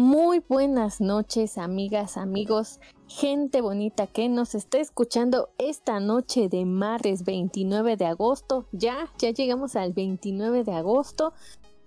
Muy 0.00 0.44
buenas 0.48 1.00
noches, 1.00 1.58
amigas, 1.58 2.18
amigos, 2.18 2.78
gente 3.08 3.60
bonita 3.60 4.06
que 4.06 4.28
nos 4.28 4.54
está 4.54 4.78
escuchando 4.78 5.48
esta 5.58 5.98
noche 5.98 6.48
de 6.48 6.64
martes 6.66 7.24
29 7.24 7.96
de 7.96 8.06
agosto. 8.06 8.68
Ya, 8.70 9.10
ya 9.18 9.32
llegamos 9.32 9.74
al 9.74 9.94
29 9.94 10.62
de 10.62 10.70
agosto 10.70 11.32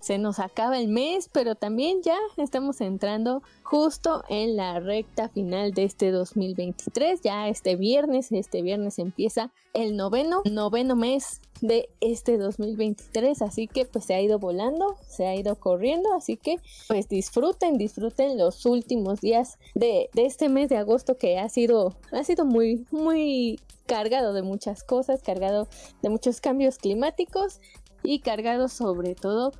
se 0.01 0.17
nos 0.17 0.39
acaba 0.39 0.79
el 0.79 0.87
mes, 0.87 1.29
pero 1.31 1.55
también 1.55 2.01
ya 2.01 2.17
estamos 2.37 2.81
entrando 2.81 3.43
justo 3.63 4.23
en 4.29 4.57
la 4.57 4.79
recta 4.79 5.29
final 5.29 5.73
de 5.73 5.83
este 5.83 6.11
2023. 6.11 7.21
Ya 7.21 7.47
este 7.47 7.75
viernes, 7.75 8.31
este 8.31 8.61
viernes 8.61 8.99
empieza 8.99 9.51
el 9.73 9.95
noveno, 9.95 10.41
noveno 10.43 10.95
mes 10.95 11.39
de 11.61 11.89
este 12.01 12.37
2023, 12.37 13.41
así 13.43 13.67
que 13.67 13.85
pues 13.85 14.05
se 14.05 14.15
ha 14.15 14.21
ido 14.21 14.39
volando, 14.39 14.97
se 15.07 15.27
ha 15.27 15.35
ido 15.35 15.55
corriendo, 15.55 16.13
así 16.13 16.35
que 16.35 16.57
pues 16.87 17.07
disfruten, 17.07 17.77
disfruten 17.77 18.37
los 18.37 18.65
últimos 18.65 19.21
días 19.21 19.59
de, 19.75 20.09
este 20.15 20.49
mes 20.49 20.69
de 20.69 20.77
agosto 20.77 21.17
que 21.17 21.37
ha 21.37 21.47
sido, 21.49 21.95
ha 22.11 22.23
sido 22.23 22.45
muy, 22.45 22.85
muy 22.89 23.59
cargado 23.85 24.33
de 24.33 24.41
muchas 24.41 24.83
cosas, 24.83 25.21
cargado 25.21 25.67
de 26.01 26.09
muchos 26.09 26.41
cambios 26.41 26.77
climáticos 26.77 27.59
y 28.03 28.19
cargado 28.19 28.67
sobre 28.67 29.13
todo 29.13 29.51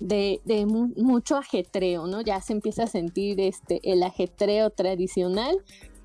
de, 0.00 0.40
mucho 0.96 1.36
ajetreo, 1.36 2.06
¿no? 2.06 2.20
Ya 2.20 2.40
se 2.40 2.52
empieza 2.52 2.84
a 2.84 2.86
sentir 2.86 3.40
este, 3.40 3.80
el 3.82 4.02
ajetreo 4.02 4.70
tradicional. 4.70 5.56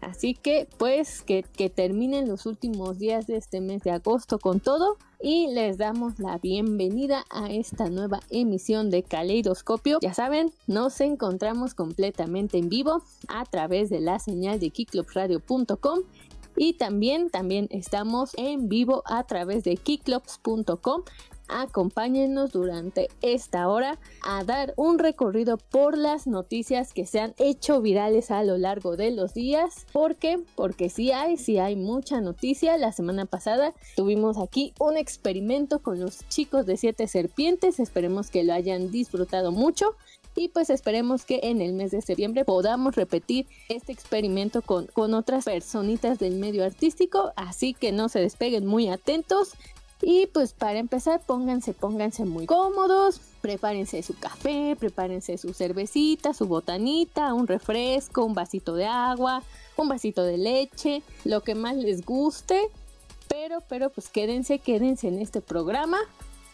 Así 0.02 0.34
que 0.34 0.68
pues 0.78 1.22
que, 1.22 1.44
que 1.44 1.70
terminen 1.70 2.28
los 2.28 2.46
últimos 2.46 3.00
días 3.00 3.26
de 3.26 3.38
este 3.38 3.62
mes 3.62 3.84
de 3.84 3.92
agosto 3.92 4.38
con 4.38 4.60
todo 4.60 4.98
y 5.22 5.48
les 5.48 5.78
damos 5.78 6.20
la 6.20 6.38
bienvenida 6.38 7.24
a 7.30 7.50
esta 7.50 7.90
nueva 7.90 8.20
emisión 8.30 8.90
de 8.90 9.04
Caleidoscopio. 9.04 10.00
Ya 10.02 10.14
saben, 10.14 10.52
nos 10.68 11.00
encontramos 11.00 11.74
completamente 11.74 12.58
en 12.58 12.68
vivo 12.68 13.02
a 13.30 13.46
través 13.46 13.90
de 13.90 14.02
la 14.02 14.20
señal 14.20 14.60
de 14.60 14.72
kickclubsradio.com 14.72 16.02
y 16.58 16.74
también, 16.74 17.30
también 17.30 17.68
estamos 17.72 18.32
en 18.38 18.68
vivo 18.68 19.04
a 19.06 19.24
través 19.24 19.64
de 19.64 19.78
kickclubs.com 19.78 21.04
acompáñenos 21.48 22.52
durante 22.52 23.10
esta 23.22 23.68
hora 23.68 24.00
a 24.24 24.44
dar 24.44 24.74
un 24.78 25.00
recorrido 25.00 25.58
por 25.58 25.98
las 25.98 26.28
noticias 26.28 26.94
que 26.94 27.06
se 27.06 27.20
han 27.20 27.34
hecho 27.38 27.82
virales 27.82 28.32
a 28.32 28.44
lo 28.44 28.58
largo 28.58 28.96
de 28.98 29.12
los 29.12 29.34
días. 29.34 29.86
¿Por 29.92 30.16
qué? 30.16 30.40
Porque 30.56 30.90
sí 30.90 31.12
hay, 31.12 31.38
sí 31.38 31.60
hay 31.60 31.76
mucha 31.76 32.22
noticia. 32.22 32.78
La 32.78 32.92
semana 32.92 33.26
pasada 33.26 33.74
tuvimos 33.96 34.38
aquí 34.38 34.74
un 34.80 34.98
experimento 34.98 35.80
con 35.80 36.00
los 36.00 36.28
chicos 36.30 36.66
de 36.66 36.78
siete 36.78 37.08
serpientes. 37.08 37.80
Esperemos 37.80 38.30
que 38.30 38.44
lo 38.44 38.54
hayan 38.54 38.92
disfrutado 38.92 39.52
mucho. 39.52 39.96
Y 40.36 40.48
pues 40.48 40.72
esperemos 40.72 41.26
que 41.26 41.42
en 41.44 41.62
el 41.62 41.74
mes 41.74 41.92
de 41.92 42.02
septiembre 42.02 42.44
podamos 42.44 42.96
repetir 42.96 43.46
este 43.70 43.92
experimento 43.92 44.64
con, 44.64 44.88
con 44.88 45.14
otras 45.14 45.46
personitas 45.46 46.18
del 46.18 46.36
medio 46.38 46.66
artístico. 46.66 47.34
Así 47.36 47.76
que 47.76 47.92
no 47.92 48.10
se 48.10 48.20
despeguen 48.20 48.66
muy 48.66 48.90
atentos. 48.90 49.54
Y 50.02 50.28
pues 50.28 50.54
para 50.54 50.80
empezar, 50.80 51.22
pónganse, 51.26 51.74
pónganse 51.74 52.26
muy 52.26 52.46
cómodos, 52.46 53.22
prepárense 53.42 54.04
su 54.04 54.18
café, 54.18 54.76
prepárense 54.78 55.38
su 55.38 55.54
cervecita, 55.54 56.34
su 56.34 56.46
botanita, 56.46 57.34
un 57.34 57.48
refresco, 57.48 58.26
un 58.26 58.34
vasito 58.34 58.76
de 58.76 58.86
agua, 58.86 59.44
un 59.78 59.88
vasito 59.88 60.24
de 60.24 60.38
leche, 60.38 61.04
lo 61.24 61.42
que 61.42 61.56
más 61.56 61.76
les 61.76 62.06
guste. 62.06 62.62
Pero, 63.30 63.62
pero 63.70 63.90
pues 63.90 64.10
quédense, 64.10 64.60
quédense 64.60 65.08
en 65.08 65.20
este 65.20 65.42
programa 65.42 66.00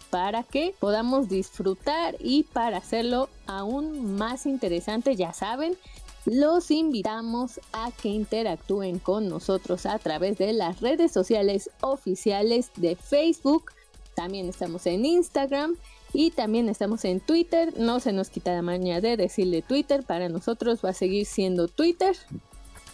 para 0.09 0.43
que 0.43 0.73
podamos 0.79 1.29
disfrutar 1.29 2.15
y 2.19 2.43
para 2.43 2.77
hacerlo 2.77 3.29
aún 3.47 4.15
más 4.15 4.45
interesante, 4.45 5.15
ya 5.15 5.33
saben, 5.33 5.77
los 6.25 6.71
invitamos 6.71 7.59
a 7.71 7.91
que 7.91 8.09
interactúen 8.09 8.99
con 8.99 9.29
nosotros 9.29 9.85
a 9.85 9.97
través 9.99 10.37
de 10.37 10.53
las 10.53 10.81
redes 10.81 11.11
sociales 11.11 11.69
oficiales 11.81 12.71
de 12.75 12.95
Facebook. 12.95 13.71
También 14.15 14.49
estamos 14.49 14.85
en 14.85 15.05
Instagram 15.05 15.75
y 16.13 16.31
también 16.31 16.69
estamos 16.69 17.05
en 17.05 17.19
Twitter. 17.19 17.73
No 17.77 17.99
se 17.99 18.11
nos 18.11 18.29
quita 18.29 18.53
la 18.53 18.61
maña 18.61 19.02
de 19.02 19.17
decirle 19.17 19.61
Twitter. 19.61 20.03
Para 20.03 20.29
nosotros 20.29 20.79
va 20.83 20.89
a 20.89 20.93
seguir 20.93 21.25
siendo 21.25 21.67
Twitter. 21.67 22.17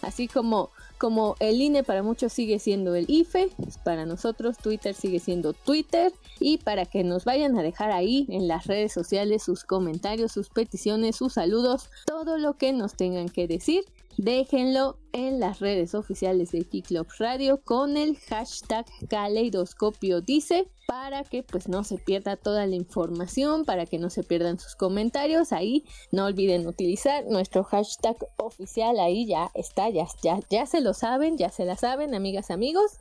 Así 0.02 0.28
como 0.28 0.70
como 0.98 1.36
el 1.40 1.60
INE 1.60 1.82
para 1.82 2.02
muchos 2.02 2.32
sigue 2.32 2.58
siendo 2.58 2.94
el 2.94 3.06
IFE, 3.08 3.50
para 3.84 4.06
nosotros 4.06 4.56
Twitter 4.58 4.94
sigue 4.94 5.20
siendo 5.20 5.52
Twitter 5.52 6.12
y 6.40 6.58
para 6.58 6.86
que 6.86 7.04
nos 7.04 7.24
vayan 7.24 7.58
a 7.58 7.62
dejar 7.62 7.90
ahí 7.90 8.26
en 8.28 8.48
las 8.48 8.66
redes 8.66 8.92
sociales 8.92 9.42
sus 9.42 9.64
comentarios, 9.64 10.32
sus 10.32 10.48
peticiones, 10.48 11.16
sus 11.16 11.34
saludos, 11.34 11.90
todo 12.06 12.38
lo 12.38 12.54
que 12.54 12.72
nos 12.72 12.94
tengan 12.94 13.28
que 13.28 13.46
decir 13.46 13.84
déjenlo 14.16 14.98
en 15.12 15.40
las 15.40 15.60
redes 15.60 15.94
oficiales 15.94 16.52
de 16.52 16.64
Club 16.64 17.06
Radio 17.18 17.60
con 17.62 17.96
el 17.96 18.16
hashtag 18.18 18.86
Caleidoscopio 19.08 20.20
dice 20.20 20.68
para 20.86 21.24
que 21.24 21.42
pues 21.42 21.68
no 21.68 21.84
se 21.84 21.98
pierda 21.98 22.36
toda 22.36 22.66
la 22.66 22.76
información, 22.76 23.64
para 23.64 23.86
que 23.86 23.98
no 23.98 24.08
se 24.08 24.22
pierdan 24.22 24.58
sus 24.58 24.76
comentarios, 24.76 25.52
ahí 25.52 25.84
no 26.12 26.26
olviden 26.26 26.66
utilizar 26.66 27.24
nuestro 27.26 27.64
hashtag 27.64 28.16
oficial, 28.36 28.98
ahí 29.00 29.26
ya 29.26 29.50
está, 29.54 29.90
ya, 29.90 30.06
ya, 30.22 30.38
ya 30.48 30.66
se 30.66 30.80
lo 30.80 30.94
saben, 30.94 31.36
ya 31.38 31.50
se 31.50 31.64
la 31.64 31.76
saben, 31.76 32.14
amigas, 32.14 32.50
amigos. 32.50 32.92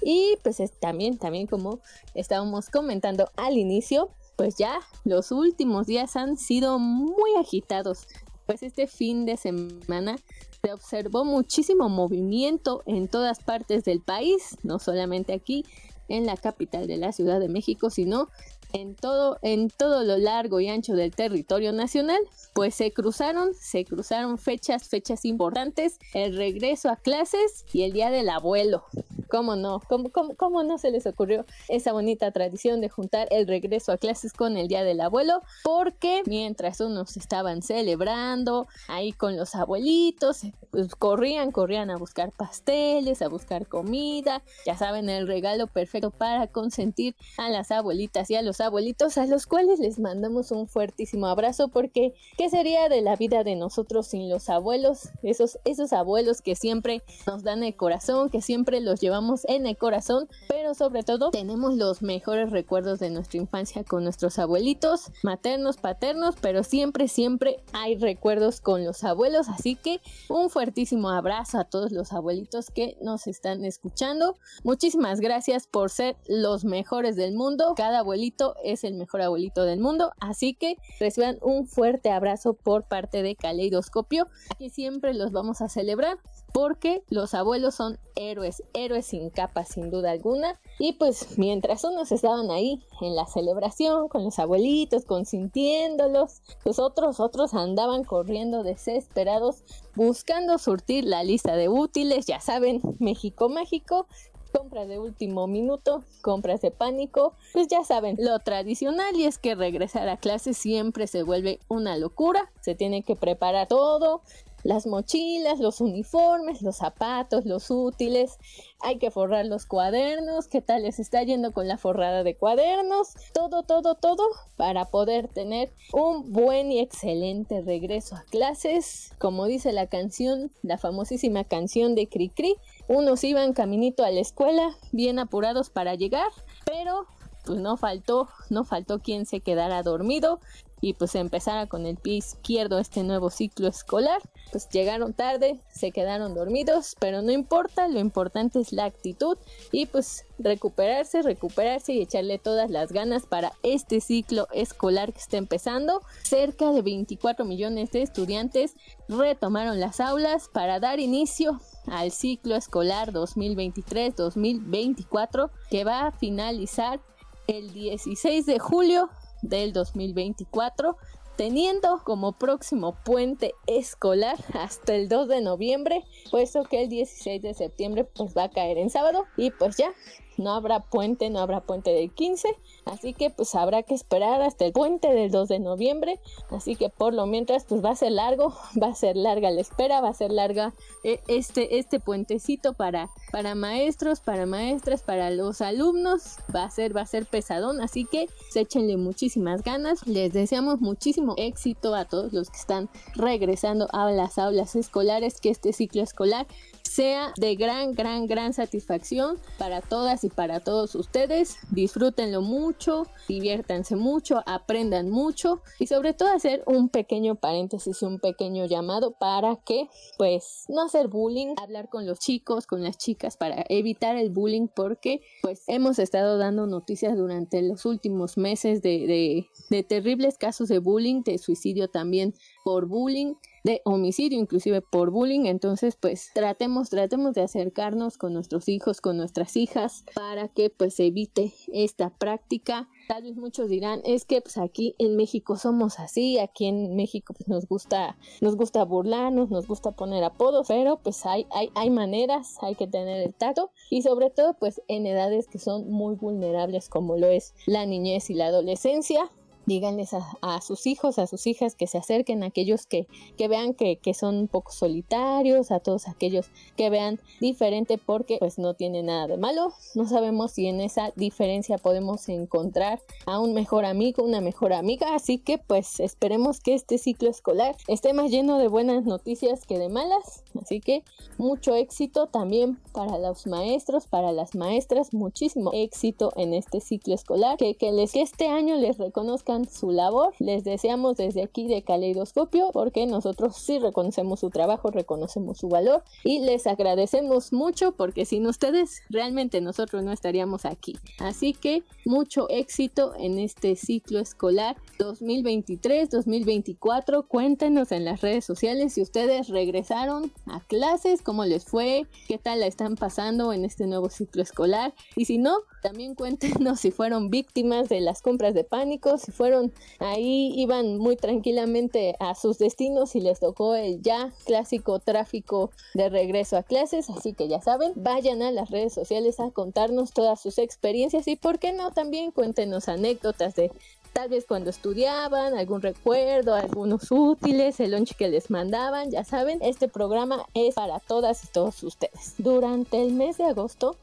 Y 0.00 0.36
pues 0.42 0.62
también, 0.80 1.18
también 1.18 1.46
como 1.46 1.80
estábamos 2.14 2.70
comentando 2.70 3.28
al 3.36 3.58
inicio, 3.58 4.10
pues 4.36 4.56
ya 4.56 4.78
los 5.04 5.32
últimos 5.32 5.86
días 5.86 6.16
han 6.16 6.36
sido 6.36 6.78
muy 6.78 7.34
agitados. 7.38 8.06
Pues 8.46 8.62
este 8.62 8.86
fin 8.86 9.26
de 9.26 9.36
semana 9.36 10.16
se 10.62 10.72
observó 10.72 11.24
muchísimo 11.24 11.88
movimiento 11.88 12.82
en 12.86 13.08
todas 13.08 13.40
partes 13.40 13.84
del 13.84 14.00
país, 14.00 14.56
no 14.62 14.78
solamente 14.78 15.32
aquí 15.32 15.64
en 16.08 16.26
la 16.26 16.36
capital 16.36 16.86
de 16.86 16.96
la 16.96 17.12
Ciudad 17.12 17.38
de 17.38 17.48
México, 17.48 17.90
sino 17.90 18.28
en 18.72 18.94
todo, 18.94 19.38
en 19.42 19.70
todo 19.70 20.04
lo 20.04 20.18
largo 20.18 20.60
y 20.60 20.68
ancho 20.68 20.94
del 20.94 21.14
territorio 21.14 21.72
nacional, 21.72 22.20
pues 22.54 22.74
se 22.74 22.92
cruzaron, 22.92 23.54
se 23.54 23.84
cruzaron 23.84 24.38
fechas, 24.38 24.88
fechas 24.88 25.24
importantes, 25.24 25.98
el 26.14 26.36
regreso 26.36 26.90
a 26.90 26.96
clases 26.96 27.64
y 27.72 27.82
el 27.82 27.92
día 27.92 28.10
del 28.10 28.28
abuelo. 28.28 28.84
¿Cómo 29.28 29.56
no? 29.56 29.80
¿Cómo, 29.88 30.10
cómo, 30.10 30.62
no 30.62 30.78
se 30.78 30.90
les 30.90 31.06
ocurrió 31.06 31.44
esa 31.68 31.92
bonita 31.92 32.30
tradición 32.30 32.80
de 32.80 32.88
juntar 32.88 33.28
el 33.30 33.46
regreso 33.46 33.92
a 33.92 33.98
clases 33.98 34.32
con 34.32 34.56
el 34.56 34.68
Día 34.68 34.84
del 34.84 35.00
Abuelo? 35.00 35.42
Porque 35.64 36.22
mientras 36.26 36.80
unos 36.80 37.16
estaban 37.16 37.60
celebrando 37.60 38.66
ahí 38.88 39.12
con 39.12 39.36
los 39.36 39.54
abuelitos, 39.54 40.42
pues 40.70 40.94
corrían, 40.94 41.52
corrían 41.52 41.90
a 41.90 41.98
buscar 41.98 42.32
pasteles, 42.32 43.20
a 43.20 43.28
buscar 43.28 43.66
comida, 43.66 44.42
ya 44.64 44.76
saben, 44.76 45.10
el 45.10 45.26
regalo 45.26 45.66
perfecto 45.66 46.10
para 46.10 46.46
consentir 46.46 47.14
a 47.36 47.50
las 47.50 47.70
abuelitas 47.70 48.30
y 48.30 48.36
a 48.36 48.42
los 48.42 48.60
abuelitos, 48.62 49.18
a 49.18 49.26
los 49.26 49.46
cuales 49.46 49.78
les 49.78 49.98
mandamos 49.98 50.50
un 50.52 50.66
fuertísimo 50.66 51.26
abrazo 51.26 51.68
porque 51.68 52.14
¿qué 52.38 52.48
sería 52.48 52.88
de 52.88 53.02
la 53.02 53.16
vida 53.16 53.44
de 53.44 53.56
nosotros 53.56 54.06
sin 54.06 54.30
los 54.30 54.48
abuelos? 54.48 55.10
Esos, 55.22 55.58
esos 55.64 55.92
abuelos 55.92 56.40
que 56.40 56.54
siempre 56.54 57.02
nos 57.26 57.42
dan 57.42 57.62
el 57.62 57.76
corazón, 57.76 58.30
que 58.30 58.40
siempre 58.40 58.80
los 58.80 59.00
llevamos 59.00 59.17
en 59.48 59.66
el 59.66 59.76
corazón, 59.76 60.28
pero 60.48 60.74
sobre 60.74 61.02
todo 61.02 61.30
tenemos 61.30 61.74
los 61.74 62.02
mejores 62.02 62.50
recuerdos 62.50 63.00
de 63.00 63.10
nuestra 63.10 63.38
infancia 63.38 63.82
con 63.82 64.04
nuestros 64.04 64.38
abuelitos, 64.38 65.10
maternos, 65.22 65.76
paternos, 65.76 66.36
pero 66.40 66.62
siempre, 66.62 67.08
siempre 67.08 67.56
hay 67.72 67.96
recuerdos 67.96 68.60
con 68.60 68.84
los 68.84 69.02
abuelos, 69.04 69.48
así 69.48 69.74
que 69.74 70.00
un 70.28 70.50
fuertísimo 70.50 71.10
abrazo 71.10 71.58
a 71.58 71.64
todos 71.64 71.90
los 71.90 72.12
abuelitos 72.12 72.70
que 72.70 72.96
nos 73.00 73.26
están 73.26 73.64
escuchando. 73.64 74.36
Muchísimas 74.62 75.20
gracias 75.20 75.66
por 75.66 75.90
ser 75.90 76.16
los 76.28 76.64
mejores 76.64 77.16
del 77.16 77.34
mundo. 77.34 77.74
Cada 77.76 78.00
abuelito 78.00 78.54
es 78.62 78.84
el 78.84 78.94
mejor 78.94 79.22
abuelito 79.22 79.64
del 79.64 79.80
mundo, 79.80 80.12
así 80.20 80.54
que 80.54 80.76
reciban 81.00 81.38
un 81.42 81.66
fuerte 81.66 82.10
abrazo 82.10 82.54
por 82.54 82.84
parte 82.84 83.22
de 83.22 83.34
Caleidoscopio. 83.34 84.26
Aquí 84.50 84.70
siempre 84.70 85.12
los 85.14 85.32
vamos 85.32 85.60
a 85.60 85.68
celebrar 85.68 86.18
porque 86.52 87.02
los 87.08 87.34
abuelos 87.34 87.74
son 87.74 87.98
héroes, 88.16 88.62
héroes 88.74 89.06
sin 89.06 89.30
capa 89.30 89.64
sin 89.64 89.90
duda 89.90 90.10
alguna. 90.10 90.58
Y 90.78 90.94
pues 90.94 91.38
mientras 91.38 91.84
unos 91.84 92.12
estaban 92.12 92.50
ahí 92.50 92.82
en 93.00 93.14
la 93.14 93.26
celebración 93.26 94.08
con 94.08 94.24
los 94.24 94.38
abuelitos, 94.38 95.04
consintiéndolos, 95.04 96.42
los 96.64 96.78
otros, 96.78 97.20
otros 97.20 97.54
andaban 97.54 98.04
corriendo 98.04 98.62
desesperados 98.62 99.62
buscando 99.94 100.58
surtir 100.58 101.04
la 101.04 101.24
lista 101.24 101.56
de 101.56 101.68
útiles, 101.68 102.26
ya 102.26 102.40
saben, 102.40 102.80
México 102.98 103.48
mágico, 103.48 104.06
compras 104.52 104.88
de 104.88 104.98
último 104.98 105.46
minuto, 105.46 106.04
compras 106.22 106.60
de 106.60 106.70
pánico, 106.70 107.34
pues 107.52 107.68
ya 107.68 107.84
saben, 107.84 108.16
lo 108.18 108.38
tradicional 108.40 109.16
y 109.16 109.24
es 109.24 109.38
que 109.38 109.54
regresar 109.54 110.08
a 110.08 110.16
clase 110.16 110.54
siempre 110.54 111.06
se 111.06 111.22
vuelve 111.22 111.60
una 111.68 111.96
locura, 111.96 112.50
se 112.60 112.74
tiene 112.74 113.02
que 113.02 113.16
preparar 113.16 113.68
todo, 113.68 114.22
las 114.62 114.86
mochilas, 114.86 115.60
los 115.60 115.80
uniformes, 115.80 116.62
los 116.62 116.76
zapatos, 116.76 117.44
los 117.44 117.70
útiles. 117.70 118.38
Hay 118.80 118.98
que 118.98 119.10
forrar 119.10 119.46
los 119.46 119.66
cuadernos. 119.66 120.48
¿Qué 120.48 120.60
tal 120.60 120.82
les 120.82 120.98
está 120.98 121.22
yendo 121.22 121.52
con 121.52 121.68
la 121.68 121.78
forrada 121.78 122.22
de 122.22 122.36
cuadernos? 122.36 123.14
Todo, 123.32 123.62
todo, 123.62 123.94
todo 123.94 124.24
para 124.56 124.86
poder 124.86 125.28
tener 125.28 125.70
un 125.92 126.32
buen 126.32 126.72
y 126.72 126.80
excelente 126.80 127.62
regreso 127.62 128.16
a 128.16 128.24
clases. 128.24 129.12
Como 129.18 129.46
dice 129.46 129.72
la 129.72 129.86
canción, 129.86 130.50
la 130.62 130.78
famosísima 130.78 131.44
canción 131.44 131.94
de 131.94 132.08
Cricri. 132.08 132.56
Unos 132.88 133.22
iban 133.24 133.52
caminito 133.52 134.04
a 134.04 134.10
la 134.10 134.20
escuela, 134.20 134.76
bien 134.92 135.18
apurados 135.18 135.70
para 135.70 135.94
llegar, 135.94 136.28
pero 136.64 137.06
pues 137.44 137.60
no 137.60 137.76
faltó, 137.76 138.28
no 138.50 138.64
faltó 138.64 138.98
quien 138.98 139.24
se 139.24 139.40
quedara 139.40 139.82
dormido 139.82 140.40
y 140.80 140.94
pues 140.94 141.14
empezara 141.14 141.66
con 141.66 141.86
el 141.86 141.96
pie 141.96 142.16
izquierdo 142.16 142.78
este 142.78 143.02
nuevo 143.02 143.30
ciclo 143.30 143.68
escolar. 143.68 144.20
Pues 144.50 144.68
llegaron 144.68 145.12
tarde, 145.12 145.60
se 145.70 145.90
quedaron 145.90 146.34
dormidos, 146.34 146.96
pero 146.98 147.22
no 147.22 147.32
importa, 147.32 147.88
lo 147.88 148.00
importante 148.00 148.60
es 148.60 148.72
la 148.72 148.84
actitud 148.84 149.36
y 149.72 149.86
pues 149.86 150.24
recuperarse, 150.38 151.22
recuperarse 151.22 151.92
y 151.92 152.02
echarle 152.02 152.38
todas 152.38 152.70
las 152.70 152.92
ganas 152.92 153.26
para 153.26 153.52
este 153.62 154.00
ciclo 154.00 154.46
escolar 154.52 155.12
que 155.12 155.20
está 155.20 155.36
empezando. 155.36 156.00
Cerca 156.22 156.72
de 156.72 156.82
24 156.82 157.44
millones 157.44 157.90
de 157.90 158.02
estudiantes 158.02 158.76
retomaron 159.08 159.80
las 159.80 159.98
aulas 160.00 160.48
para 160.48 160.80
dar 160.80 161.00
inicio 161.00 161.60
al 161.86 162.10
ciclo 162.10 162.56
escolar 162.56 163.12
2023-2024 163.12 165.50
que 165.70 165.84
va 165.84 166.06
a 166.06 166.12
finalizar 166.12 167.00
el 167.46 167.72
16 167.72 168.46
de 168.46 168.58
julio 168.58 169.10
del 169.42 169.72
2024, 169.72 170.96
teniendo 171.36 172.02
como 172.04 172.32
próximo 172.32 172.96
puente 173.04 173.54
escolar 173.66 174.36
hasta 174.54 174.94
el 174.94 175.08
2 175.08 175.28
de 175.28 175.40
noviembre, 175.40 176.04
puesto 176.30 176.64
que 176.64 176.82
el 176.82 176.88
16 176.88 177.42
de 177.42 177.54
septiembre 177.54 178.04
pues 178.04 178.36
va 178.36 178.44
a 178.44 178.50
caer 178.50 178.78
en 178.78 178.90
sábado 178.90 179.24
y 179.36 179.50
pues 179.50 179.76
ya 179.76 179.92
no 180.38 180.52
habrá 180.54 180.80
puente, 180.80 181.30
no 181.30 181.40
habrá 181.40 181.60
puente 181.60 181.90
del 181.90 182.10
15, 182.10 182.48
así 182.84 183.12
que 183.12 183.30
pues 183.30 183.54
habrá 183.54 183.82
que 183.82 183.94
esperar 183.94 184.40
hasta 184.42 184.64
el 184.64 184.72
puente 184.72 185.12
del 185.12 185.30
2 185.30 185.48
de 185.48 185.58
noviembre, 185.58 186.20
así 186.50 186.76
que 186.76 186.88
por 186.88 187.14
lo 187.14 187.26
mientras 187.26 187.64
pues 187.64 187.84
va 187.84 187.90
a 187.90 187.96
ser 187.96 188.12
largo, 188.12 188.54
va 188.82 188.88
a 188.88 188.94
ser 188.94 189.16
larga 189.16 189.50
la 189.50 189.60
espera, 189.60 190.00
va 190.00 190.08
a 190.08 190.14
ser 190.14 190.32
larga 190.32 190.72
eh, 191.04 191.20
este, 191.28 191.78
este 191.78 192.00
puentecito 192.00 192.72
para, 192.72 193.10
para 193.32 193.54
maestros, 193.54 194.20
para 194.20 194.46
maestras, 194.46 195.02
para 195.02 195.30
los 195.30 195.60
alumnos, 195.60 196.36
va 196.54 196.64
a 196.64 196.70
ser, 196.70 196.96
va 196.96 197.02
a 197.02 197.06
ser 197.06 197.26
pesadón, 197.26 197.80
así 197.80 198.04
que 198.04 198.28
échenle 198.54 198.96
muchísimas 198.96 199.62
ganas, 199.62 200.06
les 200.06 200.32
deseamos 200.32 200.80
muchísimo 200.80 201.34
éxito 201.36 201.94
a 201.94 202.04
todos 202.04 202.32
los 202.32 202.50
que 202.50 202.58
están 202.58 202.88
regresando 203.14 203.88
a 203.92 204.10
las 204.10 204.38
aulas 204.38 204.76
escolares, 204.76 205.40
que 205.40 205.50
este 205.50 205.72
ciclo 205.72 206.02
escolar 206.02 206.46
sea 206.82 207.32
de 207.36 207.54
gran, 207.54 207.94
gran, 207.94 208.26
gran 208.26 208.52
satisfacción 208.52 209.38
para 209.58 209.80
todas 209.80 210.24
y 210.24 210.27
para 210.30 210.60
todos 210.60 210.94
ustedes. 210.94 211.56
Disfrútenlo 211.70 212.42
mucho, 212.42 213.06
diviértanse 213.28 213.96
mucho, 213.96 214.42
aprendan 214.46 215.10
mucho 215.10 215.62
y 215.78 215.86
sobre 215.86 216.14
todo 216.14 216.30
hacer 216.30 216.62
un 216.66 216.88
pequeño 216.88 217.36
paréntesis, 217.36 218.02
un 218.02 218.18
pequeño 218.18 218.66
llamado 218.66 219.12
para 219.12 219.56
que 219.56 219.88
pues 220.16 220.64
no 220.68 220.82
hacer 220.82 221.08
bullying, 221.08 221.54
hablar 221.60 221.88
con 221.88 222.06
los 222.06 222.18
chicos, 222.18 222.66
con 222.66 222.82
las 222.82 222.98
chicas 222.98 223.36
para 223.36 223.64
evitar 223.68 224.16
el 224.16 224.30
bullying 224.30 224.68
porque 224.68 225.20
pues 225.42 225.62
hemos 225.66 225.98
estado 225.98 226.38
dando 226.38 226.66
noticias 226.66 227.16
durante 227.16 227.62
los 227.62 227.84
últimos 227.84 228.36
meses 228.36 228.82
de, 228.82 229.46
de 229.70 229.82
terribles 229.82 230.38
casos 230.38 230.68
de 230.68 230.78
bullying, 230.78 231.22
de 231.22 231.38
suicidio 231.38 231.88
también 231.88 232.34
por 232.64 232.86
bullying 232.86 233.34
de 233.64 233.82
homicidio, 233.84 234.38
inclusive 234.38 234.80
por 234.80 235.10
bullying. 235.10 235.46
Entonces, 235.46 235.96
pues 235.96 236.30
tratemos, 236.34 236.90
tratemos 236.90 237.34
de 237.34 237.42
acercarnos 237.42 238.16
con 238.16 238.32
nuestros 238.32 238.68
hijos, 238.68 239.00
con 239.00 239.16
nuestras 239.16 239.56
hijas, 239.56 240.04
para 240.14 240.48
que 240.48 240.70
pues 240.70 240.98
evite 241.00 241.52
esta 241.72 242.10
práctica. 242.10 242.88
Tal 243.08 243.24
vez 243.24 243.36
muchos 243.36 243.68
dirán, 243.68 244.00
es 244.04 244.24
que 244.24 244.40
pues 244.40 244.58
aquí 244.58 244.94
en 244.98 245.16
México 245.16 245.56
somos 245.56 245.98
así, 245.98 246.38
aquí 246.38 246.66
en 246.66 246.96
México 246.96 247.34
pues 247.34 247.48
nos 247.48 247.66
gusta, 247.66 248.16
nos 248.40 248.56
gusta 248.56 248.84
burlarnos, 248.84 249.50
nos 249.50 249.66
gusta 249.66 249.92
poner 249.92 250.24
apodos, 250.24 250.68
pero 250.68 250.98
pues 250.98 251.24
hay, 251.26 251.46
hay, 251.50 251.70
hay 251.74 251.90
maneras, 251.90 252.56
hay 252.62 252.74
que 252.74 252.86
tener 252.86 253.22
el 253.22 253.34
tacto 253.34 253.70
y 253.90 254.02
sobre 254.02 254.30
todo 254.30 254.54
pues 254.54 254.80
en 254.88 255.06
edades 255.06 255.48
que 255.48 255.58
son 255.58 255.90
muy 255.90 256.14
vulnerables 256.16 256.88
como 256.88 257.16
lo 257.16 257.28
es 257.28 257.54
la 257.66 257.86
niñez 257.86 258.30
y 258.30 258.34
la 258.34 258.46
adolescencia, 258.46 259.30
díganles 259.68 260.10
a, 260.14 260.60
sus 260.60 260.86
hijos, 260.86 261.18
a 261.18 261.26
sus 261.26 261.46
hijas 261.46 261.74
que 261.74 261.86
se 261.86 261.98
acerquen, 261.98 262.42
a 262.42 262.46
aquellos 262.46 262.86
que, 262.86 263.06
que 263.36 263.46
vean 263.46 263.74
que, 263.74 263.98
que, 263.98 264.14
son 264.14 264.36
un 264.36 264.48
poco 264.48 264.72
solitarios, 264.72 265.70
a 265.70 265.78
todos 265.78 266.08
aquellos 266.08 266.46
que 266.76 266.90
vean 266.90 267.20
diferente 267.40 267.98
porque 267.98 268.38
pues 268.38 268.58
no 268.58 268.74
tiene 268.74 269.02
nada 269.02 269.28
de 269.28 269.36
malo. 269.36 269.74
No 269.94 270.06
sabemos 270.06 270.52
si 270.52 270.66
en 270.66 270.80
esa 270.80 271.12
diferencia 271.14 271.78
podemos 271.78 272.28
encontrar 272.28 273.00
a 273.26 273.38
un 273.38 273.52
mejor 273.52 273.84
amigo, 273.84 274.24
una 274.24 274.40
mejor 274.40 274.72
amiga, 274.72 275.14
así 275.14 275.38
que 275.38 275.58
pues 275.58 276.00
esperemos 276.00 276.60
que 276.60 276.74
este 276.74 276.98
ciclo 276.98 277.28
escolar 277.28 277.76
esté 277.86 278.12
más 278.14 278.30
lleno 278.30 278.58
de 278.58 278.68
buenas 278.68 279.04
noticias 279.04 279.66
que 279.66 279.78
de 279.78 279.90
malas, 279.90 280.44
así 280.60 280.80
que 280.80 281.04
mucho 281.36 281.74
éxito 281.74 282.26
también 282.26 282.78
para 282.92 283.18
los 283.18 283.46
maestros, 283.46 284.06
para 284.06 284.32
las 284.32 284.54
maestras, 284.54 285.12
muchísimo 285.12 285.70
éxito 285.74 286.32
en 286.36 286.54
este 286.54 286.80
ciclo 286.80 287.14
escolar, 287.14 287.58
que, 287.58 287.76
les 287.92 288.12
que 288.12 288.22
este 288.22 288.48
año 288.48 288.76
les 288.76 288.96
reconozcan 288.96 289.57
su 289.66 289.90
labor. 289.90 290.34
Les 290.38 290.64
deseamos 290.64 291.16
desde 291.16 291.42
aquí 291.42 291.66
de 291.66 291.82
Caleidoscopio 291.82 292.70
porque 292.72 293.06
nosotros 293.06 293.56
sí 293.56 293.78
reconocemos 293.78 294.40
su 294.40 294.50
trabajo, 294.50 294.90
reconocemos 294.90 295.58
su 295.58 295.68
valor 295.68 296.02
y 296.24 296.40
les 296.40 296.66
agradecemos 296.66 297.52
mucho 297.52 297.92
porque 297.92 298.24
sin 298.24 298.46
ustedes 298.46 299.02
realmente 299.08 299.60
nosotros 299.60 300.04
no 300.04 300.12
estaríamos 300.12 300.64
aquí. 300.64 300.96
Así 301.18 301.52
que 301.52 301.82
mucho 302.04 302.48
éxito 302.50 303.14
en 303.18 303.38
este 303.38 303.76
ciclo 303.76 304.18
escolar 304.18 304.76
2023-2024. 304.98 307.26
Cuéntenos 307.26 307.92
en 307.92 308.04
las 308.04 308.20
redes 308.20 308.44
sociales 308.44 308.94
si 308.94 309.02
ustedes 309.02 309.48
regresaron 309.48 310.32
a 310.46 310.60
clases, 310.60 311.22
cómo 311.22 311.44
les 311.44 311.64
fue, 311.64 312.06
qué 312.26 312.38
tal 312.38 312.60
la 312.60 312.66
están 312.66 312.96
pasando 312.96 313.52
en 313.52 313.64
este 313.64 313.86
nuevo 313.86 314.10
ciclo 314.10 314.42
escolar 314.42 314.94
y 315.16 315.24
si 315.24 315.38
no, 315.38 315.58
también 315.82 316.14
cuéntenos 316.14 316.80
si 316.80 316.90
fueron 316.90 317.30
víctimas 317.30 317.88
de 317.88 318.00
las 318.00 318.22
compras 318.22 318.54
de 318.54 318.64
pánico, 318.64 319.18
si 319.18 319.32
fueron 319.32 319.72
ahí, 319.98 320.52
iban 320.56 320.98
muy 320.98 321.16
tranquilamente 321.16 322.16
a 322.20 322.34
sus 322.34 322.58
destinos 322.58 323.14
y 323.14 323.20
les 323.20 323.40
tocó 323.40 323.74
el 323.74 324.02
ya 324.02 324.32
clásico 324.44 324.98
tráfico 324.98 325.70
de 325.94 326.08
regreso 326.08 326.56
a 326.56 326.62
clases. 326.62 327.10
Así 327.10 327.32
que 327.32 327.48
ya 327.48 327.60
saben, 327.60 327.92
vayan 327.96 328.42
a 328.42 328.50
las 328.50 328.70
redes 328.70 328.92
sociales 328.92 329.40
a 329.40 329.50
contarnos 329.50 330.12
todas 330.12 330.40
sus 330.40 330.58
experiencias 330.58 331.28
y, 331.28 331.36
¿por 331.36 331.58
qué 331.58 331.72
no? 331.72 331.90
También 331.92 332.30
cuéntenos 332.30 332.88
anécdotas 332.88 333.54
de 333.54 333.70
tal 334.12 334.30
vez 334.30 334.46
cuando 334.46 334.70
estudiaban, 334.70 335.54
algún 335.56 335.82
recuerdo, 335.82 336.54
algunos 336.54 337.10
útiles, 337.10 337.78
el 337.78 337.92
lunch 337.92 338.16
que 338.16 338.28
les 338.28 338.50
mandaban, 338.50 339.10
ya 339.10 339.22
saben, 339.22 339.60
este 339.62 339.86
programa 339.86 340.44
es 340.54 340.74
para 340.74 340.98
todas 340.98 341.44
y 341.44 341.46
todos 341.48 341.82
ustedes. 341.82 342.34
Durante 342.38 343.00
el 343.00 343.12
mes 343.12 343.38
de 343.38 343.44
agosto 343.44 343.96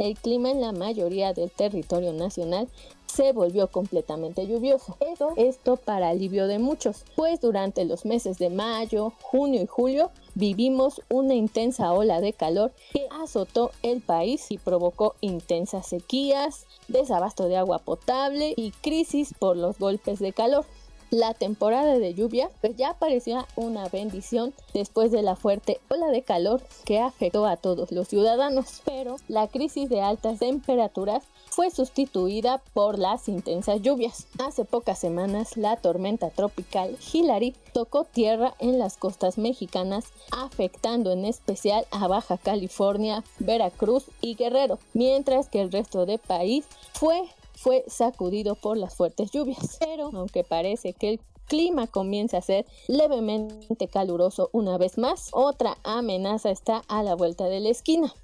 el 0.00 0.18
clima 0.18 0.50
en 0.50 0.62
la 0.62 0.72
mayoría 0.72 1.34
del 1.34 1.50
territorio 1.50 2.14
nacional 2.14 2.68
se 3.06 3.32
volvió 3.32 3.68
completamente 3.68 4.46
lluvioso. 4.46 4.96
Esto, 5.00 5.32
esto 5.36 5.76
para 5.76 6.08
alivio 6.08 6.46
de 6.46 6.58
muchos, 6.58 7.04
pues 7.16 7.40
durante 7.40 7.84
los 7.84 8.04
meses 8.06 8.38
de 8.38 8.48
mayo, 8.48 9.12
junio 9.20 9.62
y 9.62 9.66
julio 9.66 10.10
vivimos 10.34 11.02
una 11.10 11.34
intensa 11.34 11.92
ola 11.92 12.20
de 12.20 12.32
calor 12.32 12.72
que 12.92 13.06
azotó 13.10 13.72
el 13.82 14.00
país 14.00 14.46
y 14.48 14.58
provocó 14.58 15.16
intensas 15.20 15.86
sequías, 15.86 16.66
desabasto 16.88 17.48
de 17.48 17.56
agua 17.56 17.80
potable 17.80 18.54
y 18.56 18.70
crisis 18.70 19.34
por 19.38 19.56
los 19.56 19.78
golpes 19.78 20.18
de 20.18 20.32
calor 20.32 20.64
la 21.10 21.34
temporada 21.34 21.98
de 21.98 22.14
lluvia 22.14 22.50
pues 22.60 22.76
ya 22.76 22.94
parecía 22.94 23.46
una 23.56 23.88
bendición 23.88 24.54
después 24.72 25.10
de 25.10 25.22
la 25.22 25.36
fuerte 25.36 25.80
ola 25.88 26.08
de 26.08 26.22
calor 26.22 26.62
que 26.84 27.00
afectó 27.00 27.46
a 27.46 27.56
todos 27.56 27.92
los 27.92 28.08
ciudadanos, 28.08 28.82
pero 28.84 29.16
la 29.28 29.48
crisis 29.48 29.88
de 29.88 30.00
altas 30.00 30.38
temperaturas 30.38 31.24
fue 31.50 31.70
sustituida 31.70 32.62
por 32.74 32.98
las 32.98 33.28
intensas 33.28 33.82
lluvias. 33.82 34.26
Hace 34.38 34.64
pocas 34.64 34.98
semanas 34.98 35.56
la 35.56 35.76
tormenta 35.76 36.30
tropical 36.30 36.96
Hillary 37.12 37.54
tocó 37.72 38.04
tierra 38.04 38.54
en 38.60 38.78
las 38.78 38.96
costas 38.96 39.36
mexicanas, 39.36 40.04
afectando 40.30 41.12
en 41.12 41.24
especial 41.24 41.86
a 41.90 42.06
Baja 42.06 42.38
California, 42.38 43.24
Veracruz 43.38 44.04
y 44.20 44.36
Guerrero, 44.36 44.78
mientras 44.94 45.48
que 45.48 45.60
el 45.60 45.72
resto 45.72 46.06
del 46.06 46.18
país 46.18 46.64
fue 46.92 47.22
fue 47.60 47.84
sacudido 47.88 48.54
por 48.54 48.78
las 48.78 48.94
fuertes 48.94 49.30
lluvias. 49.32 49.76
Pero 49.78 50.10
aunque 50.14 50.44
parece 50.44 50.94
que 50.94 51.10
el 51.10 51.20
clima 51.46 51.86
comienza 51.86 52.38
a 52.38 52.42
ser 52.42 52.64
levemente 52.88 53.86
caluroso 53.86 54.48
una 54.52 54.78
vez 54.78 54.96
más, 54.96 55.28
otra 55.32 55.76
amenaza 55.84 56.50
está 56.50 56.82
a 56.88 57.02
la 57.02 57.14
vuelta 57.14 57.44
de 57.44 57.60
la 57.60 57.68
esquina. 57.68 58.14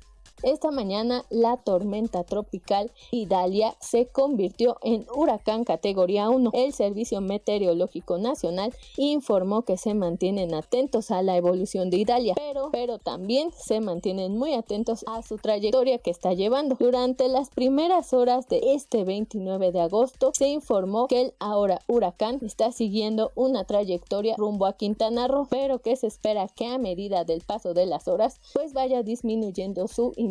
Esta 0.43 0.71
mañana 0.71 1.25
la 1.31 1.57
tormenta 1.57 2.25
tropical 2.25 2.91
Idalia 3.11 3.75
se 3.81 4.07
convirtió 4.07 4.77
en 4.83 5.07
huracán 5.15 5.65
categoría 5.65 6.29
1. 6.29 6.51
El 6.53 6.73
Servicio 6.73 7.21
Meteorológico 7.21 8.19
Nacional 8.19 8.75
informó 8.97 9.63
que 9.63 9.77
se 9.77 9.95
mantienen 9.95 10.55
atentos 10.55 11.11
a 11.11 11.23
la 11.23 11.37
evolución 11.37 11.91
de 11.91 11.99
Idalia, 11.99 12.35
pero, 12.71 12.99
también 12.99 13.51
se 13.53 13.81
mantienen 13.81 14.37
muy 14.37 14.55
atentos 14.55 15.05
a 15.07 15.23
su 15.23 15.37
trayectoria 15.37 15.99
que 15.99 16.11
está 16.11 16.33
llevando. 16.33 16.77
Durante 16.79 17.29
las 17.29 17.51
primeras 17.51 18.13
horas 18.13 18.49
de 18.49 18.75
este 18.75 19.05
29 19.05 19.73
de 19.73 19.81
agosto 19.81 20.33
se 20.35 20.49
informó 20.49 21.07
que 21.07 21.21
el 21.21 21.35
ahora 21.39 21.81
huracán 21.87 22.39
está 22.43 22.73
siguiendo 22.73 23.33
una 23.35 23.65
trayectoria 23.65 24.35
rumbo 24.37 24.67
a 24.67 24.75
Quintana 24.75 25.29
Roo, 25.29 25.47
pero 25.49 25.81
que 25.81 25.97
se 25.97 26.07
espera 26.07 26.49
que 26.49 26.67
a 26.67 26.79
medida 26.79 27.25
del 27.25 27.41
paso 27.41 27.75
de 27.75 27.87
las 27.87 28.09
horas 28.09 28.41
pues 28.53 28.73
vaya 28.73 29.03
disminuyendo 29.03 29.89
su 29.89 30.13
intensidad 30.17 30.26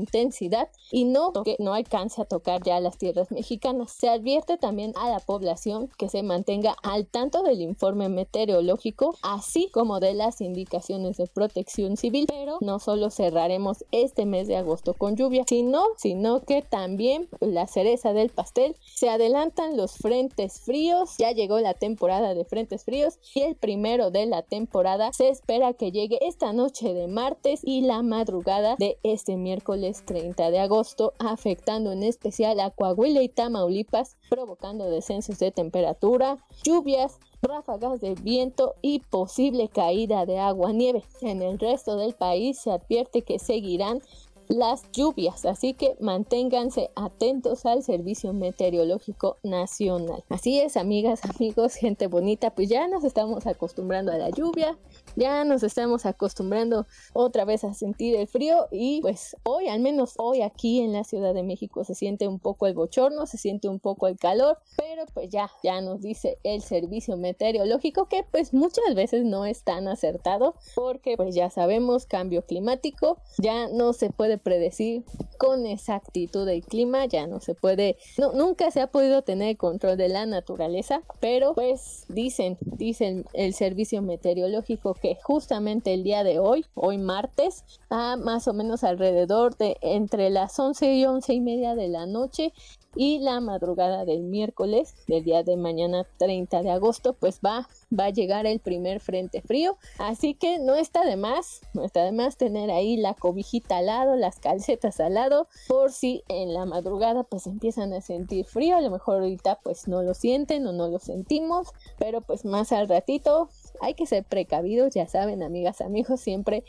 y 0.91 1.05
no 1.05 1.31
que 1.43 1.55
no 1.59 1.73
alcance 1.73 2.21
a 2.21 2.25
tocar 2.25 2.63
ya 2.63 2.79
las 2.79 2.97
tierras 2.97 3.31
mexicanas. 3.31 3.91
Se 3.91 4.09
advierte 4.09 4.57
también 4.57 4.93
a 4.95 5.09
la 5.09 5.19
población 5.19 5.89
que 5.97 6.09
se 6.09 6.23
mantenga 6.23 6.75
al 6.83 7.05
tanto 7.05 7.43
del 7.43 7.61
informe 7.61 8.09
meteorológico, 8.09 9.15
así 9.21 9.69
como 9.71 9.99
de 9.99 10.13
las 10.13 10.41
indicaciones 10.41 11.17
de 11.17 11.27
protección 11.27 11.97
civil, 11.97 12.25
pero 12.27 12.57
no 12.61 12.79
solo 12.79 13.09
cerraremos 13.09 13.85
este 13.91 14.25
mes 14.25 14.47
de 14.47 14.57
agosto 14.57 14.93
con 14.93 15.15
lluvia, 15.15 15.43
sino, 15.47 15.83
sino 15.97 16.41
que 16.41 16.61
también 16.61 17.27
la 17.39 17.67
cereza 17.67 18.13
del 18.13 18.29
pastel 18.29 18.75
se 18.95 19.09
adelantan 19.09 19.77
los 19.77 19.93
frentes 19.93 20.59
fríos, 20.59 21.17
ya 21.17 21.31
llegó 21.31 21.59
la 21.59 21.73
temporada 21.73 22.33
de 22.33 22.45
frentes 22.45 22.83
fríos 22.83 23.19
y 23.33 23.41
el 23.41 23.55
primero 23.55 24.11
de 24.11 24.25
la 24.25 24.41
temporada 24.41 25.11
se 25.13 25.29
espera 25.29 25.73
que 25.73 25.91
llegue 25.91 26.17
esta 26.21 26.53
noche 26.53 26.93
de 26.93 27.07
martes 27.07 27.61
y 27.63 27.81
la 27.81 28.01
madrugada 28.01 28.75
de 28.77 28.97
este 29.03 29.35
miércoles 29.37 29.84
30 29.91 30.51
de 30.51 30.59
agosto, 30.59 31.13
afectando 31.19 31.91
en 31.91 32.03
especial 32.03 32.59
a 32.59 32.71
Coahuila 32.71 33.21
y 33.21 33.29
Tamaulipas, 33.29 34.17
provocando 34.29 34.89
descensos 34.89 35.39
de 35.39 35.51
temperatura, 35.51 36.37
lluvias, 36.63 37.19
ráfagas 37.41 38.01
de 38.01 38.15
viento 38.15 38.75
y 38.81 38.99
posible 38.99 39.69
caída 39.69 40.25
de 40.25 40.39
agua 40.39 40.71
nieve. 40.73 41.03
En 41.21 41.41
el 41.41 41.59
resto 41.59 41.97
del 41.97 42.13
país 42.13 42.59
se 42.59 42.71
advierte 42.71 43.21
que 43.21 43.39
seguirán 43.39 44.01
las 44.47 44.89
lluvias, 44.91 45.45
así 45.45 45.73
que 45.73 45.95
manténganse 45.99 46.91
atentos 46.95 47.65
al 47.65 47.83
Servicio 47.83 48.33
Meteorológico 48.33 49.37
Nacional. 49.43 50.23
Así 50.29 50.59
es, 50.59 50.77
amigas, 50.77 51.21
amigos, 51.25 51.75
gente 51.75 52.07
bonita, 52.07 52.51
pues 52.51 52.69
ya 52.69 52.87
nos 52.87 53.03
estamos 53.03 53.47
acostumbrando 53.47 54.11
a 54.11 54.17
la 54.17 54.29
lluvia, 54.29 54.77
ya 55.15 55.43
nos 55.43 55.63
estamos 55.63 56.05
acostumbrando 56.05 56.85
otra 57.13 57.45
vez 57.45 57.63
a 57.63 57.73
sentir 57.73 58.15
el 58.15 58.27
frío 58.27 58.67
y 58.71 59.01
pues 59.01 59.35
hoy, 59.43 59.67
al 59.67 59.79
menos 59.79 60.13
hoy 60.17 60.41
aquí 60.41 60.81
en 60.81 60.93
la 60.93 61.03
Ciudad 61.03 61.33
de 61.33 61.43
México 61.43 61.83
se 61.83 61.95
siente 61.95 62.27
un 62.27 62.39
poco 62.39 62.67
el 62.67 62.73
bochorno, 62.73 63.25
se 63.25 63.37
siente 63.37 63.67
un 63.67 63.79
poco 63.79 64.07
el 64.07 64.17
calor, 64.17 64.57
pero 64.77 65.05
pues 65.13 65.29
ya, 65.29 65.49
ya 65.63 65.81
nos 65.81 66.01
dice 66.01 66.37
el 66.43 66.61
servicio 66.61 67.17
meteorológico 67.17 68.07
que 68.07 68.23
pues 68.23 68.53
muchas 68.53 68.95
veces 68.95 69.25
no 69.25 69.45
es 69.45 69.63
tan 69.63 69.87
acertado 69.87 70.55
porque 70.75 71.17
pues 71.17 71.35
ya 71.35 71.49
sabemos 71.49 72.05
cambio 72.05 72.45
climático, 72.45 73.17
ya 73.37 73.67
no 73.67 73.93
se 73.93 74.09
puede 74.09 74.34
predecir 74.37 75.03
con 75.37 75.65
exactitud 75.65 76.47
el 76.47 76.63
clima, 76.63 77.05
ya 77.05 77.27
no 77.27 77.39
se 77.39 77.55
puede, 77.55 77.97
no, 78.17 78.31
nunca 78.33 78.71
se 78.71 78.81
ha 78.81 78.87
podido 78.87 79.21
tener 79.21 79.57
control 79.57 79.97
de 79.97 80.09
la 80.09 80.25
naturaleza, 80.25 81.01
pero 81.19 81.53
pues 81.53 82.05
dicen, 82.09 82.57
dicen 82.61 83.25
el 83.33 83.53
servicio 83.53 84.01
meteorológico 84.01 84.93
que 84.93 85.17
justamente 85.23 85.93
el 85.93 86.03
día 86.03 86.23
de 86.23 86.39
hoy, 86.39 86.65
hoy 86.73 86.97
martes, 86.97 87.63
a 87.89 88.15
más 88.15 88.47
o 88.47 88.53
menos 88.53 88.83
alrededor 88.83 89.57
de 89.57 89.77
entre 89.81 90.29
las 90.29 90.57
11 90.57 90.93
y 90.93 91.05
11 91.05 91.33
y 91.33 91.41
media 91.41 91.75
de 91.75 91.87
la 91.87 92.05
noche, 92.05 92.53
y 92.95 93.19
la 93.19 93.39
madrugada 93.39 94.05
del 94.05 94.23
miércoles 94.23 94.95
del 95.07 95.23
día 95.23 95.43
de 95.43 95.57
mañana 95.57 96.07
30 96.17 96.61
de 96.61 96.71
agosto 96.71 97.13
pues 97.13 97.39
va 97.45 97.67
va 97.97 98.05
a 98.05 98.09
llegar 98.09 98.45
el 98.45 98.59
primer 98.59 98.99
frente 98.99 99.41
frío. 99.41 99.77
Así 99.99 100.33
que 100.33 100.59
no 100.59 100.75
está 100.75 101.05
de 101.05 101.15
más 101.15 101.61
no 101.73 101.83
está 101.83 102.03
de 102.03 102.11
más 102.11 102.37
tener 102.37 102.71
ahí 102.71 102.97
la 102.97 103.13
cobijita 103.13 103.77
al 103.77 103.87
lado 103.87 104.15
las 104.15 104.39
calcetas 104.39 104.99
al 104.99 105.15
lado 105.15 105.47
por 105.67 105.91
si 105.91 106.23
en 106.27 106.53
la 106.53 106.65
madrugada 106.65 107.23
pues 107.23 107.47
empiezan 107.47 107.93
a 107.93 108.01
sentir 108.01 108.45
frío. 108.45 108.77
A 108.77 108.81
lo 108.81 108.89
mejor 108.89 109.21
ahorita 109.21 109.59
pues 109.63 109.87
no 109.87 110.01
lo 110.01 110.13
sienten 110.13 110.65
o 110.67 110.73
no 110.73 110.87
lo 110.87 110.99
sentimos 110.99 111.69
pero 111.97 112.21
pues 112.21 112.45
más 112.45 112.71
al 112.71 112.87
ratito 112.87 113.49
hay 113.81 113.93
que 113.93 114.05
ser 114.05 114.23
precavidos 114.23 114.93
ya 114.93 115.07
saben 115.07 115.43
amigas 115.43 115.81
amigos 115.81 116.21
siempre 116.21 116.63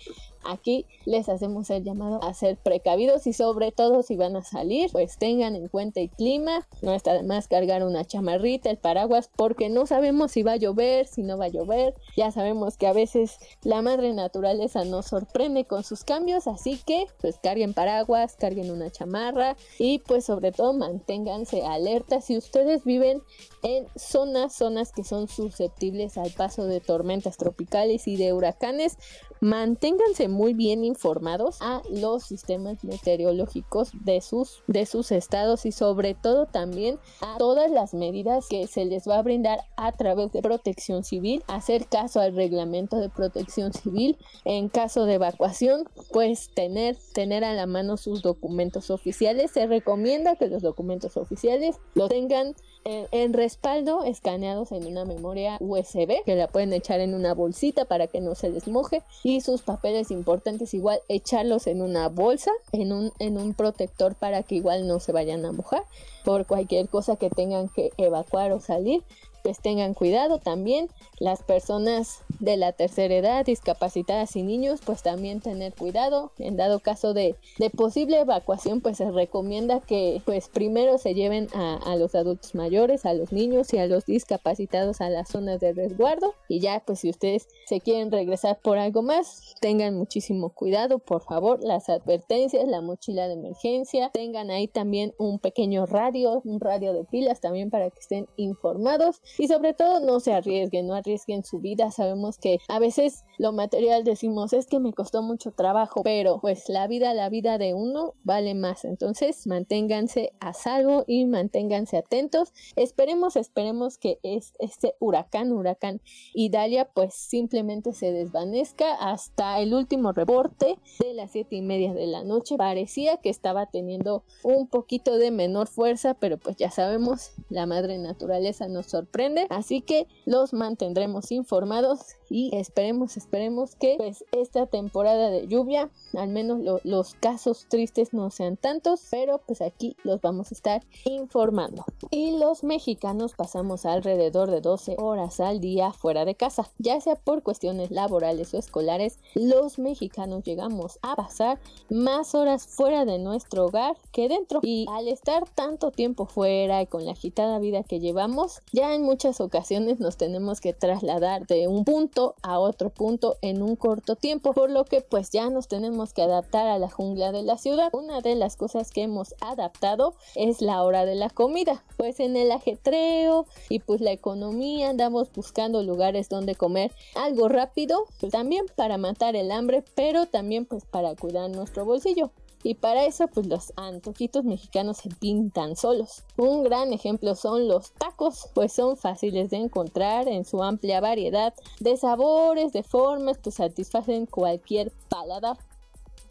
Aquí 0.47 0.87
les 1.05 1.29
hacemos 1.29 1.71
el 1.71 1.83
llamado 1.83 2.23
a 2.23 2.33
ser 2.33 2.57
precavidos 2.57 3.27
y 3.27 3.33
sobre 3.33 3.73
todo 3.73 4.03
si 4.03 4.17
van 4.17 4.37
a 4.37 4.43
salir, 4.43 4.91
pues 4.93 5.19
tengan 5.19 5.57
en 5.57 5.69
cuenta 5.69 6.01
el 6.01 6.11
clima. 6.11 6.67
No 6.83 6.95
está 6.95 7.15
de 7.15 7.23
más 7.23 7.49
cargar 7.49 7.83
una 7.85 8.05
chamarrita, 8.05 8.71
el 8.71 8.77
paraguas, 8.77 9.29
porque 9.35 9.69
no 9.69 9.87
sabemos 9.87 10.33
si 10.33 10.43
va 10.43 10.53
a 10.53 10.57
llover, 10.57 11.07
si 11.07 11.23
no 11.23 11.37
va 11.37 11.47
a 11.47 11.49
llover. 11.49 11.95
Ya 12.17 12.31
sabemos 12.31 12.77
que 12.77 12.87
a 12.87 12.93
veces 12.93 13.39
la 13.63 13.83
madre 13.83 14.13
naturaleza 14.13 14.85
nos 14.85 15.07
sorprende 15.07 15.65
con 15.65 15.83
sus 15.83 16.05
cambios, 16.05 16.47
así 16.47 16.81
que 16.87 17.07
pues 17.21 17.39
carguen 17.43 17.75
paraguas, 17.75 18.37
carguen 18.37 18.71
una 18.71 18.91
chamarra 18.91 19.57
y 19.79 19.99
pues 20.01 20.25
sobre 20.25 20.53
todo 20.53 20.73
manténganse 20.73 21.65
alerta 21.65 22.21
si 22.21 22.37
ustedes 22.37 22.85
viven 22.85 23.23
en 23.63 23.87
zonas, 23.97 24.55
zonas 24.55 24.93
que 24.93 25.03
son 25.03 25.29
susceptibles 25.29 26.19
al 26.19 26.31
paso 26.31 26.67
de 26.67 26.81
tormentas 26.81 26.96
tropicales 27.37 28.09
y 28.09 28.17
de 28.17 28.33
huracanes, 28.33 28.97
manténganse 29.41 30.29
muy 30.29 30.55
bien 30.55 30.85
informados 30.85 31.59
a 31.61 31.83
los 31.91 32.25
sistemas 32.25 32.83
meteorológicos 32.85 33.91
de 34.05 34.21
sus, 34.21 34.63
de 34.67 34.87
sus 34.87 35.13
estados 35.13 35.67
y 35.67 35.73
sobre 35.73 36.15
todo 36.15 36.47
también 36.47 36.99
a 37.21 37.39
todas 37.39 37.71
las 37.71 37.95
medidas 37.95 38.47
que 38.49 38.67
se 38.67 38.85
les 38.85 39.09
va 39.09 39.19
a 39.19 39.23
brindar 39.23 39.61
a 39.77 39.93
través 39.93 40.33
de 40.33 40.43
protección 40.43 41.05
civil, 41.05 41.43
hacer 41.47 41.87
caso 41.87 42.21
al 42.21 42.35
reglamento 42.35 42.99
de 42.99 43.09
protección 43.09 43.73
civil 43.73 44.17
en 44.45 44.69
caso 44.69 45.05
de 45.05 45.15
evacuación, 45.15 45.85
pues 46.13 46.51
tener, 46.55 46.97
tener 47.13 47.45
a 47.45 47.55
la 47.55 47.67
mano 47.67 47.97
sus 47.97 48.23
documentos 48.23 48.91
oficiales. 48.91 49.51
Se 49.51 49.67
recomienda 49.67 50.37
que 50.37 50.49
los 50.49 50.63
documentos 50.63 51.17
oficiales 51.17 51.77
lo 51.95 52.09
tengan 52.09 52.55
en, 52.85 53.33
respaldo 53.33 54.05
escaneados 54.05 54.71
en 54.73 54.87
una 54.87 55.05
memoria 55.05 55.57
USB 55.61 56.23
que 56.25 56.37
la 56.37 56.47
pueden 56.47 56.73
echar 56.73 57.01
en 57.01 57.15
una 57.15 57.35
bolsita 57.35 57.85
para 57.85 58.07
que 58.07 58.21
no 58.21 58.35
se 58.35 58.51
les 58.51 58.69
moje 58.69 59.03
y 59.27 59.41
sus 59.41 59.63
papeles 59.63 60.13
importantes 60.13 60.73
igual 60.73 61.01
echarlos 61.09 61.67
en 61.67 61.83
una 61.83 62.09
bolsa 62.09 62.53
en 62.71 62.93
un, 62.93 63.13
en 63.19 63.39
un 63.39 63.55
protector 63.55 64.15
para 64.15 64.45
que 64.45 64.55
igual 64.55 64.87
no 64.87 65.01
se 65.01 65.11
vayan 65.11 65.45
a 65.45 65.51
mojar 65.51 65.83
por 66.25 66.47
cualquier 66.47 66.89
cosa 66.89 67.17
que 67.17 67.29
tengan 67.29 67.69
que 67.69 67.91
evacuar 67.97 68.53
o 68.53 68.61
salir 68.61 69.03
pues 69.47 69.61
tengan 69.61 69.95
cuidado 69.95 70.41
también 70.41 70.89
las 71.21 71.45
personas 71.45 72.25
de 72.41 72.57
la 72.57 72.73
tercera 72.73 73.15
edad, 73.15 73.47
discapacitadas 73.47 74.35
y 74.35 74.43
niños, 74.43 74.81
pues 74.85 75.05
también 75.05 75.41
tener 75.41 75.73
cuidado. 75.73 76.33
En 76.39 76.57
dado 76.57 76.81
caso 76.81 77.15
de, 77.15 77.37
de 77.61 77.71
posible 77.71 78.19
evacuación, 78.19 78.81
pues 78.81 78.97
se 78.97 79.09
recomienda 79.09 79.79
que 79.79 80.21
pues 80.25 80.49
primero 80.49 80.99
se 80.99 81.15
lleven 81.15 81.47
a, 81.55 81.77
a, 81.77 81.95
los 81.95 82.17
adultos 82.17 82.57
mayores, 82.57 83.07
a 83.07 83.15
los 83.15 83.31
niños 83.31 83.73
y 83.73 83.79
a 83.79 83.87
los 83.87 84.05
discapacitados 84.05 85.01
a 85.01 85.11
las 85.11 85.29
zonas 85.29 85.61
de 85.61 85.73
resguardo. 85.73 86.35
Y 86.49 86.59
ya 86.59 86.83
pues 86.85 86.99
si 86.99 87.11
ustedes 87.11 87.47
se 87.67 87.81
quieren 87.81 88.11
regresar 88.11 88.59
por 88.61 88.79
algo 88.79 89.03
más, 89.03 89.55
tengan 89.61 89.95
muchísimo 89.95 90.49
cuidado, 90.49 90.99
por 90.99 91.23
favor, 91.23 91.63
las 91.63 91.89
advertencias, 91.89 92.67
la 92.67 92.81
mochila 92.81 93.29
de 93.29 93.35
emergencia, 93.35 94.11
tengan 94.13 94.51
ahí 94.51 94.67
también 94.67 95.15
un 95.19 95.39
pequeño 95.39 95.87
radio, 95.87 96.43
un 96.45 96.59
radio 96.59 96.93
de 96.93 97.05
pilas 97.05 97.41
también 97.41 97.71
para 97.71 97.91
que 97.91 98.01
estén 98.01 98.27
informados 98.37 99.21
y 99.39 99.49
sobre 99.49 99.75
todo 99.75 100.01
no 100.01 100.21
se 100.21 100.33
arriesguen, 100.33 100.87
no 100.87 100.95
arriesguen 100.95 101.45
su 101.45 101.59
vida. 101.59 101.91
Sabemos 101.91 102.39
que 102.39 102.59
a 102.69 102.79
veces 102.79 103.25
lo 103.39 103.53
material 103.53 104.05
decimos 104.05 104.53
es 104.53 104.67
que 104.67 104.81
me 104.81 104.93
costó 104.93 105.23
mucho 105.23 105.53
trabajo, 105.53 106.03
pero 106.03 106.39
pues 106.41 106.69
la 106.69 106.87
vida, 106.87 107.13
la 107.15 107.29
vida 107.29 107.59
de 107.59 107.75
uno 107.75 108.15
vale 108.25 108.55
más. 108.55 108.85
Entonces 108.85 109.47
manténganse 109.47 110.33
a 110.41 110.53
salvo 110.53 111.05
y 111.07 111.25
manténganse 111.27 111.99
atentos. 111.99 112.53
Esperemos, 112.77 113.37
esperemos 113.37 113.99
que 113.99 114.19
es 114.23 114.53
este 114.59 114.95
huracán, 114.99 115.53
huracán 115.53 116.01
Idalia, 116.35 116.89
pues 116.93 117.15
simplemente 117.15 117.93
se 117.93 118.13
desvanezca 118.13 118.95
hasta 118.95 119.61
el 119.61 119.75
último 119.75 120.13
reporte 120.13 120.79
de 121.01 121.15
las 121.15 121.33
siete 121.33 121.57
y 121.57 121.63
media 121.63 121.93
de 121.93 122.07
la 122.07 122.25
noche. 122.25 122.57
Parecía 122.57 123.19
que 123.19 123.29
estaba 123.29 123.67
teniendo 123.67 124.25
un 124.43 124.69
poquito 124.69 125.19
de 125.19 125.31
menor 125.31 125.69
fuerza, 125.69 126.15
pero 126.15 126.39
pues 126.39 126.57
ya 126.57 126.71
sabemos, 126.71 127.33
la 127.51 127.67
madre 127.67 127.99
naturaleza 127.99 128.69
nos 128.69 128.87
sorprende 128.87 129.26
Así 129.51 129.81
que 129.81 130.07
los 130.25 130.53
mantendremos 130.53 131.33
informados 131.33 132.01
y 132.29 132.55
esperemos, 132.55 133.17
esperemos 133.17 133.77
que 133.77 133.95
pues 133.97 134.25
esta 134.33 134.67
temporada 134.67 135.31
de 135.31 135.47
lluvia, 135.47 135.91
al 136.17 136.29
menos 136.29 136.81
los 136.85 137.15
casos 137.15 137.67
tristes 137.69 138.13
no 138.13 138.31
sean 138.31 138.57
tantos, 138.57 139.07
pero 139.11 139.39
pues 139.47 139.61
aquí 139.61 139.97
los 140.05 140.21
vamos 140.21 140.51
a 140.51 140.55
estar 140.55 140.83
informando. 141.05 141.85
Y 142.11 142.39
los 142.39 142.65
mexicanos 142.65 143.35
pasamos 143.35 143.87
alrededor 143.87 144.51
de 144.51 144.61
12 144.61 144.97
horas 144.99 145.41
al 145.41 145.61
día 145.61 145.93
fuera 145.93 146.25
de 146.25 146.35
casa, 146.35 146.71
ya 146.79 147.01
sea 147.01 147.17
por 147.17 147.43
cuestiones 147.43 147.91
laborales 147.91 148.53
o 148.55 148.59
escolares, 148.59 149.19
los 149.35 149.79
mexicanos 149.79 150.45
llegamos 150.45 150.99
a 151.03 151.17
pasar 151.17 151.59
más 151.91 152.35
horas 152.35 152.67
fuera 152.67 153.05
de 153.05 153.19
nuestro 153.19 153.67
hogar 153.67 153.97
que 154.13 154.29
dentro 154.29 154.61
y 154.63 154.87
al 154.91 155.09
estar 155.09 155.49
tanto 155.51 155.91
tiempo 155.91 156.27
fuera 156.27 156.83
y 156.83 156.87
con 156.87 157.05
la 157.05 157.13
agitada 157.13 157.59
vida 157.59 157.83
que 157.83 158.01
llevamos, 158.01 158.63
ya 158.73 158.95
en 158.95 159.03
muchas 159.03 159.41
ocasiones 159.41 160.01
nos 160.01 160.17
tenemos 160.17 160.61
que 160.61 160.73
trasladar 160.73 161.47
de 161.47 161.69
un 161.69 161.85
punto 161.85 162.16
a 162.43 162.59
otro 162.59 162.91
punto 162.91 163.37
en 163.43 163.63
un 163.63 163.77
corto 163.77 164.17
tiempo, 164.17 164.53
por 164.53 164.71
lo 164.71 164.85
que 164.85 165.01
pues 165.01 165.31
ya 165.31 165.51
nos 165.51 165.69
tenemos 165.69 166.13
que 166.13 166.23
adaptar 166.23 166.67
a 166.67 166.79
la 166.79 166.91
jungla 166.91 167.33
de 167.33 167.43
la 167.43 167.59
ciudad. 167.59 167.91
Una 167.93 168.21
de 168.21 168.35
las 168.35 168.57
cosas 168.57 168.91
que 168.91 169.03
hemos 169.03 169.35
adaptado 169.41 170.15
es 170.35 170.63
la 170.63 170.83
hora 170.83 171.05
de 171.05 171.15
la 171.15 171.31
comida, 171.31 171.85
pues 171.97 172.21
en 172.21 172.37
el 172.37 172.51
ajetreo 172.53 173.47
y 173.69 173.81
pues 173.81 174.01
la 174.01 174.13
economía 174.13 174.91
andamos 174.91 175.31
buscando 175.33 175.83
lugares 175.83 176.29
donde 176.29 176.55
comer 176.55 176.93
algo 177.15 177.49
rápido, 177.49 178.07
pues 178.21 178.33
también 178.33 178.67
para 178.75 178.97
matar 178.97 179.37
el 179.37 179.51
hambre, 179.51 179.85
pero 179.95 180.27
también 180.27 180.65
pues 180.65 180.85
para 180.85 181.15
cuidar 181.15 181.51
nuestro 181.51 181.85
bolsillo. 181.85 182.31
Y 182.67 182.75
para 182.75 183.05
eso, 183.05 183.29
pues 183.29 183.47
los 183.47 183.73
antojitos 183.77 184.43
mexicanos 184.43 184.97
se 184.97 185.09
pintan 185.09 185.77
solos. 185.77 186.25
Un 186.37 186.65
gran 186.65 186.93
ejemplo 186.93 187.37
son 187.37 187.69
los 187.69 187.93
tacos, 187.93 188.49
pues 188.55 188.73
son 188.73 188.97
fáciles 188.97 189.51
de 189.51 189.59
encontrar 189.59 190.27
en 190.27 190.45
su 190.45 190.65
amplia 190.65 191.01
variedad 191.01 191.55
de 191.79 191.97
sabores, 191.97 192.73
de 192.73 192.83
formas 192.83 193.39
que 193.39 193.53
satisfacen 193.53 194.27
cualquier 194.27 194.91
paladar. 195.09 195.57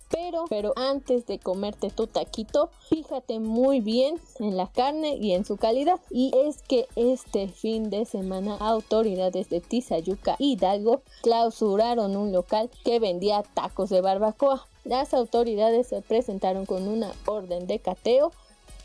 Pero, 0.10 0.44
pero 0.50 0.74
antes 0.76 1.26
de 1.26 1.40
comerte 1.40 1.90
tu 1.90 2.06
taquito, 2.06 2.70
fíjate 2.90 3.40
muy 3.40 3.80
bien 3.80 4.20
en 4.40 4.58
la 4.58 4.68
carne 4.68 5.16
y 5.16 5.32
en 5.32 5.46
su 5.46 5.56
calidad. 5.56 6.02
Y 6.10 6.34
es 6.36 6.62
que 6.64 6.86
este 6.98 7.48
fin 7.48 7.90
de 7.90 8.04
semana 8.04 8.58
autoridades 8.58 9.48
de 9.48 9.62
Tizayuca 9.62 10.36
Hidalgo 10.40 11.02
clausuraron 11.24 12.18
un 12.18 12.34
local 12.34 12.70
que 12.84 13.00
vendía 13.00 13.42
tacos 13.54 13.90
de 13.90 14.02
barbacoa. 14.02 14.68
Las 14.86 15.16
autoridades 15.16 15.88
se 15.88 16.02
presentaron 16.02 16.66
con 16.66 16.88
una 16.88 17.12
orden 17.26 17.66
de 17.66 17.80
cateo 17.80 18.32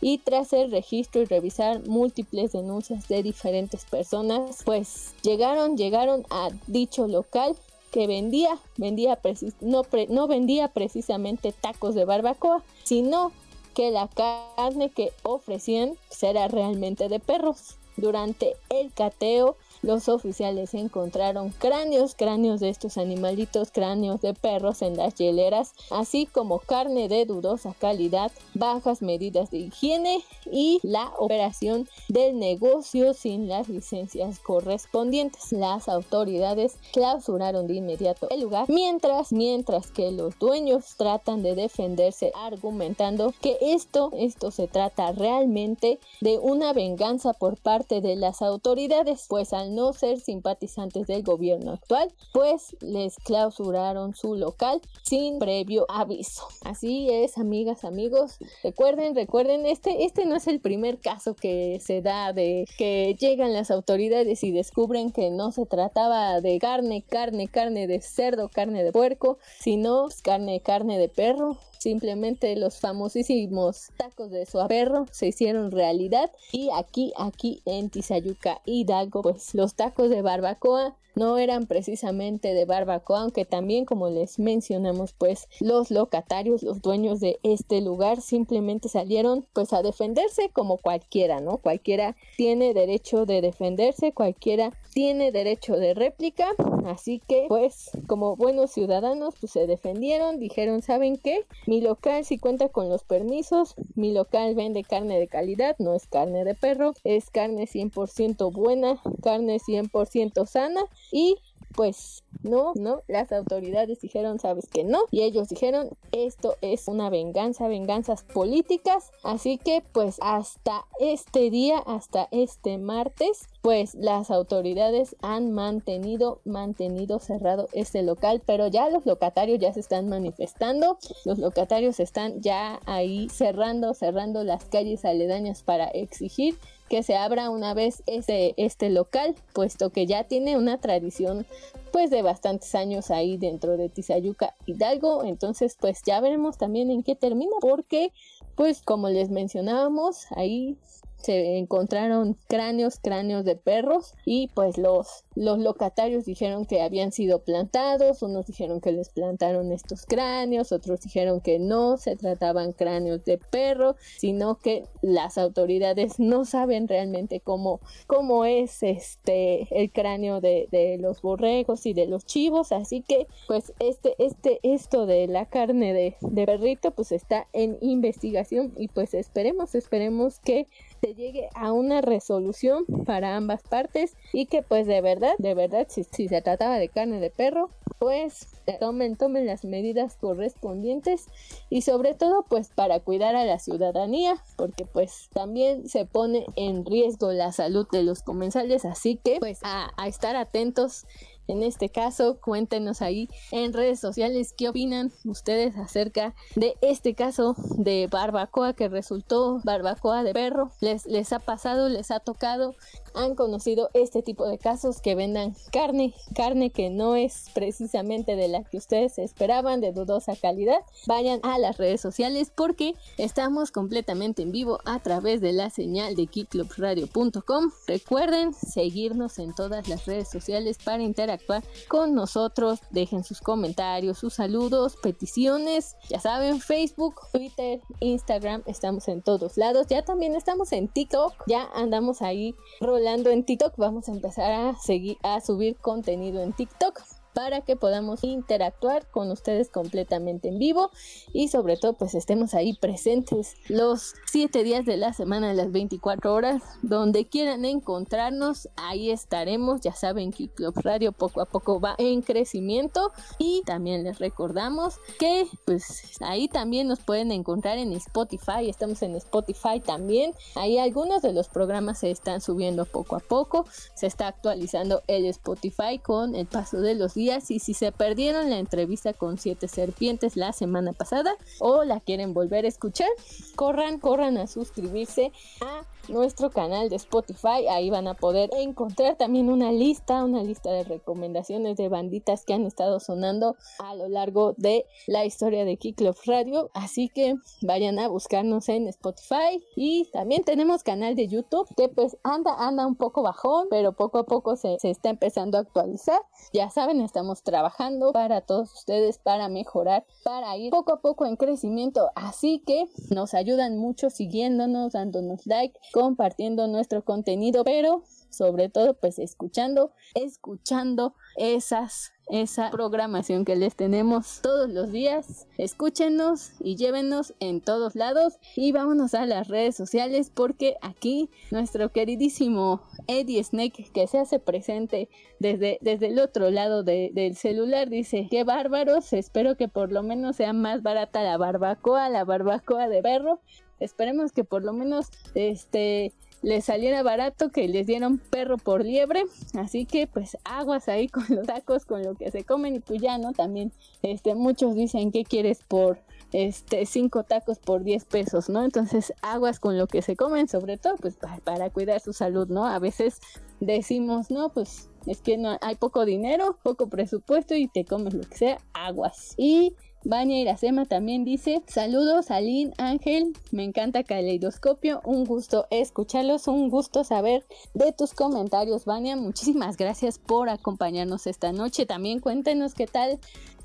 y 0.01 0.17
tras 0.19 0.55
el 0.55 0.71
registro 0.71 1.21
y 1.21 1.27
revisar 1.27 1.87
múltiples 1.87 2.53
denuncias 2.53 3.07
de 3.07 3.23
diferentes 3.23 3.85
personas, 3.85 4.63
pues 4.65 5.15
llegaron, 5.23 5.77
llegaron 5.77 6.25
a 6.31 6.49
dicho 6.67 7.07
local 7.07 7.55
que 7.91 8.07
vendía, 8.07 8.59
vendía 8.79 9.19
no, 9.61 9.83
no 10.09 10.27
vendía 10.27 10.69
precisamente 10.69 11.53
tacos 11.53 11.95
de 11.95 12.07
barbacoa, 12.07 12.63
sino 12.83 13.31
que 13.75 13.91
la 13.91 14.09
carne 14.09 14.91
que 14.91 15.13
ofrecían 15.23 15.99
era 16.23 16.49
realmente 16.49 17.09
de 17.09 17.21
perros. 17.21 17.77
Durante 17.97 18.57
el 18.71 18.93
cateo 18.93 19.57
los 19.83 20.09
oficiales 20.09 20.75
encontraron 20.75 21.51
cráneos, 21.51 22.15
cráneos 22.15 22.61
de 22.61 22.69
estos 22.69 22.99
animalitos, 22.99 23.71
cráneos 23.71 24.21
de 24.21 24.35
perros 24.35 24.83
en 24.83 24.97
las 24.97 25.15
hieleras, 25.15 25.73
así 25.91 26.27
como 26.27 26.59
carne 26.59 27.09
de 27.09 27.25
dudosa 27.25 27.75
calidad, 27.79 28.31
bajas 28.55 29.03
medidas 29.03 29.51
de 29.51 29.59
higiene 29.59 30.23
y 30.51 30.81
la 30.83 31.13
operación 31.19 31.89
del 32.09 32.39
negocio 32.39 33.15
sin 33.15 33.49
las 33.49 33.69
licencias 33.69 34.39
correspondientes. 34.39 35.53
Las 35.53 35.89
autoridades 35.89 36.77
clausuraron 36.93 37.67
de 37.67 37.75
inmediato 37.75 38.29
el 38.31 38.41
lugar, 38.41 38.67
mientras, 38.69 39.33
mientras 39.33 39.91
que 39.91 40.11
los 40.11 40.39
dueños 40.39 40.97
tratan 40.97 41.43
de 41.43 41.55
defenderse 41.55 42.33
argumentando 42.35 43.33
que 43.41 43.57
esto, 43.61 44.11
esto 44.17 44.51
se 44.51 44.69
trata 44.69 45.13
realmente 45.13 46.01
de 46.21 46.39
una 46.39 46.73
venganza 46.73 47.33
por 47.33 47.57
parte 47.57 48.01
de 48.01 48.17
las 48.17 48.43
autoridades, 48.43 49.27
pues 49.29 49.53
al 49.53 49.70
no 49.75 49.93
ser 49.93 50.21
simpatizantes 50.21 51.07
del 51.07 51.23
gobierno 51.23 51.73
actual, 51.73 52.13
pues 52.33 52.77
les 52.81 53.17
clausuraron 53.17 54.15
su 54.15 54.35
local 54.35 54.81
sin 55.03 55.39
previo 55.39 55.87
aviso. 55.89 56.47
Así 56.65 57.09
es, 57.11 57.39
amigas, 57.39 57.85
amigos. 57.85 58.39
Recuerden, 58.63 59.15
recuerden, 59.15 59.67
este, 59.67 60.05
este 60.05 60.27
no 60.27 60.37
es 60.37 60.47
el 60.47 60.61
primer 60.61 60.99
caso 61.01 61.35
que 61.35 61.79
se 61.81 62.03
da 62.03 62.33
de 62.33 62.65
que 62.79 63.17
llegan 63.19 63.53
las 63.53 63.71
autoridades 63.71 64.43
y 64.45 64.51
descubren 64.51 65.11
que 65.11 65.31
no 65.31 65.53
se 65.53 65.67
trataba 65.67 66.41
de 66.41 66.59
carne, 66.59 67.03
carne, 67.03 67.49
carne 67.49 67.87
de 67.87 68.01
cerdo, 68.01 68.49
carne 68.49 68.85
de 68.85 68.93
puerco, 68.93 69.39
sino 69.59 70.09
carne, 70.23 70.61
carne 70.61 70.99
de 70.99 71.09
perro 71.09 71.59
Simplemente 71.81 72.55
los 72.57 72.79
famosísimos 72.79 73.89
tacos 73.97 74.31
de 74.31 74.45
su 74.45 74.59
perro 74.69 75.07
se 75.13 75.29
hicieron 75.29 75.71
realidad. 75.71 76.31
Y 76.53 76.69
aquí, 76.77 77.15
aquí 77.17 77.63
en 77.65 77.89
Tizayuca, 77.89 78.61
Hidalgo, 78.67 79.23
pues 79.23 79.55
los 79.55 79.75
tacos 79.75 80.11
de 80.11 80.21
barbacoa 80.21 80.95
no 81.21 81.37
eran 81.37 81.67
precisamente 81.67 82.55
de 82.55 82.65
barbacoa, 82.65 83.21
aunque 83.21 83.45
también 83.45 83.85
como 83.85 84.09
les 84.09 84.39
mencionamos, 84.39 85.13
pues 85.13 85.49
los 85.61 85.91
locatarios, 85.91 86.63
los 86.63 86.81
dueños 86.81 87.21
de 87.21 87.39
este 87.43 87.83
lugar 87.83 88.23
simplemente 88.23 88.89
salieron 88.89 89.45
pues 89.53 89.75
a 89.75 89.83
defenderse 89.83 90.49
como 90.49 90.79
cualquiera, 90.79 91.41
¿no? 91.41 91.59
Cualquiera 91.59 92.17
tiene 92.39 92.73
derecho 92.73 93.27
de 93.27 93.43
defenderse, 93.43 94.13
cualquiera 94.13 94.73
tiene 94.95 95.31
derecho 95.31 95.77
de 95.77 95.93
réplica, 95.93 96.49
así 96.87 97.21
que 97.29 97.45
pues 97.49 97.91
como 98.07 98.35
buenos 98.35 98.73
ciudadanos 98.73 99.35
pues 99.39 99.53
se 99.53 99.67
defendieron, 99.67 100.41
dijeron, 100.41 100.81
¿saben 100.81 101.19
qué? 101.19 101.45
Mi 101.67 101.83
local 101.83 102.25
sí 102.25 102.39
cuenta 102.39 102.71
con 102.71 102.89
los 102.89 103.05
permisos, 103.05 103.75
mi 103.95 104.13
local 104.15 104.55
vende 104.55 104.85
carne 104.85 105.21
de 105.21 105.29
calidad, 105.29 105.77
no 105.79 105.95
es 105.95 106.07
carne 106.07 106.45
de 106.45 106.55
perro, 106.55 106.95
es 107.05 107.29
carne 107.29 107.67
100% 107.67 108.51
buena, 108.53 109.03
carne 109.23 109.59
100% 109.59 110.47
sana 110.47 110.81
y 111.11 111.37
pues 111.75 112.25
no, 112.43 112.73
no, 112.75 113.03
las 113.07 113.33
autoridades 113.33 114.01
dijeron, 114.01 114.39
sabes 114.39 114.67
que 114.67 114.83
no, 114.83 115.01
y 115.11 115.23
ellos 115.23 115.49
dijeron, 115.49 115.91
esto 116.11 116.57
es 116.63 116.89
una 116.89 117.11
venganza, 117.11 117.69
venganzas 117.69 118.23
políticas, 118.25 119.11
así 119.23 119.59
que 119.59 119.83
pues 119.93 120.17
hasta 120.21 120.87
este 120.99 121.51
día, 121.51 121.79
hasta 121.79 122.29
este 122.33 122.79
martes, 122.79 123.49
pues 123.63 123.95
las 123.95 124.31
autoridades 124.31 125.17
han 125.23 125.53
mantenido, 125.53 126.41
mantenido 126.45 127.19
cerrado 127.19 127.69
este 127.73 128.03
local, 128.03 128.43
pero 128.45 128.69
ya 128.69 128.89
los 128.89 129.07
locatarios 129.07 129.61
ya 129.61 129.73
se 129.73 129.81
están 129.81 130.09
manifestando, 130.09 130.99
los 131.25 131.39
locatarios 131.39 132.01
están 132.01 132.41
ya 132.41 132.81
ahí 132.87 133.29
cerrando, 133.29 133.93
cerrando 133.95 134.45
las 134.45 134.65
calles 134.65 135.05
aledañas 135.05 135.63
para 135.63 135.89
exigir 135.89 136.57
que 136.91 137.05
se 137.05 137.17
abra 137.17 137.51
una 137.51 137.73
vez 137.73 138.03
este, 138.07 138.53
este 138.57 138.91
local, 138.91 139.37
puesto 139.55 139.91
que 139.91 140.07
ya 140.07 140.25
tiene 140.25 140.59
una 140.59 140.79
tradición 140.79 141.47
pues 141.93 142.11
de 142.11 142.21
bastantes 142.21 142.75
años 142.75 143.13
ahí 143.13 143.37
dentro 143.37 143.77
de 143.77 143.89
Tizayuca 143.89 144.55
Hidalgo, 144.67 145.25
entonces 145.25 145.77
pues 145.81 146.03
ya 146.05 146.21
veremos 146.21 146.59
también 146.59 146.91
en 146.91 147.05
qué 147.05 147.15
termina, 147.15 147.53
porque 147.61 148.13
pues 148.57 148.83
como 148.83 149.09
les 149.09 149.31
mencionábamos, 149.31 150.27
ahí 150.33 150.77
se 151.23 151.59
encontraron 151.59 152.37
cráneos, 152.49 152.99
cráneos 153.01 153.45
de 153.45 153.57
perros 153.57 154.15
y 154.25 154.49
pues 154.55 154.79
los, 154.79 155.25
los 155.35 155.59
locatarios 155.59 156.25
dijeron 156.25 156.65
que 156.65 156.83
habían 156.83 157.13
sido 157.13 157.43
plantados, 157.43 158.23
unos 158.23 158.47
dijeron 158.47 158.81
que 158.81 158.93
les 158.93 159.11
plantaron 159.11 159.73
estos 159.73 160.07
cráneos, 160.07 160.73
otros 160.73 161.01
dijeron 161.01 161.41
que 161.41 161.59
no 161.59 161.97
se 161.97 162.17
trataban 162.17 162.73
cráneos 162.73 163.25
de 163.25 163.39
perro, 163.39 163.97
sino 164.19 164.59
que 164.59 164.85
las 165.03 165.39
autoridades 165.39 166.19
no 166.19 166.45
saben 166.45 166.89
realmente 166.89 167.41
cómo, 167.41 167.81
cómo 168.07 168.45
es 168.45 168.83
este 168.83 169.69
el 169.71 169.93
cráneo 169.93 170.41
de, 170.41 170.69
de 170.71 170.99
los 170.99 171.23
borregos 171.23 171.87
y 171.87 171.93
de 171.93 172.07
los 172.07 172.25
chivos, 172.25 172.73
así 172.73 173.03
que 173.03 173.27
pues 173.47 173.73
este, 173.79 174.15
este, 174.19 174.61
esto 174.63 175.07
de 175.07 175.27
la 175.27 175.47
carne 175.47 175.93
de, 175.93 176.17
de 176.21 176.47
perrito 176.47 176.91
pues 176.93 177.13
está 177.13 177.47
en 177.53 177.79
investigación 177.81 178.73
y 178.77 178.89
pues 178.89 179.15
esperemos, 179.15 179.75
esperemos 179.75 180.41
que 180.41 180.67
se 181.01 181.15
llegue 181.15 181.49
a 181.55 181.73
una 181.73 182.01
resolución 182.01 182.85
para 183.07 183.37
ambas 183.37 183.63
partes 183.63 184.15
y 184.33 184.47
que 184.47 184.63
pues 184.63 184.87
de 184.87 185.01
verdad, 185.01 185.35
de 185.39 185.55
verdad, 185.55 185.87
si, 185.89 186.05
si 186.05 186.29
se 186.29 186.43
trataba 186.43 186.79
de 186.79 186.89
carne 186.89 187.21
de 187.21 187.31
perro, 187.31 187.71
pues 187.99 188.49
tomen, 188.79 189.17
tomen 189.17 189.47
las 189.47 189.65
medidas 189.65 190.17
correspondientes 190.17 191.27
y 191.69 191.83
sobre 191.83 192.15
todo 192.15 192.45
pues 192.49 192.71
para 192.75 193.01
cuidar 193.01 193.37
a 193.37 193.45
la 193.45 193.59
ciudadanía 193.59 194.43
porque 194.57 194.87
pues 194.87 195.29
también 195.33 195.89
se 195.89 196.07
pone 196.07 196.47
en 196.57 196.85
riesgo 196.87 197.33
la 197.33 197.53
salud 197.53 197.87
de 197.91 198.03
los 198.03 198.23
comensales 198.23 198.85
así 198.85 199.17
que 199.17 199.37
pues 199.39 199.61
a, 199.63 199.91
a 199.97 200.09
estar 200.09 200.37
atentos 200.37 201.07
en 201.51 201.63
este 201.63 201.89
caso, 201.89 202.39
cuéntenos 202.41 203.03
ahí 203.03 203.29
en 203.51 203.73
redes 203.73 204.01
sociales 204.01 204.55
qué 204.57 204.69
opinan 204.69 205.13
ustedes 205.25 205.77
acerca 205.77 206.35
de 206.55 206.75
este 206.81 207.15
caso 207.15 207.55
de 207.77 208.09
barbacoa 208.11 208.75
que 208.75 208.89
resultó 208.89 209.61
barbacoa 209.65 210.23
de 210.23 210.33
perro. 210.33 210.71
¿Les, 210.81 211.07
les 211.07 211.33
ha 211.33 211.39
pasado, 211.41 211.89
les 211.89 212.11
ha 212.11 212.21
tocado? 212.21 212.75
Han 213.15 213.35
conocido 213.35 213.91
este 213.95 214.23
tipo 214.23 214.47
de 214.47 214.59
casos 214.59 215.01
que 215.01 215.15
vendan 215.15 215.55
carne, 215.73 216.15
carne 216.35 216.71
que 216.71 216.91
no 216.91 217.17
es 217.17 217.47
precisamente 217.55 218.37
de 218.37 218.49
la 218.49 218.65
que 218.65 218.77
ustedes 218.77 219.19
esperaban, 219.19 219.81
de 219.81 219.93
dudosa 219.93 220.37
calidad, 220.37 220.81
vayan 221.07 221.41
a 221.43 221.59
las 221.59 221.79
redes 221.79 222.01
sociales 222.01 222.53
porque 222.55 222.95
estamos 223.19 223.73
completamente 223.73 224.43
en 224.43 224.53
vivo 224.53 224.79
a 224.85 225.01
través 225.01 225.41
de 225.41 225.53
la 225.53 225.71
señal 225.71 226.15
de 226.15 226.27
kicklubsradio.com. 226.27 227.71
Recuerden 227.87 228.55
seguirnos 228.55 229.39
en 229.39 229.55
todas 229.55 229.89
las 229.89 230.07
redes 230.07 230.29
sociales 230.29 230.79
para 230.83 231.03
interactuar 231.03 231.65
con 231.89 232.15
nosotros. 232.15 232.81
Dejen 232.91 233.25
sus 233.25 233.41
comentarios, 233.41 234.19
sus 234.19 234.35
saludos, 234.35 234.97
peticiones. 235.03 235.97
Ya 236.09 236.21
saben, 236.21 236.61
Facebook, 236.61 237.15
Twitter, 237.33 237.81
Instagram, 238.01 238.63
estamos 238.67 239.09
en 239.09 239.23
todos 239.23 239.57
lados. 239.57 239.87
Ya 239.89 240.05
también 240.05 240.35
estamos 240.37 240.73
en 240.73 240.89
TikTok. 240.89 241.35
Ya 241.47 241.69
andamos 241.75 242.23
ahí 242.23 242.55
rolando 242.81 243.00
en 243.07 243.45
TikTok. 243.45 243.75
Vamos 243.77 244.09
a 244.09 244.13
empezar 244.13 244.53
a 244.53 244.77
seguir 244.77 245.17
a 245.23 245.41
subir 245.41 245.77
contenido 245.77 246.43
en 246.43 246.53
TikTok 246.53 247.01
para 247.35 247.61
que 247.63 247.77
podamos 247.77 248.25
interactuar 248.25 249.07
con 249.11 249.31
ustedes 249.31 249.69
completamente 249.69 250.49
en 250.49 250.59
vivo 250.59 250.91
y 251.33 251.49
sobre 251.49 251.77
todo 251.77 251.95
pues 251.95 252.15
estemos 252.15 252.55
ahí 252.55 252.75
presentes 252.75 253.55
los 253.69 254.15
7 254.31 254.63
días 254.65 254.85
de 254.85 254.97
la 254.97 255.13
semana 255.13 255.55
las 255.55 255.73
24 255.73 256.33
horas 256.33 256.63
donde 256.83 257.27
quieran 257.27 257.65
encontrarnos 257.65 258.69
ahí 258.77 259.11
estaremos. 259.11 259.81
Ya 259.81 259.93
saben 259.93 260.33
que 260.33 260.49
Club 260.49 260.75
Radio 260.83 261.13
poco 261.13 261.41
a 261.41 261.47
poco 261.47 261.81
va 261.81 261.95
en 261.99 262.23
crecimiento 262.23 263.13
y 263.39 263.63
también 263.65 264.05
les 264.05 264.19
recordamos 264.19 264.97
que 265.19 265.47
pues 265.65 266.21
ahí 266.21 266.49
también 266.49 266.89
nos 266.89 267.01
pueden 267.01 267.33
encontrar 267.33 267.79
en 267.79 267.93
Spotify 267.93 268.69
estamos 268.69 269.03
en 269.03 269.15
Spotify 269.17 269.81
también. 269.85 270.33
Ahí 270.55 270.79
algunos 270.79 271.23
de 271.23 271.33
los 271.33 271.49
programas 271.49 271.99
se 271.99 272.11
están 272.11 272.41
subiendo 272.41 272.85
poco 272.85 273.17
a 273.17 273.21
poco 273.21 273.67
se 273.95 274.07
está 274.07 274.29
actualizando 274.29 275.03
el 275.07 275.27
Spotify 275.27 275.99
con 275.99 276.35
el 276.35 276.47
paso 276.47 276.81
de 276.81 276.95
los 276.95 277.17
y 277.21 277.59
si 277.59 277.75
se 277.75 277.93
perdieron 277.93 278.49
la 278.49 278.59
entrevista 278.59 279.13
con 279.13 279.37
siete 279.37 279.69
serpientes 279.69 280.37
la 280.37 280.55
semana 280.55 280.95
pasada 280.95 281.37
o 281.59 281.85
la 281.85 282.01
quieren 282.01 282.33
volver 282.33 282.65
a 282.65 282.69
escuchar, 282.69 283.11
corran, 283.57 283.99
corran 283.99 284.39
a 284.39 284.47
suscribirse 284.47 285.31
a 285.61 285.83
nuestro 286.09 286.51
canal 286.51 286.89
de 286.89 286.97
Spotify. 286.97 287.67
Ahí 287.69 287.91
van 287.91 288.09
a 288.09 288.15
poder 288.15 288.49
encontrar 288.57 289.17
también 289.17 289.51
una 289.51 289.71
lista, 289.71 290.25
una 290.25 290.43
lista 290.43 290.71
de 290.71 290.85
recomendaciones 290.85 291.77
de 291.77 291.89
banditas 291.91 292.45
que 292.45 292.55
han 292.55 292.65
estado 292.65 293.01
sonando 293.01 293.57
a 293.79 293.95
lo 293.95 294.09
largo 294.09 294.55
de 294.57 294.87
la 295.07 295.27
historia 295.27 295.65
de 295.65 295.77
Kick 295.77 296.01
Radio. 296.27 296.71
Así 296.73 297.11
que 297.11 297.35
vayan 297.63 297.99
a 297.99 298.09
buscarnos 298.09 298.69
en 298.71 298.89
Spotify. 298.89 299.63
Y 299.77 300.09
también 300.13 300.43
tenemos 300.43 300.83
canal 300.83 301.15
de 301.15 301.29
YouTube 301.29 301.69
que 301.77 301.89
pues 301.89 302.17
anda, 302.23 302.55
anda 302.59 302.87
un 302.87 302.97
poco 302.97 303.23
bajón, 303.23 303.67
pero 303.69 303.93
poco 303.93 304.19
a 304.19 304.25
poco 304.25 304.57
se, 304.57 304.79
se 304.79 304.91
está 304.91 305.11
empezando 305.11 305.59
a 305.59 305.63
actualizar. 305.63 306.21
Ya 306.53 306.71
saben, 306.71 307.01
estamos 307.11 307.43
trabajando 307.43 308.13
para 308.13 308.41
todos 308.41 308.73
ustedes, 308.73 309.19
para 309.19 309.49
mejorar, 309.49 310.07
para 310.23 310.57
ir 310.57 310.71
poco 310.71 310.93
a 310.93 311.01
poco 311.01 311.27
en 311.27 311.35
crecimiento. 311.35 312.09
Así 312.15 312.63
que 312.65 312.87
nos 313.13 313.35
ayudan 313.35 313.79
mucho 313.79 314.11
siguiéndonos, 314.11 314.93
dándonos 314.93 315.45
like 315.45 315.77
compartiendo 315.93 316.69
nuestro 316.69 317.05
contenido, 317.05 317.65
pero 317.65 318.05
sobre 318.31 318.69
todo 318.69 318.95
pues 318.95 319.19
escuchando, 319.19 319.91
escuchando 320.15 321.15
esas 321.37 322.13
esa 322.31 322.71
programación 322.71 323.45
que 323.45 323.57
les 323.57 323.75
tenemos 323.75 324.41
todos 324.43 324.71
los 324.71 324.93
días. 324.93 325.47
Escúchenos 325.59 326.53
y 326.61 326.77
llévenos 326.77 327.35
en 327.41 327.61
todos 327.61 327.95
lados 327.95 328.39
y 328.57 328.73
vámonos 328.73 329.15
a 329.15 329.27
las 329.27 329.49
redes 329.49 329.77
sociales 329.77 330.31
porque 330.33 330.77
aquí 330.83 331.31
nuestro 331.51 331.91
queridísimo 331.93 332.83
Eddie 333.07 333.43
Snake 333.43 333.91
que 333.93 334.07
se 334.07 334.19
hace 334.19 334.39
presente 334.39 335.09
desde, 335.39 335.79
desde 335.81 336.09
el 336.09 336.19
otro 336.19 336.51
lado 336.51 336.83
del 336.83 337.37
celular 337.37 337.89
dice 337.89 338.29
qué 338.31 338.45
bárbaros, 338.45 339.13
espero 339.13 339.57
que 339.57 339.69
por 339.69 339.93
lo 339.93 340.03
menos 340.03 340.37
sea 340.37 340.53
más 340.53 340.83
barata 340.83 341.23
la 341.23 341.37
barbacoa, 341.37 342.09
la 342.09 342.25
barbacoa 342.25 342.89
de 342.89 343.03
perro 343.03 343.41
Esperemos 343.81 344.33
que 344.33 344.45
por 344.45 344.63
lo 344.63 344.75
menos 344.75 345.09
este 345.35 346.13
les 346.43 346.65
saliera 346.65 347.03
barato 347.03 347.51
que 347.51 347.69
les 347.69 347.87
dieron 347.87 348.19
perro 348.19 348.57
por 348.57 348.85
liebre. 348.85 349.25
Así 349.55 349.87
que 349.87 350.07
pues 350.07 350.37
aguas 350.45 350.89
ahí 350.89 351.09
con 351.09 351.25
los 351.29 351.47
tacos, 351.47 351.85
con 351.85 352.03
lo 352.03 352.15
que 352.15 352.31
se 352.31 352.45
comen 352.45 352.77
y 352.77 352.81
pues 352.81 353.01
ya, 353.01 353.19
¿no? 353.19 353.33
También 353.33 353.73
este, 354.03 354.35
muchos 354.35 354.75
dicen 354.75 355.13
que 355.13 355.25
quieres 355.25 355.63
por 355.67 355.99
este 356.33 356.87
cinco 356.87 357.25
tacos 357.25 357.59
por 357.59 357.83
10 357.83 358.05
pesos, 358.05 358.49
¿no? 358.49 358.63
Entonces 358.65 359.13
aguas 359.23 359.59
con 359.59 359.77
lo 359.77 359.87
que 359.87 360.03
se 360.03 360.17
comen, 360.17 360.49
sobre 360.49 360.79
todo 360.79 360.97
pues 360.97 361.17
para, 361.17 361.39
para 361.39 361.71
cuidar 361.71 362.01
su 362.01 362.13
salud, 362.13 362.49
¿no? 362.49 362.67
A 362.67 362.79
veces 362.79 363.21
decimos, 363.59 364.31
no, 364.31 364.51
pues 364.51 364.89
es 365.07 365.21
que 365.21 365.37
no 365.37 365.59
hay 365.61 365.75
poco 365.77 366.05
dinero, 366.05 366.59
poco 366.63 366.89
presupuesto 366.89 367.55
y 367.55 367.69
te 367.69 367.85
comes 367.85 368.15
lo 368.15 368.23
que 368.23 368.37
sea, 368.37 368.59
aguas. 368.75 369.35
Y 369.37 369.75
Vania 370.03 370.41
Iracema 370.41 370.87
también 370.87 371.25
dice, 371.25 371.63
saludos 371.67 372.31
Aline, 372.31 372.73
Ángel, 372.79 373.35
me 373.51 373.65
encanta 373.65 374.03
Caleidoscopio, 374.03 375.03
un 375.05 375.25
gusto 375.27 375.67
escucharlos, 375.71 376.49
un 376.49 376.71
gusto 376.71 377.05
saber 377.05 377.45
de 377.75 377.93
tus 377.93 378.15
comentarios, 378.15 378.87
Vania, 378.87 379.17
muchísimas 379.17 379.77
gracias 379.77 380.19
por 380.19 380.49
acompañarnos 380.49 381.27
esta 381.27 381.53
noche, 381.53 381.85
también 381.85 382.21
cuéntenos 382.21 382.73
qué 382.73 382.87
tal 382.87 383.21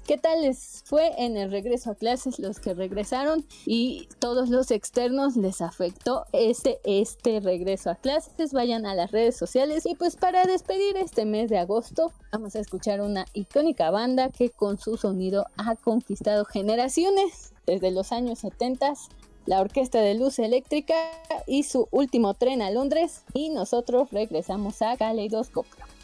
¿Qué 0.06 0.20
tal 0.20 0.44
les 0.44 0.84
fue 0.86 1.14
en 1.18 1.36
el 1.36 1.50
regreso 1.50 1.90
a 1.90 1.96
clases 1.96 2.38
los 2.38 2.60
que 2.60 2.76
regresaron 2.76 3.44
y 3.66 4.08
todos 4.20 4.50
los 4.50 4.70
externos 4.70 5.36
les 5.36 5.62
afectó 5.62 6.26
este, 6.32 6.80
este 6.84 7.40
regreso 7.40 7.90
a 7.90 7.96
clases? 7.96 8.54
Vayan 8.54 8.86
a 8.86 8.94
las 8.94 9.12
redes 9.12 9.36
sociales 9.36 9.84
y 9.88 9.96
pues 9.96 10.16
para 10.16 10.46
despedir 10.46 10.96
este 10.98 11.26
mes 11.26 11.50
de 11.50 11.58
agosto 11.58 12.12
vamos 12.32 12.56
a 12.56 12.60
escuchar 12.60 13.02
una 13.02 13.26
icónica 13.34 13.90
banda 13.90 14.30
que 14.30 14.52
con 14.52 14.78
su 14.78 14.96
sonido 14.96 15.48
ha 15.58 15.76
conquistado 15.76 16.46
generaciones 16.46 17.54
desde 17.66 17.90
los 17.90 18.12
años 18.12 18.38
70 18.40 18.94
la 19.48 19.60
Orquesta 19.60 20.02
de 20.02 20.14
Luz 20.14 20.38
Eléctrica 20.38 20.94
y 21.48 21.64
su 21.64 21.88
último 21.90 22.36
tren 22.36 22.62
a 22.62 22.70
Londres 22.70 23.24
y 23.34 23.50
nosotros 23.50 24.12
regresamos 24.12 24.84
a 24.84 24.98
Caleidoscopio. 24.98 25.95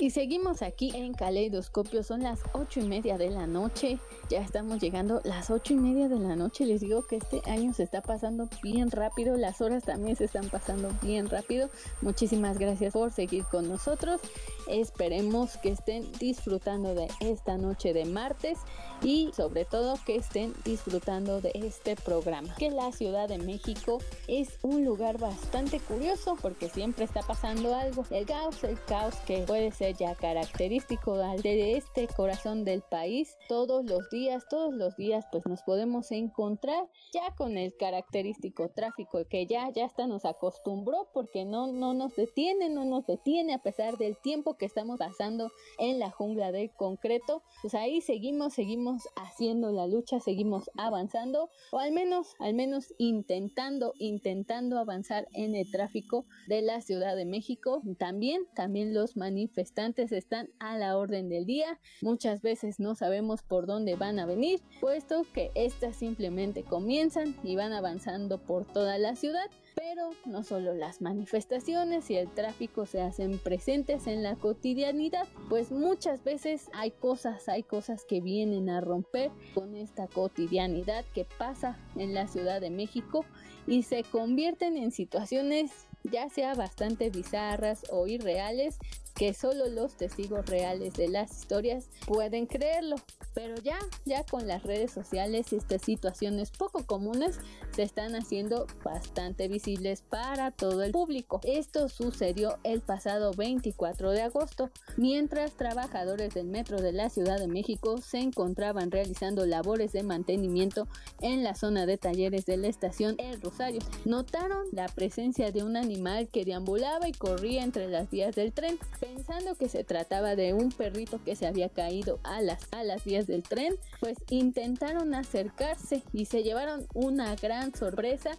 Y 0.00 0.10
seguimos 0.10 0.62
aquí 0.62 0.90
en 0.92 1.14
Caleidoscopio, 1.14 2.02
son 2.02 2.24
las 2.24 2.40
ocho 2.52 2.80
y 2.80 2.84
media 2.84 3.16
de 3.16 3.30
la 3.30 3.46
noche, 3.46 4.00
ya 4.28 4.40
estamos 4.40 4.80
llegando 4.80 5.20
las 5.22 5.50
ocho 5.50 5.72
y 5.72 5.76
media 5.76 6.08
de 6.08 6.18
la 6.18 6.34
noche, 6.34 6.66
les 6.66 6.80
digo 6.80 7.06
que 7.06 7.16
este 7.16 7.40
año 7.48 7.72
se 7.72 7.84
está 7.84 8.02
pasando 8.02 8.48
bien 8.60 8.90
rápido, 8.90 9.36
las 9.36 9.60
horas 9.60 9.84
también 9.84 10.16
se 10.16 10.24
están 10.24 10.48
pasando 10.48 10.90
bien 11.00 11.30
rápido, 11.30 11.70
muchísimas 12.02 12.58
gracias 12.58 12.92
por 12.92 13.12
seguir 13.12 13.44
con 13.44 13.68
nosotros, 13.68 14.20
esperemos 14.68 15.56
que 15.58 15.70
estén 15.70 16.10
disfrutando 16.18 16.94
de 16.94 17.08
esta 17.20 17.56
noche 17.56 17.92
de 17.92 18.04
martes 18.04 18.58
y 19.02 19.30
sobre 19.34 19.64
todo 19.64 19.98
que 20.06 20.16
estén 20.16 20.54
disfrutando 20.64 21.40
de 21.40 21.50
este 21.54 21.96
programa, 21.96 22.54
que 22.56 22.70
la 22.70 22.92
Ciudad 22.92 23.28
de 23.28 23.38
México 23.38 23.98
es 24.28 24.58
un 24.62 24.84
lugar 24.84 25.18
bastante 25.18 25.80
curioso 25.80 26.36
porque 26.40 26.68
siempre 26.68 27.04
está 27.04 27.22
pasando 27.22 27.74
algo, 27.74 28.04
el 28.10 28.26
caos, 28.26 28.62
el 28.64 28.82
caos 28.84 29.14
que 29.26 29.38
puede 29.40 29.72
ser 29.72 29.96
ya 29.96 30.14
característico 30.14 31.16
de 31.16 31.76
este 31.76 32.08
corazón 32.08 32.64
del 32.64 32.82
país. 32.82 33.36
Todos 33.48 33.84
los 33.84 34.08
días, 34.10 34.44
todos 34.48 34.74
los 34.74 34.96
días 34.96 35.26
pues 35.30 35.46
nos 35.46 35.62
podemos 35.62 36.10
encontrar 36.10 36.88
ya 37.12 37.34
con 37.36 37.56
el 37.56 37.76
característico 37.76 38.70
tráfico 38.70 39.24
que 39.28 39.46
ya 39.46 39.70
ya 39.70 39.86
hasta 39.86 40.06
nos 40.06 40.24
acostumbró 40.24 41.08
porque 41.12 41.44
no 41.44 41.66
no 41.72 41.94
nos 41.94 42.16
detiene, 42.16 42.70
no 42.70 42.84
nos 42.84 43.06
detiene 43.06 43.54
a 43.54 43.62
pesar 43.62 43.96
del 43.98 44.16
tiempo 44.16 44.53
que 44.56 44.66
estamos 44.66 44.98
pasando 44.98 45.50
en 45.78 45.98
la 45.98 46.10
jungla 46.10 46.52
del 46.52 46.70
concreto. 46.72 47.42
Pues 47.62 47.74
ahí 47.74 48.00
seguimos, 48.00 48.54
seguimos 48.54 49.02
haciendo 49.16 49.72
la 49.72 49.86
lucha, 49.86 50.20
seguimos 50.20 50.70
avanzando 50.76 51.50
o 51.70 51.78
al 51.78 51.92
menos 51.92 52.34
al 52.38 52.54
menos 52.54 52.94
intentando 52.98 53.94
intentando 53.98 54.78
avanzar 54.78 55.28
en 55.32 55.54
el 55.54 55.70
tráfico 55.70 56.26
de 56.48 56.62
la 56.62 56.80
Ciudad 56.80 57.16
de 57.16 57.24
México. 57.24 57.82
También 57.98 58.42
también 58.54 58.94
los 58.94 59.16
manifestantes 59.16 60.12
están 60.12 60.50
a 60.58 60.78
la 60.78 60.96
orden 60.96 61.28
del 61.28 61.46
día, 61.46 61.80
muchas 62.00 62.42
veces 62.42 62.80
no 62.80 62.94
sabemos 62.94 63.42
por 63.42 63.66
dónde 63.66 63.96
van 63.96 64.18
a 64.18 64.26
venir, 64.26 64.60
puesto 64.80 65.26
que 65.34 65.50
estas 65.54 65.96
simplemente 65.96 66.64
comienzan 66.64 67.36
y 67.42 67.56
van 67.56 67.72
avanzando 67.72 68.38
por 68.38 68.64
toda 68.66 68.98
la 68.98 69.16
ciudad. 69.16 69.50
Pero 69.74 70.10
no 70.24 70.42
solo 70.42 70.74
las 70.74 71.00
manifestaciones 71.00 72.10
y 72.10 72.16
el 72.16 72.32
tráfico 72.32 72.86
se 72.86 73.00
hacen 73.00 73.38
presentes 73.38 74.06
en 74.06 74.22
la 74.22 74.36
cotidianidad, 74.36 75.26
pues 75.48 75.72
muchas 75.72 76.22
veces 76.22 76.70
hay 76.72 76.90
cosas, 76.92 77.48
hay 77.48 77.62
cosas 77.62 78.04
que 78.04 78.20
vienen 78.20 78.70
a 78.70 78.80
romper 78.80 79.30
con 79.54 79.74
esta 79.74 80.06
cotidianidad 80.06 81.04
que 81.14 81.24
pasa 81.24 81.78
en 81.96 82.14
la 82.14 82.28
Ciudad 82.28 82.60
de 82.60 82.70
México 82.70 83.24
y 83.66 83.82
se 83.82 84.04
convierten 84.04 84.76
en 84.76 84.92
situaciones 84.92 85.86
ya 86.04 86.28
sea 86.28 86.54
bastante 86.54 87.10
bizarras 87.10 87.84
o 87.90 88.06
irreales 88.06 88.78
que 89.14 89.32
solo 89.34 89.68
los 89.68 89.96
testigos 89.96 90.46
reales 90.46 90.94
de 90.94 91.08
las 91.08 91.30
historias 91.30 91.88
pueden 92.06 92.46
creerlo. 92.46 92.96
Pero 93.34 93.54
ya, 93.56 93.78
ya 94.04 94.24
con 94.24 94.46
las 94.46 94.62
redes 94.62 94.92
sociales 94.92 95.52
estas 95.52 95.82
situaciones 95.82 96.50
poco 96.50 96.84
comunes 96.84 97.38
se 97.74 97.82
están 97.82 98.14
haciendo 98.14 98.66
bastante 98.84 99.48
visibles 99.48 100.02
para 100.02 100.50
todo 100.50 100.82
el 100.82 100.92
público. 100.92 101.40
Esto 101.42 101.88
sucedió 101.88 102.58
el 102.62 102.80
pasado 102.80 103.32
24 103.32 104.12
de 104.12 104.22
agosto, 104.22 104.70
mientras 104.96 105.52
trabajadores 105.52 106.34
del 106.34 106.46
metro 106.46 106.80
de 106.80 106.92
la 106.92 107.10
Ciudad 107.10 107.38
de 107.38 107.48
México 107.48 107.98
se 108.00 108.18
encontraban 108.18 108.90
realizando 108.90 109.46
labores 109.46 109.92
de 109.92 110.02
mantenimiento 110.02 110.86
en 111.20 111.42
la 111.42 111.54
zona 111.54 111.86
de 111.86 111.98
talleres 111.98 112.46
de 112.46 112.56
la 112.56 112.68
estación 112.68 113.16
El 113.18 113.40
Rosario. 113.40 113.80
Notaron 114.04 114.66
la 114.72 114.86
presencia 114.86 115.50
de 115.50 115.62
un 115.62 115.76
animal 115.76 116.28
que 116.28 116.44
deambulaba 116.44 117.08
y 117.08 117.12
corría 117.12 117.64
entre 117.64 117.88
las 117.88 118.10
vías 118.10 118.34
del 118.34 118.52
tren, 118.52 118.78
pensando 119.04 119.54
que 119.54 119.68
se 119.68 119.84
trataba 119.84 120.34
de 120.34 120.54
un 120.54 120.72
perrito 120.72 121.22
que 121.22 121.36
se 121.36 121.46
había 121.46 121.68
caído 121.68 122.20
a 122.22 122.40
las, 122.40 122.66
a 122.70 122.82
las 122.84 123.04
vías 123.04 123.26
del 123.26 123.42
tren, 123.42 123.76
pues 124.00 124.16
intentaron 124.30 125.14
acercarse 125.14 126.02
y 126.14 126.24
se 126.24 126.42
llevaron 126.42 126.86
una 126.94 127.36
gran 127.36 127.74
sorpresa 127.74 128.30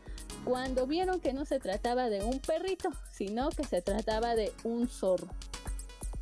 cuando 0.44 0.88
vieron 0.88 1.20
que 1.20 1.34
no 1.34 1.46
se 1.46 1.60
trataba 1.60 2.10
de 2.10 2.24
un 2.24 2.40
perrito, 2.40 2.90
sino 3.12 3.50
que 3.50 3.64
se 3.64 3.84
trataba 3.84 4.36
de 4.36 4.52
un 4.64 4.88
zorro. 4.88 5.28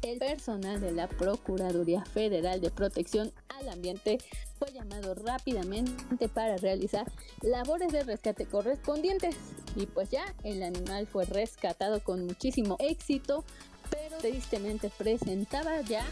El 0.02 0.20
personal 0.20 0.82
de 0.82 0.92
la 0.92 1.08
Procuraduría 1.08 2.04
Federal 2.04 2.60
de 2.60 2.70
Protección 2.70 3.32
al 3.48 3.70
Ambiente 3.70 4.18
fue 4.60 4.74
llamado 4.74 5.16
rápidamente 5.16 6.28
para 6.28 6.58
realizar 6.58 7.10
labores 7.42 7.94
de 7.94 8.04
rescate 8.04 8.46
correspondientes 8.46 9.38
y 9.78 9.86
pues 9.86 10.10
ya 10.10 10.26
el 10.44 10.62
animal 10.64 11.08
fue 11.08 11.24
rescatado 11.24 12.04
con 12.04 12.26
muchísimo 12.26 12.76
éxito, 12.80 13.46
tristemente 14.22 14.90
presentaba 14.98 15.82
ya 15.82 16.06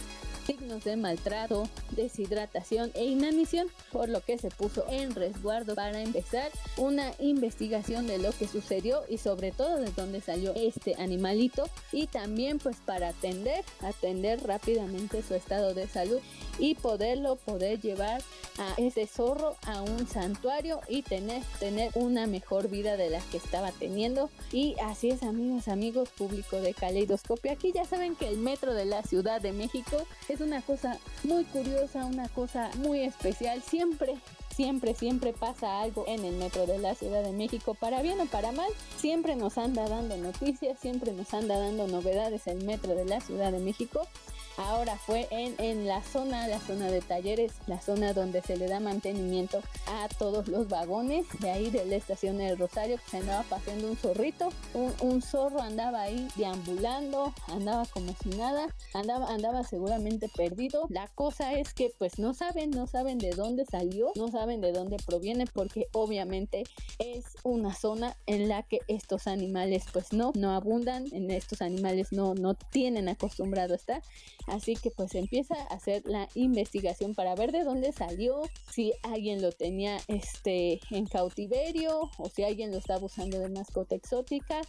signos 0.46 0.84
de 0.84 0.96
maltrato, 0.96 1.68
deshidratación 1.92 2.92
e 2.94 3.06
inanición, 3.06 3.68
por 3.92 4.10
lo 4.10 4.22
que 4.22 4.38
se 4.38 4.50
puso 4.50 4.86
en 4.90 5.16
resguardo 5.16 5.76
para 5.76 6.02
empezar 6.02 6.52
una 6.78 7.12
investigación 7.20 8.08
de 8.08 8.18
lo 8.18 8.32
que 8.32 8.48
sucedió 8.48 9.02
y 9.10 9.18
sobre 9.18 9.52
todo 9.52 9.78
de 9.78 9.92
dónde 9.92 10.22
salió 10.22 10.54
este 10.56 10.96
animalito 11.00 11.70
y 11.92 12.08
también 12.08 12.60
pues 12.60 12.78
para 12.86 13.10
atender, 13.10 13.64
atender 13.82 14.42
rápidamente 14.44 15.24
su 15.24 15.36
estado 15.36 15.74
de 15.74 15.88
salud 15.88 16.20
y 16.60 16.76
poderlo 16.76 17.38
poder 17.38 17.80
llevar 17.82 18.22
a 18.58 18.74
ese 18.78 19.08
zorro 19.08 19.56
a 19.64 19.82
un 19.82 20.08
santuario 20.08 20.82
y 20.88 21.02
tener, 21.02 21.42
tener 21.60 21.92
una 21.96 22.28
mejor 22.28 22.70
vida 22.70 22.98
de 22.98 23.10
la 23.10 23.20
que 23.32 23.38
estaba 23.38 23.72
teniendo. 23.72 24.30
Y 24.52 24.76
así 24.84 25.10
es, 25.10 25.24
amigos, 25.24 25.68
amigos, 25.68 26.10
público 26.10 26.58
de 26.58 26.74
Caleidoscopio. 26.74 27.52
Aquí 27.52 27.72
ya 27.74 27.86
saben 27.86 28.16
que 28.16 28.28
el 28.28 28.38
metro 28.38 28.74
de 28.74 28.86
la 28.86 29.04
Ciudad 29.04 29.42
de 29.42 29.54
México 29.54 30.06
es 30.32 30.42
una 30.42 30.62
cosa 30.62 30.98
muy 31.24 31.44
curiosa, 31.46 32.06
una 32.06 32.30
cosa 32.30 32.70
muy 32.78 33.02
especial. 33.02 33.62
Siempre 33.62 34.16
siempre, 34.56 34.94
siempre 34.94 35.34
pasa 35.34 35.82
algo 35.82 36.06
en 36.08 36.24
el 36.26 36.36
metro 36.36 36.66
de 36.66 36.78
la 36.78 36.94
Ciudad 36.94 37.24
de 37.24 37.32
México, 37.32 37.74
para 37.74 38.02
bien 38.02 38.20
o 38.20 38.26
para 38.26 38.52
mal, 38.52 38.70
siempre 38.98 39.36
nos 39.36 39.58
anda 39.58 39.88
dando 39.88 40.18
noticias, 40.18 40.78
siempre 40.80 41.14
nos 41.14 41.34
anda 41.34 41.58
dando 41.58 41.88
novedades 41.88 42.48
el 42.48 42.64
metro 42.64 42.94
de 42.94 43.06
la 43.06 43.22
Ciudad 43.22 43.52
de 43.52 43.60
México 43.60 44.08
Ahora 44.58 44.98
fue 44.98 45.28
en, 45.32 45.56
en 45.60 45.88
la 45.88 46.04
zona, 46.04 46.48
la 46.48 46.60
zona 46.60 46.88
de 46.88 47.02
talleres, 47.02 47.54
la 47.68 47.82
zona 47.82 48.14
donde 48.14 48.42
se 48.42 48.58
le 48.58 48.68
da 48.68 48.80
mantenimiento 48.80 49.62
a 49.88 50.08
todos 50.18 50.48
los 50.48 50.68
vagones. 50.68 51.26
De 51.40 51.50
ahí 51.50 51.70
de 51.70 51.86
la 51.86 51.96
estación 51.96 52.38
del 52.38 52.58
Rosario 52.58 52.98
se 53.10 53.18
andaba 53.18 53.44
paseando 53.44 53.90
un 53.90 53.98
zorrito. 53.98 54.50
Un, 54.74 55.22
zorro 55.22 55.62
andaba 55.62 56.02
ahí 56.02 56.28
deambulando, 56.36 57.34
andaba 57.48 57.86
como 57.86 58.14
si 58.22 58.30
nada, 58.30 58.68
andaba, 58.94 59.28
andaba 59.28 59.64
seguramente 59.64 60.30
perdido. 60.30 60.88
La 60.90 61.08
cosa 61.08 61.54
es 61.54 61.74
que 61.74 61.92
pues 61.98 62.20
no 62.20 62.34
saben, 62.34 62.72
no 62.72 62.88
saben 62.88 63.18
de 63.18 63.32
dónde 63.32 63.66
salió, 63.66 64.12
no 64.16 64.30
saben 64.30 64.62
de 64.62 64.72
dónde 64.72 64.98
proviene 65.06 65.46
porque 65.46 65.88
obviamente 65.94 66.64
es 67.00 67.26
una 67.44 67.74
zona 67.74 68.16
en 68.26 68.50
la 68.50 68.64
que 68.64 68.80
estos 68.88 69.28
animales 69.28 69.86
pues 69.94 70.14
no, 70.14 70.32
no 70.36 70.52
abundan, 70.56 71.06
en 71.14 71.30
estos 71.32 71.62
animales 71.62 72.12
no, 72.12 72.34
no 72.34 72.56
tienen 72.56 73.10
acostumbrado 73.10 73.74
a 73.74 73.78
estar. 73.78 74.02
Así 74.48 74.76
que 74.76 74.92
pues 74.92 75.16
empieza 75.16 75.56
a 75.56 75.76
hacer 75.76 76.04
la 76.06 76.28
investigación 76.36 77.16
para 77.16 77.36
ver 77.36 77.52
de 77.52 77.64
dónde 77.64 77.92
salió, 77.92 78.42
si 78.72 78.94
alguien 79.04 79.42
lo 79.42 79.52
tenía 79.52 79.98
este 80.08 80.80
en 80.90 81.06
cautiverio 81.06 82.10
o 82.18 82.30
si 82.30 82.44
alguien 82.44 82.72
lo 82.72 82.78
estaba 82.78 83.06
usando 83.06 83.40
de 83.40 83.50
mascota 83.50 83.96
exótica 83.96 84.62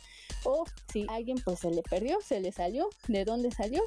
o 0.45 0.65
si 0.93 1.07
alguien 1.09 1.39
pues 1.45 1.61
se 1.61 1.71
le 1.71 1.83
perdió, 1.83 2.19
se 2.21 2.41
le 2.41 2.53
salió, 2.53 2.89
de 3.09 3.25
dónde 3.25 3.51
salió. 3.51 3.83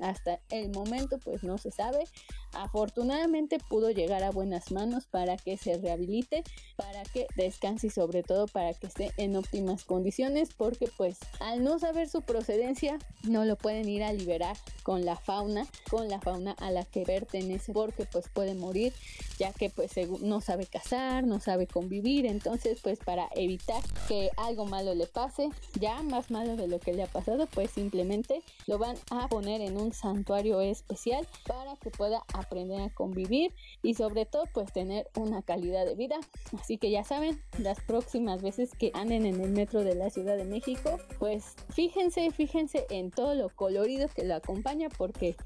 Hasta 0.00 0.40
el 0.50 0.70
momento 0.70 1.18
pues 1.18 1.42
no 1.42 1.58
se 1.58 1.70
sabe. 1.70 2.04
Afortunadamente 2.52 3.58
pudo 3.58 3.90
llegar 3.90 4.22
a 4.22 4.30
buenas 4.30 4.72
manos 4.72 5.06
para 5.06 5.36
que 5.36 5.56
se 5.56 5.78
rehabilite, 5.78 6.42
para 6.76 7.02
que 7.04 7.26
descanse 7.36 7.88
y 7.88 7.90
sobre 7.90 8.22
todo 8.22 8.46
para 8.46 8.74
que 8.74 8.86
esté 8.86 9.12
en 9.16 9.36
óptimas 9.36 9.84
condiciones 9.84 10.50
porque 10.56 10.88
pues 10.96 11.18
al 11.40 11.62
no 11.62 11.78
saber 11.78 12.08
su 12.08 12.22
procedencia 12.22 12.98
no 13.24 13.44
lo 13.44 13.56
pueden 13.56 13.88
ir 13.88 14.02
a 14.02 14.12
liberar 14.12 14.56
con 14.82 15.04
la 15.04 15.16
fauna, 15.16 15.66
con 15.90 16.08
la 16.08 16.20
fauna 16.20 16.52
a 16.52 16.70
la 16.70 16.84
que 16.84 17.02
pertenece 17.02 17.72
porque 17.72 18.06
pues 18.06 18.28
puede 18.28 18.54
morir 18.54 18.92
ya 19.38 19.52
que 19.52 19.70
pues 19.70 19.92
no 20.20 20.40
sabe 20.40 20.66
cazar, 20.66 21.24
no 21.24 21.40
sabe 21.40 21.66
convivir, 21.66 22.26
entonces 22.26 22.78
pues 22.82 22.98
para 22.98 23.28
evitar 23.34 23.82
que 24.06 24.30
algo 24.36 24.66
malo 24.66 24.94
le 24.94 25.06
pase, 25.06 25.48
ya 25.80 26.02
más 26.02 26.30
malo 26.30 26.56
de 26.56 26.68
lo 26.68 26.78
que 26.78 26.92
le 26.92 27.02
ha 27.02 27.06
pasado, 27.06 27.46
pues 27.46 27.70
simplemente 27.70 28.42
lo 28.66 28.78
van 28.78 28.96
a 29.10 29.28
poner 29.28 29.62
en 29.62 29.78
un 29.78 29.92
santuario 29.92 30.60
especial 30.60 31.26
para 31.46 31.76
que 31.76 31.90
pueda 31.90 32.22
aprender 32.40 32.80
a 32.80 32.90
convivir 32.90 33.54
y 33.82 33.94
sobre 33.94 34.26
todo 34.26 34.44
pues 34.52 34.72
tener 34.72 35.08
una 35.16 35.42
calidad 35.42 35.86
de 35.86 35.94
vida. 35.94 36.16
Así 36.58 36.78
que 36.78 36.90
ya 36.90 37.04
saben, 37.04 37.40
las 37.58 37.80
próximas 37.80 38.42
veces 38.42 38.70
que 38.78 38.90
anden 38.94 39.26
en 39.26 39.40
el 39.40 39.50
metro 39.50 39.84
de 39.84 39.94
la 39.94 40.10
Ciudad 40.10 40.36
de 40.36 40.44
México, 40.44 40.98
pues 41.18 41.54
fíjense, 41.70 42.30
fíjense 42.30 42.86
en 42.90 43.10
todo 43.10 43.34
lo 43.34 43.48
colorido 43.50 44.08
que 44.08 44.24
lo 44.24 44.34
acompaña 44.34 44.88
porque 44.96 45.36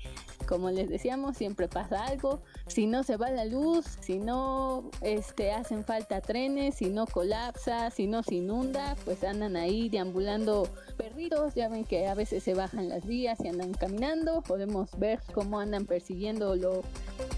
como 0.46 0.70
les 0.70 0.88
decíamos, 0.88 1.37
siempre 1.37 1.68
pasa 1.68 2.04
algo. 2.04 2.42
Si 2.66 2.87
no 2.87 3.02
se 3.02 3.16
va 3.16 3.30
la 3.30 3.44
luz, 3.44 3.85
si 4.00 4.18
no 4.18 4.90
este, 5.00 5.52
hacen 5.52 5.85
falta 5.85 6.20
trenes, 6.20 6.76
si 6.76 6.87
no 6.87 7.07
colapsa, 7.07 7.90
si 7.90 8.07
no 8.07 8.22
se 8.22 8.37
inunda, 8.37 8.96
pues 9.04 9.24
andan 9.24 9.57
ahí 9.57 9.88
deambulando 9.88 10.68
perritos. 10.94 11.54
Ya 11.54 11.68
ven 11.68 11.85
que 11.85 12.07
a 12.07 12.14
veces 12.14 12.42
se 12.42 12.54
bajan 12.54 12.88
las 12.88 13.07
vías 13.07 13.38
y 13.44 13.48
andan 13.48 13.72
caminando. 13.72 14.42
Podemos 14.42 14.90
ver 14.98 15.20
cómo 15.33 15.61
andan 15.61 15.87
persiguiendo 15.87 16.57
lo, 16.57 16.83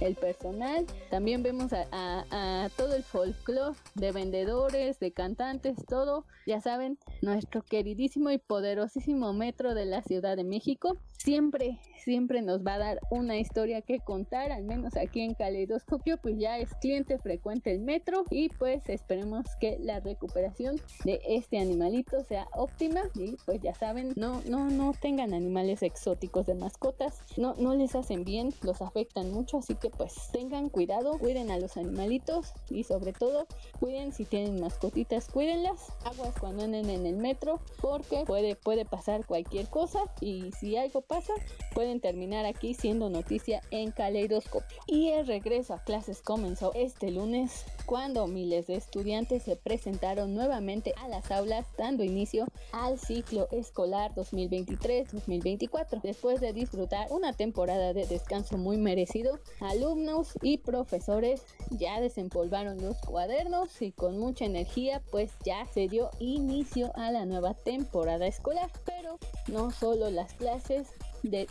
el 0.00 0.14
personal. 0.14 0.86
También 1.10 1.42
vemos 1.42 1.72
a, 1.72 2.68
todo 2.76 2.94
el 2.94 3.02
folclore 3.02 3.76
de 3.94 4.12
vendedores, 4.12 4.98
de 5.00 5.12
cantantes, 5.12 5.76
todo. 5.88 6.24
Ya 6.46 6.60
saben, 6.60 6.98
nuestro 7.22 7.62
queridísimo 7.62 8.30
y 8.30 8.38
poderosísimo 8.38 9.32
metro 9.32 9.74
de 9.74 9.86
la 9.86 10.02
Ciudad 10.02 10.36
de 10.36 10.44
México 10.44 10.96
siempre, 11.26 11.80
siempre 12.04 12.40
nos 12.40 12.64
va 12.64 12.74
a 12.74 12.78
dar 12.78 13.00
una 13.10 13.36
historia 13.36 13.82
que 13.82 13.98
contar, 13.98 14.52
al 14.52 14.62
menos 14.62 14.96
aquí 14.96 15.22
en 15.22 15.34
Caleidoscopio, 15.34 16.18
pues 16.18 16.38
ya 16.38 16.58
es 16.58 16.72
cliente 16.76 17.18
frecuente 17.18 17.72
el 17.72 17.80
metro 17.80 18.24
y 18.30 18.48
pues 18.48 18.88
esperemos 18.88 19.44
que 19.60 19.76
la 19.80 19.98
recuperación 19.98 20.76
de 21.04 21.20
este 21.26 21.58
animalito 21.58 22.22
sea 22.24 22.46
óptima 22.52 23.02
y 23.16 23.36
pues 23.46 23.62
ya 23.62 23.74
saben, 23.74 24.12
no, 24.16 24.42
no, 24.46 24.68
no 24.68 24.92
tengan 24.92 25.32
animales 25.32 25.82
exóticos 25.82 26.46
de 26.46 26.54
mascotas, 26.54 27.20
no, 27.36 27.54
no 27.54 27.74
les 27.74 27.94
hacen 27.94 28.24
bien, 28.24 28.52
los 28.62 28.82
afectan 28.82 29.30
mucho, 29.30 29.58
así 29.58 29.76
que 29.76 29.88
pues 29.88 30.12
tengan 30.32 30.68
cuidado, 30.68 31.18
cuiden 31.18 31.50
a 31.50 31.58
los 31.58 31.76
animalitos 31.76 32.52
y 32.68 32.84
sobre 32.84 33.12
todo 33.12 33.46
cuiden 33.78 34.12
si 34.12 34.24
tienen 34.24 34.60
mascotitas, 34.60 35.28
cuídenlas, 35.28 35.92
aguas 36.04 36.34
cuando 36.38 36.64
anden 36.64 36.90
en 36.90 37.06
el 37.06 37.16
metro 37.16 37.60
porque 37.80 38.24
puede, 38.26 38.56
puede 38.56 38.84
pasar 38.84 39.24
cualquier 39.24 39.68
cosa 39.68 40.00
y 40.20 40.50
si 40.58 40.76
algo 40.76 41.00
pasa 41.00 41.32
pueden 41.74 42.00
terminar 42.00 42.46
aquí 42.46 42.74
siendo 42.74 43.08
noticia 43.10 43.60
en 43.70 43.92
Caleidoscopio. 43.92 44.78
Y 44.86 45.10
el 45.10 45.26
regreso 45.26 45.74
a 45.74 45.84
clases 45.84 46.20
comenzó 46.22 46.72
este 46.74 47.10
lunes 47.10 47.64
cuando 47.86 48.26
miles 48.26 48.66
de 48.66 48.74
estudiantes 48.74 49.44
se 49.44 49.54
presentaron 49.56 50.34
nuevamente 50.34 50.92
a 51.00 51.08
las 51.08 51.30
aulas 51.30 51.66
dando 51.78 52.02
inicio 52.02 52.46
al 52.72 52.98
ciclo 52.98 53.48
escolar 53.52 54.12
2023-2024. 54.14 56.02
Después 56.02 56.40
de 56.40 56.52
disfrutar 56.52 57.06
una 57.10 57.32
temporada 57.32 57.92
de 57.92 58.06
descanso 58.06 58.58
muy 58.58 58.76
merecido, 58.76 59.38
alumnos 59.60 60.32
y 60.42 60.58
profesores 60.58 61.42
ya 61.70 62.00
desempolvaron 62.00 62.82
los 62.82 62.98
cuadernos 62.98 63.80
y 63.80 63.92
con 63.92 64.18
mucha 64.18 64.44
energía 64.44 65.00
pues 65.10 65.32
ya 65.44 65.64
se 65.66 65.88
dio 65.88 66.10
inicio 66.18 66.90
a 66.96 67.12
la 67.12 67.24
nueva 67.24 67.54
temporada 67.54 68.26
escolar. 68.26 68.70
Pero 68.84 69.18
no 69.46 69.70
solo 69.70 70.10
las 70.10 70.34
clases 70.34 70.88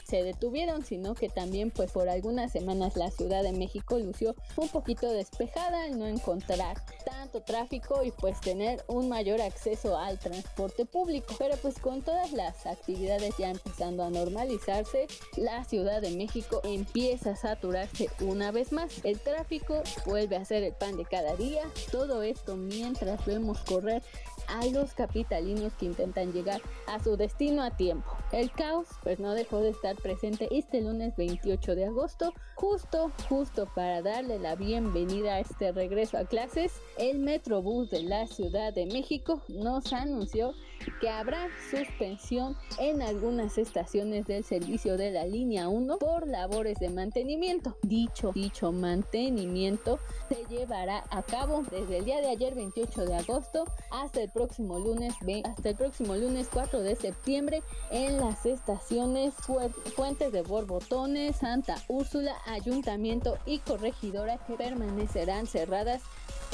se 0.08 0.24
detuvieron, 0.24 0.86
sino 0.86 1.16
que 1.16 1.30
también 1.30 1.72
pues 1.72 1.92
por 1.92 2.10
algunas 2.10 2.52
semanas 2.52 2.96
la 2.96 3.12
Ciudad 3.12 3.44
de 3.44 3.52
México 3.52 4.00
lució 4.00 4.36
un 4.56 4.70
poquito 4.70 5.12
despejada 5.12 5.84
al 5.84 6.00
no 6.00 6.08
encontrar 6.08 6.78
tanto 7.06 7.42
tráfico 7.42 8.04
y 8.04 8.12
pues 8.12 8.40
tener 8.42 8.84
un 8.88 9.10
mayor 9.10 9.42
acceso 9.42 9.98
al 9.98 10.20
transporte 10.20 10.86
público. 10.86 11.36
Pero 11.38 11.56
pues 11.62 11.80
con 11.80 12.02
todas 12.02 12.32
las 12.32 12.66
actividades 12.66 13.36
ya 13.38 13.52
empezando 13.52 14.04
a 14.04 14.10
normalizarse, 14.10 15.08
la 15.38 15.64
Ciudad 15.64 16.02
de 16.02 16.12
México 16.12 16.62
empieza 16.64 17.32
a 17.32 17.36
saturarse 17.36 18.10
una 18.22 18.52
vez 18.52 18.72
más. 18.72 19.04
El 19.04 19.20
tráfico 19.20 19.82
vuelve 20.06 20.36
a 20.36 20.46
ser 20.46 20.64
el 20.64 20.74
pan 20.74 20.98
de 20.98 21.06
cada 21.06 21.36
día. 21.36 21.64
Todo 21.92 22.24
esto 22.24 22.56
mientras 22.56 23.26
vemos 23.26 23.60
correr 23.60 24.02
a 24.48 24.66
los 24.68 24.94
capitalinos 24.94 25.74
que 25.74 25.86
intentan 25.86 26.34
llegar 26.34 26.62
a 26.88 27.04
su 27.04 27.18
destino 27.18 27.64
a 27.64 27.72
tiempo. 27.72 28.12
El 28.32 28.52
caos 28.52 28.88
pues 29.04 29.20
no 29.20 29.34
dejó 29.34 29.60
de 29.60 29.70
estar 29.70 29.96
presente 29.96 30.48
este 30.52 30.82
lunes 30.82 31.16
28 31.16 31.76
de 31.76 31.86
agosto, 31.86 32.34
justo, 32.56 33.12
justo 33.30 33.68
para 33.76 34.02
darle 34.02 34.40
la 34.40 34.56
bienvenida 34.56 35.36
a 35.36 35.40
este 35.40 35.72
regreso 35.72 36.18
a 36.18 36.26
clases, 36.26 36.74
el 36.98 37.20
Metrobús 37.20 37.90
de 37.90 38.04
la 38.04 38.28
Ciudad 38.28 38.74
de 38.74 38.86
México 38.86 39.42
nos 39.50 39.92
anunció 39.94 40.54
que 41.00 41.10
habrá 41.10 41.48
suspensión 41.70 42.56
en 42.80 43.02
algunas 43.02 43.58
estaciones 43.58 44.26
del 44.26 44.44
servicio 44.44 44.98
de 44.98 45.12
la 45.12 45.26
línea 45.26 45.68
1 45.68 45.98
por 45.98 46.28
labores 46.28 46.80
de 46.80 46.90
mantenimiento. 46.90 47.78
Dicho, 47.82 48.32
dicho 48.34 48.72
mantenimiento 48.72 50.00
se 50.30 50.46
llevará 50.46 51.04
a 51.10 51.22
cabo 51.24 51.64
desde 51.70 52.00
el 52.00 52.06
día 52.06 52.22
de 52.22 52.30
ayer 52.30 52.56
28 52.56 53.06
de 53.06 53.16
agosto 53.16 53.66
hasta 53.92 54.22
el 54.22 54.30
próximo 54.30 54.80
lunes 54.80 55.14
hasta 55.44 55.70
el 55.70 55.76
próximo 55.76 56.16
lunes 56.16 56.48
4 56.52 56.82
de 56.82 56.96
septiembre 56.96 57.62
en 57.92 58.20
las 58.20 58.46
estaciones 58.46 59.34
Fuentes 59.96 60.32
de 60.32 60.42
Borbotones, 60.42 61.38
Santa 61.38 61.76
Úrsula, 61.88 62.36
Ayuntamiento 62.46 63.38
y 63.46 63.60
Corregidora 63.60 64.38
que 64.46 64.54
permanecerán 64.56 65.48
cerradas 65.48 66.02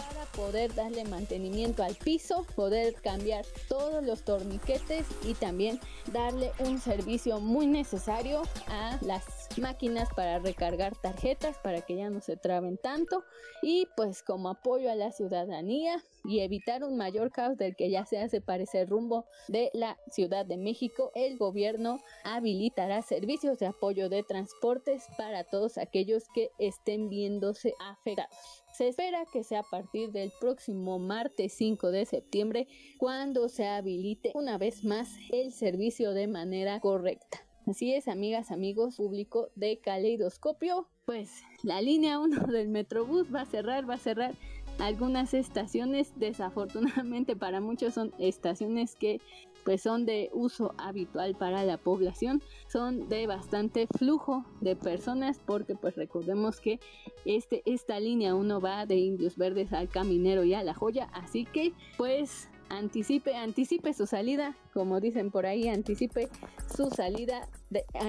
para 0.10 0.26
poder 0.26 0.74
darle 0.74 1.04
mantenimiento 1.06 1.84
al 1.84 1.96
piso, 1.96 2.46
poder 2.56 2.94
cambiar 2.96 3.46
todos 3.68 4.04
los 4.04 4.24
torniquetes 4.24 5.06
y 5.24 5.34
también 5.34 5.80
darle 6.12 6.52
un 6.60 6.80
servicio 6.80 7.40
muy 7.40 7.68
necesario 7.68 8.44
a 8.68 8.98
las 9.02 9.26
máquinas 9.58 10.10
para 10.16 10.40
recargar 10.40 10.96
tarjetas 10.96 11.58
para 11.58 11.82
que 11.82 11.96
ya 11.96 12.10
no 12.10 12.22
se 12.22 12.38
traben 12.38 12.78
tanto 12.78 13.24
y 13.62 13.88
pues 13.96 14.24
como 14.24 14.50
apoyo 14.50 14.92
a 14.92 14.96
la 14.96 15.12
ciudadanía 15.12 16.04
y 16.24 16.40
evitar 16.40 16.84
un 16.84 16.98
mayor 16.98 17.32
caos 17.32 17.58
del 17.58 17.76
que 17.76 17.90
ya 17.90 18.06
se 18.06 18.20
hace 18.20 18.42
parecer 18.42 18.90
rumbo 18.90 19.26
de 19.48 19.70
la 19.74 19.98
Ciudad 20.12 20.46
de 20.46 20.58
México, 20.58 21.12
el 21.16 21.38
gobierno 21.38 22.00
habilitará 22.24 23.02
servicios 23.02 23.60
de 23.60 23.68
apoyo 23.68 24.10
de 24.10 24.24
transportes 24.24 25.06
para 25.18 25.44
todos 25.44 25.78
aquellos 25.78 26.24
que 26.34 26.50
estén 26.60 27.10
viéndose 27.10 27.74
afectados. 27.80 28.61
Se 28.74 28.88
espera 28.88 29.26
que 29.32 29.44
sea 29.44 29.60
a 29.60 29.70
partir 29.70 30.12
del 30.12 30.32
próximo 30.40 30.98
martes 30.98 31.54
5 31.54 31.92
de 31.92 32.06
septiembre 32.06 32.68
cuando 32.98 33.50
se 33.50 33.68
habilite 33.68 34.32
una 34.34 34.58
vez 34.58 34.84
más 34.84 35.10
el 35.32 35.52
servicio 35.52 36.14
de 36.14 36.28
manera 36.28 36.80
correcta. 36.80 37.46
Así 37.68 37.94
es, 37.94 38.08
amigas, 38.08 38.50
amigos, 38.50 38.96
público 38.96 39.50
de 39.56 39.80
Caleidoscopio, 39.80 40.88
pues 41.06 41.44
la 41.64 41.82
línea 41.82 42.20
1 42.20 42.48
del 42.52 42.70
Metrobús 42.70 43.34
va 43.34 43.42
a 43.42 43.46
cerrar, 43.46 43.90
va 43.90 43.96
a 43.96 44.00
cerrar 44.00 44.34
algunas 44.80 45.34
estaciones, 45.34 46.14
desafortunadamente 46.16 47.36
para 47.36 47.62
muchos 47.62 47.94
son 47.94 48.14
estaciones 48.18 48.96
que 48.96 49.22
pues 49.64 49.82
son 49.82 50.06
de 50.06 50.30
uso 50.34 50.74
habitual 50.78 51.36
para 51.36 51.64
la 51.64 51.78
población, 51.78 52.42
son 52.68 53.10
de 53.10 53.28
bastante 53.28 53.88
flujo 53.98 54.46
de 54.62 54.76
personas 54.76 55.40
porque 55.46 55.76
pues 55.76 55.96
recordemos 55.96 56.60
que 56.60 56.80
este, 57.26 57.62
esta 57.66 58.00
línea 58.00 58.36
1 58.36 58.62
va 58.62 58.86
de 58.86 58.96
Indios 58.96 59.38
Verdes 59.38 59.74
al 59.74 59.90
Caminero 59.90 60.44
y 60.44 60.54
a 60.54 60.64
La 60.64 60.74
Joya, 60.74 61.10
así 61.14 61.46
que 61.46 61.74
pues 61.98 62.50
anticipe, 62.72 63.36
anticipe 63.36 63.94
su 63.94 64.08
salida, 64.08 64.56
como 64.74 65.00
dicen 65.00 65.30
por 65.30 65.46
ahí, 65.46 65.68
anticipe 65.68 66.30
su 66.76 66.90
salida 66.90 67.48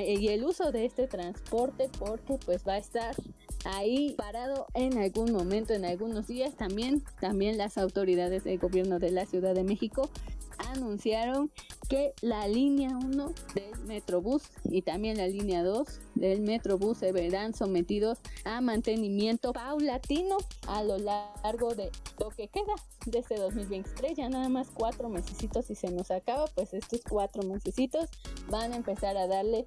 y 0.06 0.28
el 0.28 0.44
uso 0.44 0.72
de 0.72 0.84
este 0.84 1.08
transporte 1.08 1.90
porque 1.98 2.38
pues 2.44 2.66
va 2.66 2.74
a 2.74 2.78
estar 2.78 3.14
ahí 3.64 4.14
parado 4.16 4.66
en 4.74 4.98
algún 4.98 5.32
momento, 5.32 5.72
en 5.72 5.84
algunos 5.84 6.26
días. 6.26 6.54
También, 6.54 7.02
también 7.20 7.58
las 7.58 7.78
autoridades 7.78 8.44
del 8.44 8.58
gobierno 8.58 8.98
de 8.98 9.10
la 9.10 9.26
Ciudad 9.26 9.54
de 9.54 9.64
México 9.64 10.08
anunciaron 10.70 11.50
que 11.88 12.14
la 12.20 12.48
línea 12.48 12.90
1 12.90 13.32
del 13.54 13.78
Metrobús 13.84 14.44
y 14.64 14.82
también 14.82 15.18
la 15.18 15.26
línea 15.26 15.62
2 15.62 15.86
del 16.14 16.40
Metrobús 16.40 16.98
se 16.98 17.12
verán 17.12 17.54
sometidos 17.54 18.18
a 18.44 18.60
mantenimiento 18.60 19.52
paulatino 19.52 20.38
a 20.66 20.82
lo 20.82 20.98
largo 20.98 21.74
de 21.74 21.90
lo 22.18 22.30
que 22.30 22.48
queda 22.48 22.74
de 23.06 23.18
este 23.18 23.36
2023. 23.36 24.16
Ya 24.16 24.28
nada 24.28 24.48
más 24.48 24.68
cuatro 24.72 25.08
mesecitos 25.08 25.70
y 25.70 25.74
se 25.74 25.90
nos 25.90 26.10
acaba, 26.10 26.46
pues 26.54 26.74
estos 26.74 27.00
cuatro 27.08 27.42
mesecitos 27.42 28.08
van 28.48 28.72
a 28.72 28.76
empezar 28.76 29.16
a 29.16 29.26
darle 29.26 29.64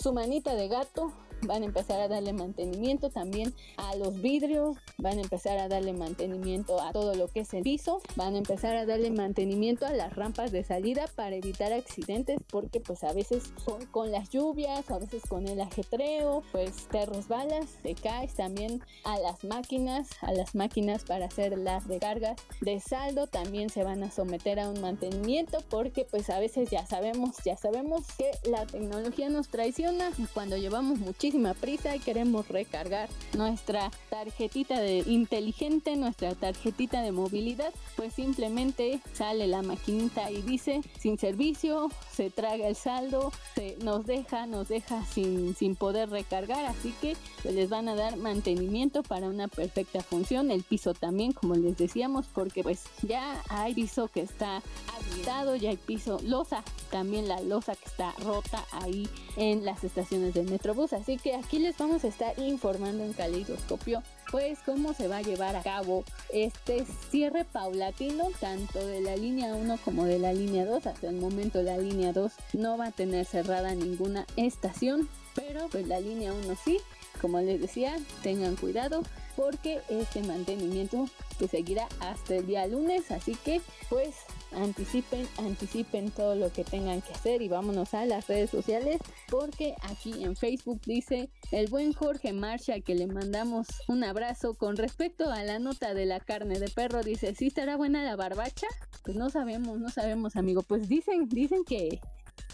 su 0.00 0.12
manita 0.12 0.54
de 0.54 0.68
gato 0.68 1.12
van 1.42 1.62
a 1.62 1.66
empezar 1.66 2.00
a 2.00 2.08
darle 2.08 2.32
mantenimiento 2.32 3.10
también 3.10 3.54
a 3.76 3.94
los 3.96 4.20
vidrios, 4.20 4.76
van 4.98 5.18
a 5.18 5.22
empezar 5.22 5.58
a 5.58 5.68
darle 5.68 5.92
mantenimiento 5.92 6.80
a 6.80 6.92
todo 6.92 7.14
lo 7.14 7.28
que 7.28 7.40
es 7.40 7.52
el 7.54 7.62
piso, 7.62 8.00
van 8.16 8.34
a 8.34 8.38
empezar 8.38 8.76
a 8.76 8.86
darle 8.86 9.10
mantenimiento 9.10 9.86
a 9.86 9.92
las 9.92 10.14
rampas 10.14 10.52
de 10.52 10.64
salida 10.64 11.06
para 11.14 11.36
evitar 11.36 11.72
accidentes 11.72 12.38
porque 12.50 12.80
pues 12.80 13.04
a 13.04 13.12
veces 13.12 13.52
con, 13.90 14.10
las 14.10 14.30
lluvias 14.30 14.90
a 14.90 14.98
veces 14.98 15.22
con 15.28 15.46
el 15.46 15.60
ajetreo 15.60 16.42
pues 16.52 16.88
te 16.88 17.04
resbalas, 17.06 17.66
te 17.82 17.94
caes 17.94 18.34
también 18.34 18.82
a 19.04 19.18
las 19.18 19.44
máquinas, 19.44 20.08
a 20.22 20.32
las 20.32 20.54
máquinas 20.54 21.04
para 21.04 21.26
hacer 21.26 21.58
las 21.58 21.86
recargas 21.86 22.36
de 22.60 22.80
saldo 22.80 23.26
también 23.26 23.68
se 23.68 23.84
van 23.84 24.02
a 24.02 24.10
someter 24.10 24.60
a 24.60 24.68
un 24.68 24.80
mantenimiento 24.80 25.58
porque 25.68 26.04
pues 26.04 26.30
a 26.30 26.38
veces 26.38 26.70
ya 26.70 26.86
sabemos, 26.86 27.36
ya 27.44 27.56
sabemos 27.56 28.04
que 28.16 28.30
la 28.48 28.66
tecnología 28.66 29.28
nos 29.28 29.48
traiciona 29.48 30.10
cuando 30.32 30.56
llevamos 30.56 30.98
muchísimo 30.98 31.25
prisa 31.60 31.96
y 31.96 32.00
queremos 32.00 32.48
recargar 32.48 33.08
nuestra 33.36 33.90
tarjetita 34.10 34.80
de 34.80 34.98
inteligente, 35.06 35.96
nuestra 35.96 36.34
tarjetita 36.34 37.02
de 37.02 37.12
movilidad, 37.12 37.72
pues 37.96 38.14
simplemente 38.14 39.00
sale 39.12 39.46
la 39.46 39.62
maquinita 39.62 40.30
y 40.30 40.42
dice 40.42 40.82
sin 40.98 41.18
servicio, 41.18 41.90
se 42.12 42.30
traga 42.30 42.68
el 42.68 42.76
saldo, 42.76 43.32
se 43.54 43.76
nos 43.82 44.06
deja, 44.06 44.46
nos 44.46 44.68
deja 44.68 45.04
sin, 45.06 45.54
sin 45.54 45.76
poder 45.76 46.10
recargar, 46.10 46.64
así 46.64 46.94
que 47.00 47.16
pues, 47.42 47.54
les 47.54 47.68
van 47.68 47.88
a 47.88 47.94
dar 47.94 48.16
mantenimiento 48.16 49.02
para 49.02 49.26
una 49.26 49.48
perfecta 49.48 50.02
función, 50.02 50.50
el 50.50 50.62
piso 50.62 50.94
también, 50.94 51.32
como 51.32 51.54
les 51.54 51.76
decíamos, 51.76 52.26
porque 52.32 52.62
pues 52.62 52.84
ya 53.02 53.42
hay 53.48 53.74
piso 53.74 54.08
que 54.08 54.20
está 54.20 54.62
habilitado, 54.96 55.56
ya 55.56 55.70
hay 55.70 55.76
piso 55.76 56.18
losa, 56.22 56.62
también 56.90 57.28
la 57.28 57.40
losa 57.40 57.74
que 57.74 57.84
está 57.86 58.12
rota 58.22 58.64
ahí 58.70 59.08
en 59.36 59.64
las 59.64 59.84
estaciones 59.84 60.34
del 60.34 60.50
Metrobús, 60.50 60.92
así 60.92 61.15
que 61.18 61.34
aquí 61.34 61.58
les 61.58 61.76
vamos 61.76 62.04
a 62.04 62.08
estar 62.08 62.38
informando 62.38 63.04
en 63.04 63.12
Caleidoscopio 63.12 64.02
pues 64.30 64.58
cómo 64.64 64.92
se 64.92 65.08
va 65.08 65.18
a 65.18 65.22
llevar 65.22 65.56
a 65.56 65.62
cabo 65.62 66.04
este 66.32 66.84
cierre 67.10 67.44
paulatino 67.44 68.24
tanto 68.40 68.84
de 68.84 69.00
la 69.00 69.16
línea 69.16 69.54
1 69.54 69.78
como 69.84 70.04
de 70.04 70.18
la 70.18 70.32
línea 70.32 70.64
2. 70.64 70.86
Hasta 70.86 71.08
el 71.08 71.16
momento 71.16 71.62
la 71.62 71.78
línea 71.78 72.12
2 72.12 72.32
no 72.54 72.76
va 72.76 72.86
a 72.86 72.92
tener 72.92 73.24
cerrada 73.24 73.74
ninguna 73.74 74.26
estación, 74.36 75.08
pero 75.34 75.68
pues 75.68 75.86
la 75.86 76.00
línea 76.00 76.32
1 76.32 76.56
sí. 76.64 76.78
Como 77.20 77.40
les 77.40 77.60
decía, 77.60 77.96
tengan 78.22 78.56
cuidado 78.56 79.02
porque 79.36 79.80
este 79.88 80.22
mantenimiento 80.22 81.08
pues 81.38 81.50
seguirá 81.50 81.88
hasta 82.00 82.36
el 82.36 82.46
día 82.46 82.66
lunes, 82.66 83.10
así 83.10 83.34
que 83.36 83.62
pues 83.88 84.14
anticipen, 84.52 85.26
anticipen 85.38 86.10
todo 86.10 86.34
lo 86.34 86.52
que 86.52 86.64
tengan 86.64 87.02
que 87.02 87.12
hacer 87.12 87.42
y 87.42 87.48
vámonos 87.48 87.94
a 87.94 88.04
las 88.06 88.26
redes 88.26 88.50
sociales 88.50 89.00
porque 89.28 89.74
aquí 89.82 90.24
en 90.24 90.36
Facebook 90.36 90.80
dice 90.86 91.28
el 91.50 91.68
buen 91.68 91.92
Jorge 91.92 92.32
Marcha 92.32 92.80
que 92.80 92.94
le 92.94 93.06
mandamos 93.06 93.66
un 93.88 94.04
abrazo 94.04 94.54
con 94.54 94.76
respecto 94.76 95.30
a 95.30 95.42
la 95.42 95.58
nota 95.58 95.94
de 95.94 96.06
la 96.06 96.20
carne 96.20 96.58
de 96.58 96.68
perro 96.68 97.02
dice, 97.02 97.34
¿sí 97.34 97.48
estará 97.48 97.76
buena 97.76 98.04
la 98.04 98.16
barbacha? 98.16 98.66
Pues 99.04 99.16
no 99.16 99.30
sabemos, 99.30 99.78
no 99.78 99.88
sabemos 99.90 100.36
amigo, 100.36 100.62
pues 100.62 100.88
dicen, 100.88 101.28
dicen 101.28 101.64
que 101.64 102.00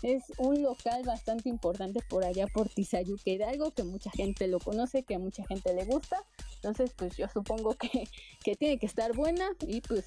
es 0.03 0.25
un 0.39 0.63
local 0.63 1.03
bastante 1.05 1.49
importante 1.49 2.01
por 2.09 2.25
allá 2.25 2.47
por 2.49 2.69
Tizayuque 2.69 3.43
algo 3.45 3.71
que 3.71 3.85
mucha 3.85 4.11
gente 4.11 4.47
lo 4.49 4.59
conoce, 4.59 5.05
que 5.05 5.19
mucha 5.19 5.45
gente 5.47 5.73
le 5.75 5.85
gusta. 5.85 6.25
Entonces, 6.63 6.93
pues 6.97 7.17
yo 7.17 7.27
supongo 7.29 7.75
que, 7.75 8.09
que 8.45 8.55
tiene 8.55 8.79
que 8.79 8.87
estar 8.87 9.15
buena 9.15 9.51
y 9.67 9.81
pues, 9.81 10.05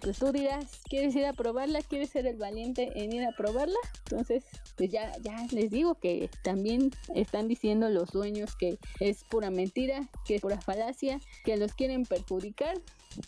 pues 0.00 0.18
tú 0.18 0.32
dirás, 0.32 0.80
¿quieres 0.88 1.14
ir 1.14 1.26
a 1.26 1.34
probarla? 1.34 1.82
¿Quieres 1.82 2.08
ser 2.08 2.26
el 2.26 2.38
valiente 2.38 2.90
en 2.94 3.12
ir 3.12 3.24
a 3.24 3.32
probarla? 3.32 3.78
Entonces, 4.04 4.44
pues 4.76 4.90
ya, 4.90 5.12
ya 5.18 5.46
les 5.50 5.70
digo 5.70 5.96
que 5.96 6.30
también 6.42 6.92
están 7.14 7.46
diciendo 7.46 7.90
los 7.90 8.10
dueños 8.10 8.56
que 8.56 8.78
es 9.00 9.22
pura 9.24 9.50
mentira, 9.50 10.08
que 10.24 10.36
es 10.36 10.40
pura 10.40 10.60
falacia, 10.60 11.20
que 11.44 11.58
los 11.58 11.74
quieren 11.74 12.06
perjudicar 12.06 12.80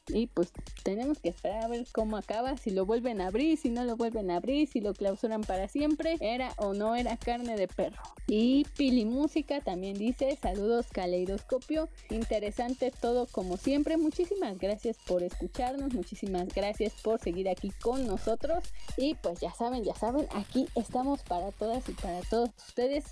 y 0.08 0.26
pues 0.26 0.52
tenemos 0.82 1.18
que 1.18 1.30
esperar 1.30 1.64
a 1.64 1.68
ver 1.68 1.86
cómo 1.92 2.16
acaba, 2.16 2.56
si 2.56 2.70
lo 2.70 2.86
vuelven 2.86 3.20
a 3.20 3.28
abrir, 3.28 3.58
si 3.58 3.70
no 3.70 3.84
lo 3.84 3.96
vuelven 3.96 4.30
a 4.30 4.36
abrir, 4.36 4.68
si 4.68 4.80
lo 4.80 4.94
clausuran 4.94 5.42
para 5.42 5.68
siempre, 5.68 6.16
era 6.20 6.52
o 6.58 6.74
no 6.74 6.94
era 6.94 7.16
carne 7.16 7.56
de 7.56 7.68
perro. 7.68 8.02
Y 8.26 8.64
Pili 8.76 9.04
Música 9.04 9.60
también 9.60 9.98
dice, 9.98 10.38
saludos 10.40 10.86
Caleidoscopio, 10.92 11.88
interesante 12.10 12.69
todo 12.74 13.26
como 13.26 13.56
siempre, 13.56 13.96
muchísimas 13.96 14.58
gracias 14.58 14.96
por 15.06 15.22
escucharnos, 15.22 15.94
muchísimas 15.94 16.48
gracias 16.48 16.92
por 17.02 17.20
seguir 17.20 17.48
aquí 17.48 17.70
con 17.82 18.06
nosotros 18.06 18.64
y 18.96 19.14
pues 19.14 19.40
ya 19.40 19.52
saben, 19.52 19.84
ya 19.84 19.94
saben, 19.94 20.26
aquí 20.34 20.68
estamos 20.74 21.22
para 21.22 21.52
todas 21.52 21.88
y 21.88 21.92
para 21.92 22.20
todos 22.22 22.50
ustedes. 22.66 23.04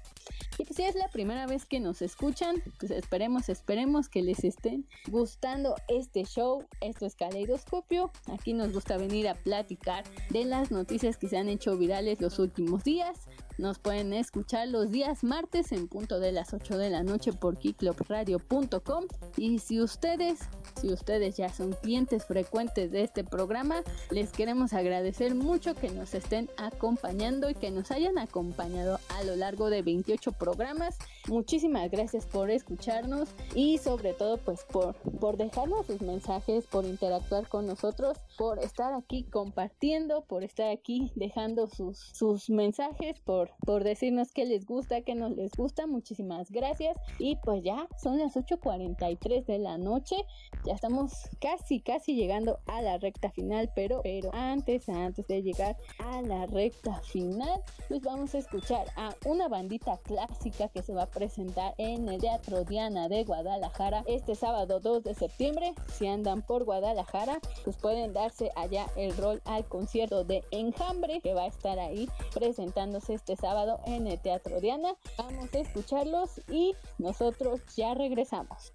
Y 0.59 0.65
pues 0.65 0.77
si 0.77 0.83
es 0.83 0.95
la 0.97 1.09
primera 1.09 1.47
vez 1.47 1.65
que 1.65 1.79
nos 1.79 2.03
escuchan, 2.03 2.57
pues 2.81 2.91
esperemos, 2.91 3.49
esperemos 3.49 4.09
que 4.09 4.23
les 4.23 4.43
estén 4.45 4.87
gustando 5.09 5.77
este 5.87 6.25
show. 6.25 6.65
Esto 6.81 7.07
es 7.07 7.15
Caleidoscopio. 7.15 8.11
Aquí 8.27 8.53
nos 8.53 8.73
gusta 8.73 8.97
venir 8.97 9.29
a 9.29 9.35
platicar 9.35 10.05
de 10.31 10.45
las 10.45 10.71
noticias 10.71 11.17
que 11.17 11.29
se 11.29 11.39
han 11.39 11.49
hecho 11.49 11.77
virales 11.77 12.21
los 12.21 12.39
últimos 12.41 12.83
días. 12.83 13.28
Nos 13.59 13.81
pueden 13.81 14.13
escuchar 14.13 14.69
los 14.69 14.93
días 14.93 15.25
martes 15.25 15.73
en 15.73 15.89
punto 15.89 16.21
de 16.21 16.31
las 16.31 16.55
8 16.55 16.79
de 16.79 16.91
la 16.91 17.03
noche 17.03 17.33
por 17.33 17.59
kiclopradio.com. 17.59 19.05
Y 19.37 19.59
si 19.59 19.81
ustedes, 19.81 20.39
si 20.81 20.93
ustedes 20.93 21.37
ya 21.37 21.49
son 21.49 21.73
clientes 21.73 22.25
frecuentes 22.25 22.93
de 22.93 23.03
este 23.03 23.25
programa, 23.25 23.83
les 24.11 24.31
queremos 24.31 24.75
agradecer 24.75 25.35
mucho 25.35 25.75
que 25.75 25.91
nos 25.91 26.15
estén 26.15 26.49
acompañando 26.57 27.51
y 27.51 27.55
que 27.55 27.73
nos 27.73 27.91
hayan 27.91 28.19
acompañado 28.19 29.01
a 29.09 29.25
lo 29.25 29.35
largo 29.35 29.71
de 29.71 29.83
28 29.83 30.31
programas. 30.33 30.97
Muchísimas 31.27 31.91
gracias 31.91 32.27
por 32.27 32.51
escucharnos 32.51 33.29
y 33.57 33.79
sobre 33.79 34.13
todo 34.13 34.37
pues 34.37 34.65
por, 34.71 34.95
por 35.19 35.37
dejarnos 35.37 35.87
sus 35.87 36.01
mensajes, 36.01 36.65
por 36.67 36.85
interactuar 36.85 37.49
con 37.49 37.67
nosotros, 37.67 38.19
por 38.37 38.61
estar 38.61 38.95
aquí 38.95 39.25
compartiendo, 39.25 40.23
por 40.23 40.45
estar 40.45 40.71
aquí 40.71 41.11
dejando 41.17 41.67
sus, 41.67 41.99
sus 41.99 42.49
mensajes, 42.51 43.19
por 43.19 43.48
por, 43.65 43.85
decirnos 43.85 44.33
qué 44.33 44.45
les 44.45 44.67
gusta, 44.67 45.03
qué 45.03 45.15
no 45.15 45.29
les 45.29 45.53
gusta. 45.53 45.87
Muchísimas 45.87 46.51
gracias. 46.51 46.97
Y 47.19 47.37
pues 47.37 47.63
ya 47.63 47.89
son 48.01 48.19
las 48.19 48.37
8.43 48.37 49.45
de 49.45 49.59
la 49.59 49.79
noche. 49.79 50.17
Ya 50.65 50.75
estamos 50.75 51.13
casi, 51.41 51.81
casi 51.81 52.15
llegando 52.15 52.61
a 52.67 52.83
la 52.83 52.99
recta 52.99 53.31
final. 53.31 53.71
Pero, 53.75 54.01
pero 54.03 54.31
antes, 54.35 54.89
antes 54.89 55.27
de 55.27 55.43
llegar 55.43 55.77
a 55.99 56.23
la 56.23 56.47
recta 56.47 57.01
final, 57.03 57.63
pues 57.89 58.03
vamos 58.03 58.35
a 58.35 58.39
escuchar 58.39 58.87
a 58.97 59.15
una 59.27 59.49
bandita 59.49 59.99
clásica 59.99 60.69
que 60.69 60.83
se 60.83 60.95
va 60.95 61.05
a 61.05 61.11
presentar 61.11 61.75
en 61.79 62.09
el 62.09 62.21
Teatro 62.21 62.65
Diana 62.65 63.09
de 63.09 63.25
Guadalajara 63.25 64.05
este 64.07 64.35
sábado 64.35 64.81
2 64.81 65.05
de 65.05 65.15
septiembre. 65.15 65.75
Si 65.93 66.07
andan 66.07 66.43
por 66.43 66.65
Guadalajara, 66.65 67.41
pues 67.65 67.77
pueden 67.77 68.13
darse 68.13 68.51
allá 68.57 68.87
el 68.97 69.17
rol 69.17 69.41
al 69.45 69.67
concierto 69.67 70.25
de 70.25 70.43
Enjambre 70.51 71.21
que 71.21 71.35
va 71.35 71.45
a 71.45 71.47
estar 71.49 71.79
ahí 71.79 72.09
presentándose 72.35 73.15
este 73.15 73.37
sábado 73.41 73.81
en 73.87 74.07
el 74.07 74.21
Teatro 74.21 74.61
Diana. 74.61 74.95
Vamos 75.17 75.55
a 75.55 75.59
escucharlos 75.59 76.41
y 76.51 76.75
nosotros 76.99 77.61
ya 77.77 77.95
regresamos. 77.95 78.73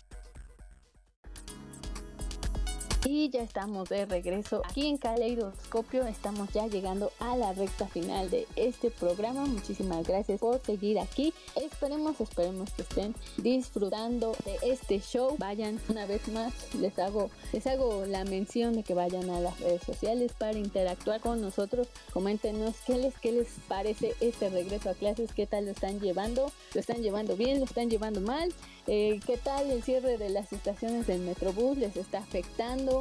Y 3.05 3.29
ya 3.29 3.41
estamos 3.41 3.89
de 3.89 4.05
regreso 4.05 4.61
aquí 4.63 4.87
en 4.87 4.97
Caleidoscopio. 4.97 6.07
Estamos 6.07 6.49
ya 6.53 6.67
llegando 6.67 7.11
a 7.19 7.35
la 7.35 7.51
recta 7.51 7.85
final 7.85 8.29
de 8.29 8.47
este 8.55 8.91
programa. 8.91 9.43
Muchísimas 9.45 10.07
gracias 10.07 10.39
por 10.39 10.61
seguir 10.61 10.97
aquí. 10.99 11.33
Esperemos, 11.55 12.21
esperemos 12.21 12.71
que 12.71 12.83
estén 12.83 13.13
disfrutando 13.35 14.33
de 14.45 14.71
este 14.71 15.01
show. 15.01 15.35
Vayan 15.37 15.81
una 15.89 16.05
vez 16.05 16.29
más. 16.29 16.53
Les 16.75 16.97
hago, 16.97 17.29
les 17.51 17.67
hago 17.67 18.05
la 18.05 18.23
mención 18.23 18.73
de 18.73 18.83
que 18.83 18.93
vayan 18.93 19.29
a 19.29 19.41
las 19.41 19.59
redes 19.59 19.83
sociales 19.83 20.31
para 20.37 20.57
interactuar 20.57 21.19
con 21.19 21.41
nosotros. 21.41 21.89
Coméntenos 22.13 22.75
qué 22.87 22.97
les, 22.97 23.17
qué 23.19 23.33
les 23.33 23.49
parece 23.67 24.13
este 24.21 24.49
regreso 24.49 24.89
a 24.89 24.93
clases, 24.93 25.33
qué 25.33 25.45
tal 25.45 25.65
lo 25.65 25.71
están 25.71 25.99
llevando. 25.99 26.49
¿Lo 26.73 26.79
están 26.79 27.01
llevando 27.01 27.35
bien? 27.35 27.59
¿Lo 27.59 27.65
están 27.65 27.89
llevando 27.89 28.21
mal? 28.21 28.53
Eh, 28.87 29.19
¿Qué 29.25 29.37
tal 29.37 29.69
el 29.71 29.83
cierre 29.83 30.17
de 30.17 30.29
las 30.29 30.53
estaciones 30.53 31.05
del 31.05 31.19
Metrobús? 31.19 31.77
¿Les 31.77 31.97
está 31.97 32.19
afectando? 32.19 32.92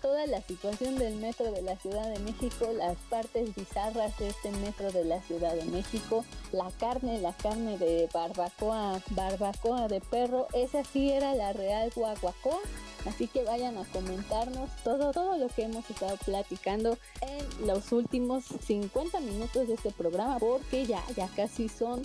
Toda 0.00 0.26
la 0.26 0.42
situación 0.42 0.98
del 0.98 1.16
metro 1.16 1.50
de 1.50 1.62
la 1.62 1.76
Ciudad 1.78 2.06
de 2.12 2.18
México, 2.18 2.70
las 2.76 2.96
partes 3.08 3.54
bizarras 3.54 4.16
de 4.18 4.28
este 4.28 4.50
metro 4.50 4.92
de 4.92 5.04
la 5.04 5.22
Ciudad 5.22 5.54
de 5.54 5.64
México, 5.64 6.24
la 6.52 6.70
carne, 6.78 7.18
la 7.20 7.32
carne 7.32 7.78
de 7.78 8.08
barbacoa, 8.12 9.00
barbacoa 9.10 9.88
de 9.88 10.00
perro, 10.00 10.48
esa 10.52 10.84
sí 10.84 11.10
era 11.10 11.34
la 11.34 11.52
real 11.52 11.90
guaguacoa. 11.94 12.58
Así 13.06 13.26
que 13.26 13.42
vayan 13.44 13.78
a 13.78 13.84
comentarnos 13.84 14.70
todo, 14.84 15.12
todo 15.12 15.36
lo 15.36 15.48
que 15.48 15.62
hemos 15.62 15.88
estado 15.90 16.16
platicando 16.24 16.98
en 17.20 17.66
los 17.66 17.90
últimos 17.90 18.44
50 18.44 19.20
minutos 19.20 19.66
de 19.66 19.74
este 19.74 19.90
programa, 19.90 20.38
porque 20.38 20.86
ya, 20.86 21.02
ya 21.16 21.28
casi 21.28 21.68
son 21.68 22.02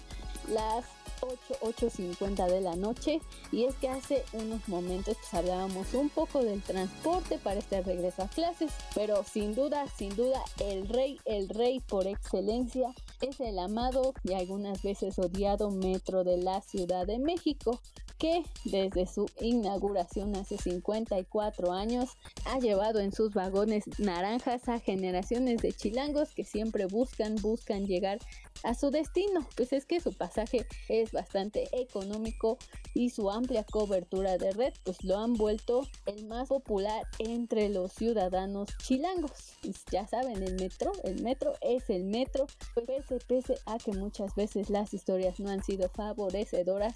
las 0.49 0.85
8, 1.21 1.37
8.50 1.61 2.47
de 2.47 2.61
la 2.61 2.75
noche 2.75 3.21
y 3.51 3.65
es 3.65 3.75
que 3.75 3.89
hace 3.89 4.23
unos 4.33 4.67
momentos 4.67 5.17
pues 5.17 5.33
hablábamos 5.33 5.93
un 5.93 6.09
poco 6.09 6.43
del 6.43 6.61
transporte 6.61 7.37
para 7.37 7.59
este 7.59 7.81
regreso 7.81 8.23
a 8.23 8.27
clases, 8.27 8.71
pero 8.95 9.23
sin 9.23 9.55
duda, 9.55 9.85
sin 9.97 10.15
duda 10.15 10.41
el 10.59 10.87
rey, 10.87 11.19
el 11.25 11.49
rey 11.49 11.79
por 11.79 12.07
excelencia 12.07 12.93
es 13.21 13.39
el 13.39 13.59
amado 13.59 14.13
y 14.23 14.33
algunas 14.33 14.81
veces 14.83 15.17
odiado 15.19 15.71
metro 15.71 16.23
de 16.23 16.37
la 16.37 16.61
Ciudad 16.61 17.05
de 17.05 17.19
México 17.19 17.79
que 18.17 18.43
desde 18.65 19.05
su 19.05 19.27
inauguración 19.41 20.35
hace 20.35 20.57
54 20.57 21.71
años 21.71 22.17
ha 22.45 22.59
llevado 22.59 22.99
en 22.99 23.11
sus 23.11 23.33
vagones 23.33 23.83
naranjas 23.99 24.67
a 24.69 24.79
generaciones 24.79 25.61
de 25.61 25.71
chilangos 25.71 26.33
que 26.33 26.43
siempre 26.43 26.85
buscan, 26.85 27.35
buscan 27.35 27.85
llegar 27.85 28.19
a 28.63 28.73
su 28.73 28.91
destino. 28.91 29.47
Pues 29.55 29.73
es 29.73 29.85
que 29.85 29.99
su 29.99 30.13
pasaje 30.13 30.65
es 30.89 31.11
bastante 31.11 31.67
económico 31.71 32.57
y 32.93 33.09
su 33.09 33.29
amplia 33.29 33.63
cobertura 33.63 34.37
de 34.37 34.51
red 34.51 34.73
pues 34.83 35.03
lo 35.03 35.17
han 35.17 35.33
vuelto 35.33 35.87
el 36.05 36.25
más 36.25 36.49
popular 36.49 37.03
entre 37.19 37.69
los 37.69 37.93
ciudadanos 37.93 38.69
chilangos. 38.85 39.53
Ya 39.91 40.07
saben, 40.07 40.43
el 40.43 40.55
metro, 40.55 40.91
el 41.03 41.21
metro 41.21 41.53
es 41.61 41.89
el 41.89 42.03
metro, 42.03 42.47
pese, 42.85 43.19
pese 43.27 43.55
a 43.65 43.77
que 43.77 43.91
muchas 43.91 44.35
veces 44.35 44.69
las 44.69 44.93
historias 44.93 45.39
no 45.39 45.49
han 45.49 45.63
sido 45.63 45.89
favorecedoras, 45.89 46.95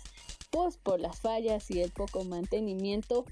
pues 0.49 0.78
por 0.78 0.99
las 0.99 1.20
fallas 1.20 1.70
y 1.72 1.82
el 1.82 1.91
poco 1.91 2.24
mantenimiento, 2.24 3.26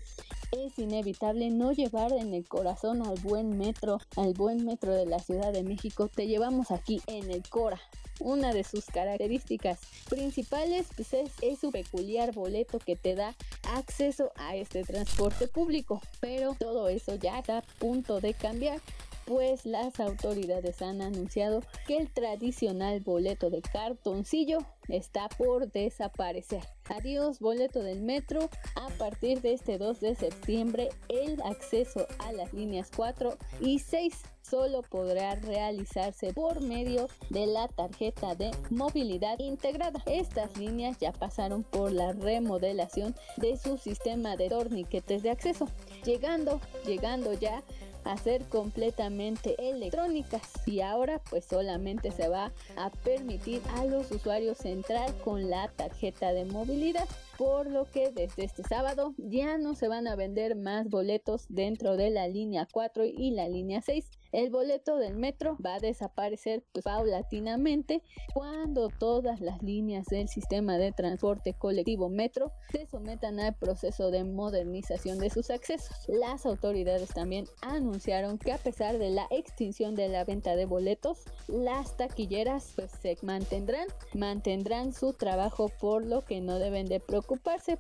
es 0.52 0.78
inevitable 0.80 1.50
no 1.50 1.72
llevar 1.72 2.12
en 2.14 2.34
el 2.34 2.48
corazón 2.48 3.06
al 3.06 3.20
buen 3.20 3.58
metro, 3.58 4.00
al 4.16 4.34
buen 4.34 4.66
metro 4.66 4.94
de 4.94 5.06
la 5.06 5.20
Ciudad 5.20 5.54
de 5.54 5.64
México. 5.64 6.08
Te 6.08 6.28
llevamos 6.28 6.72
aquí 6.72 7.02
en 7.08 7.30
el 7.32 7.48
Cora. 7.48 7.80
Una 8.20 8.52
de 8.52 8.66
sus 8.66 8.86
características 8.86 9.80
principales 10.10 10.88
pues, 10.96 11.14
es, 11.14 11.32
es 11.42 11.60
su 11.60 11.72
peculiar 11.72 12.34
boleto 12.34 12.80
que 12.80 12.98
te 12.98 13.16
da 13.16 13.34
acceso 13.64 14.32
a 14.36 14.56
este 14.56 14.84
transporte 14.84 15.48
público. 15.48 16.02
Pero 16.20 16.56
todo 16.60 16.90
eso 16.90 17.16
ya 17.16 17.40
está 17.40 17.60
a 17.60 17.64
punto 17.80 18.20
de 18.20 18.34
cambiar 18.34 18.82
pues 19.30 19.64
las 19.68 20.00
autoridades 20.00 20.82
han 20.82 21.04
anunciado 21.04 21.62
que 21.86 21.98
el 21.98 22.12
tradicional 22.12 23.00
boleto 23.02 23.52
de 23.52 23.62
cartoncillo 23.62 24.58
está 24.88 25.30
por 25.30 25.72
desaparecer. 25.72 26.64
Adiós 26.90 27.40
boleto 27.40 27.84
del 27.84 28.02
metro. 28.02 28.50
A 28.76 28.88
partir 28.98 29.42
de 29.42 29.54
este 29.54 29.78
2 29.78 30.00
de 30.00 30.16
septiembre 30.16 30.90
el 31.10 31.40
acceso 31.44 32.08
a 32.18 32.32
las 32.32 32.54
líneas 32.54 32.90
4 32.96 33.38
y 33.62 33.78
6 33.78 34.16
solo 34.42 34.82
podrá 34.82 35.36
realizarse 35.36 36.34
por 36.34 36.62
medio 36.62 37.08
de 37.30 37.46
la 37.46 37.68
tarjeta 37.68 38.34
de 38.34 38.50
movilidad 38.72 39.38
integrada. 39.38 40.02
Estas 40.08 40.58
líneas 40.58 40.98
ya 40.98 41.12
pasaron 41.12 41.62
por 41.62 41.92
la 41.92 42.14
remodelación 42.14 43.16
de 43.38 43.58
su 43.58 43.78
sistema 43.78 44.36
de 44.38 44.50
torniquetes 44.50 45.22
de 45.22 45.30
acceso, 45.30 45.68
llegando, 46.04 46.60
llegando 46.84 47.34
ya 47.34 47.62
a 48.04 48.18
ser 48.18 48.44
completamente 48.46 49.56
electrónicas. 49.70 50.42
Y 50.66 50.82
ahora 50.82 51.22
pues 51.30 51.46
solamente 51.46 52.12
se 52.12 52.28
va 52.28 52.52
a 52.76 52.90
permitir 52.90 53.62
a 53.78 53.86
los 53.86 54.12
usuarios 54.12 54.66
entrar 54.66 55.14
con 55.24 55.50
la 55.50 55.68
tarjeta 55.70 56.34
de 56.34 56.46
movilidad 56.46 57.08
por 57.40 57.72
lo 57.72 57.86
que 57.86 58.12
desde 58.12 58.44
este 58.44 58.64
sábado 58.64 59.16
ya 59.18 59.58
no 59.58 59.74
se 59.74 59.88
van 59.88 60.08
a 60.08 60.18
vender 60.18 60.58
más 60.58 60.90
boletos 60.90 61.46
dentro 61.48 61.96
de 61.96 62.10
la 62.10 62.28
línea 62.28 62.68
4 62.70 63.06
y 63.06 63.32
la 63.32 63.48
línea 63.48 63.82
6. 63.82 64.12
El 64.34 64.50
boleto 64.50 64.98
del 64.98 65.16
metro 65.16 65.58
va 65.66 65.76
a 65.76 65.80
desaparecer 65.80 66.66
paulatinamente 66.84 68.04
cuando 68.34 68.90
todas 68.90 69.40
las 69.40 69.64
líneas 69.64 70.06
del 70.08 70.28
sistema 70.28 70.78
de 70.78 70.92
transporte 70.92 71.54
colectivo 71.54 72.10
metro 72.10 72.52
se 72.72 72.86
sometan 72.86 73.40
al 73.40 73.56
proceso 73.56 74.12
de 74.12 74.26
modernización 74.26 75.18
de 75.18 75.30
sus 75.30 75.50
accesos. 75.50 75.96
Las 76.10 76.46
autoridades 76.46 77.10
también 77.10 77.46
anunciaron 77.62 78.38
que 78.38 78.52
a 78.52 78.58
pesar 78.58 78.98
de 78.98 79.12
la 79.12 79.28
extinción 79.32 79.96
de 79.96 80.10
la 80.10 80.26
venta 80.26 80.58
de 80.58 80.66
boletos, 80.66 81.24
las 81.48 81.96
taquilleras 81.96 82.74
pues, 82.76 82.92
se 83.02 83.18
mantendrán, 83.22 83.88
mantendrán 84.14 84.92
su 84.92 85.14
trabajo 85.14 85.70
por 85.80 86.06
lo 86.06 86.26
que 86.26 86.42
no 86.42 86.60
deben 86.60 86.86
de 86.86 87.00
preocuparse, 87.00 87.29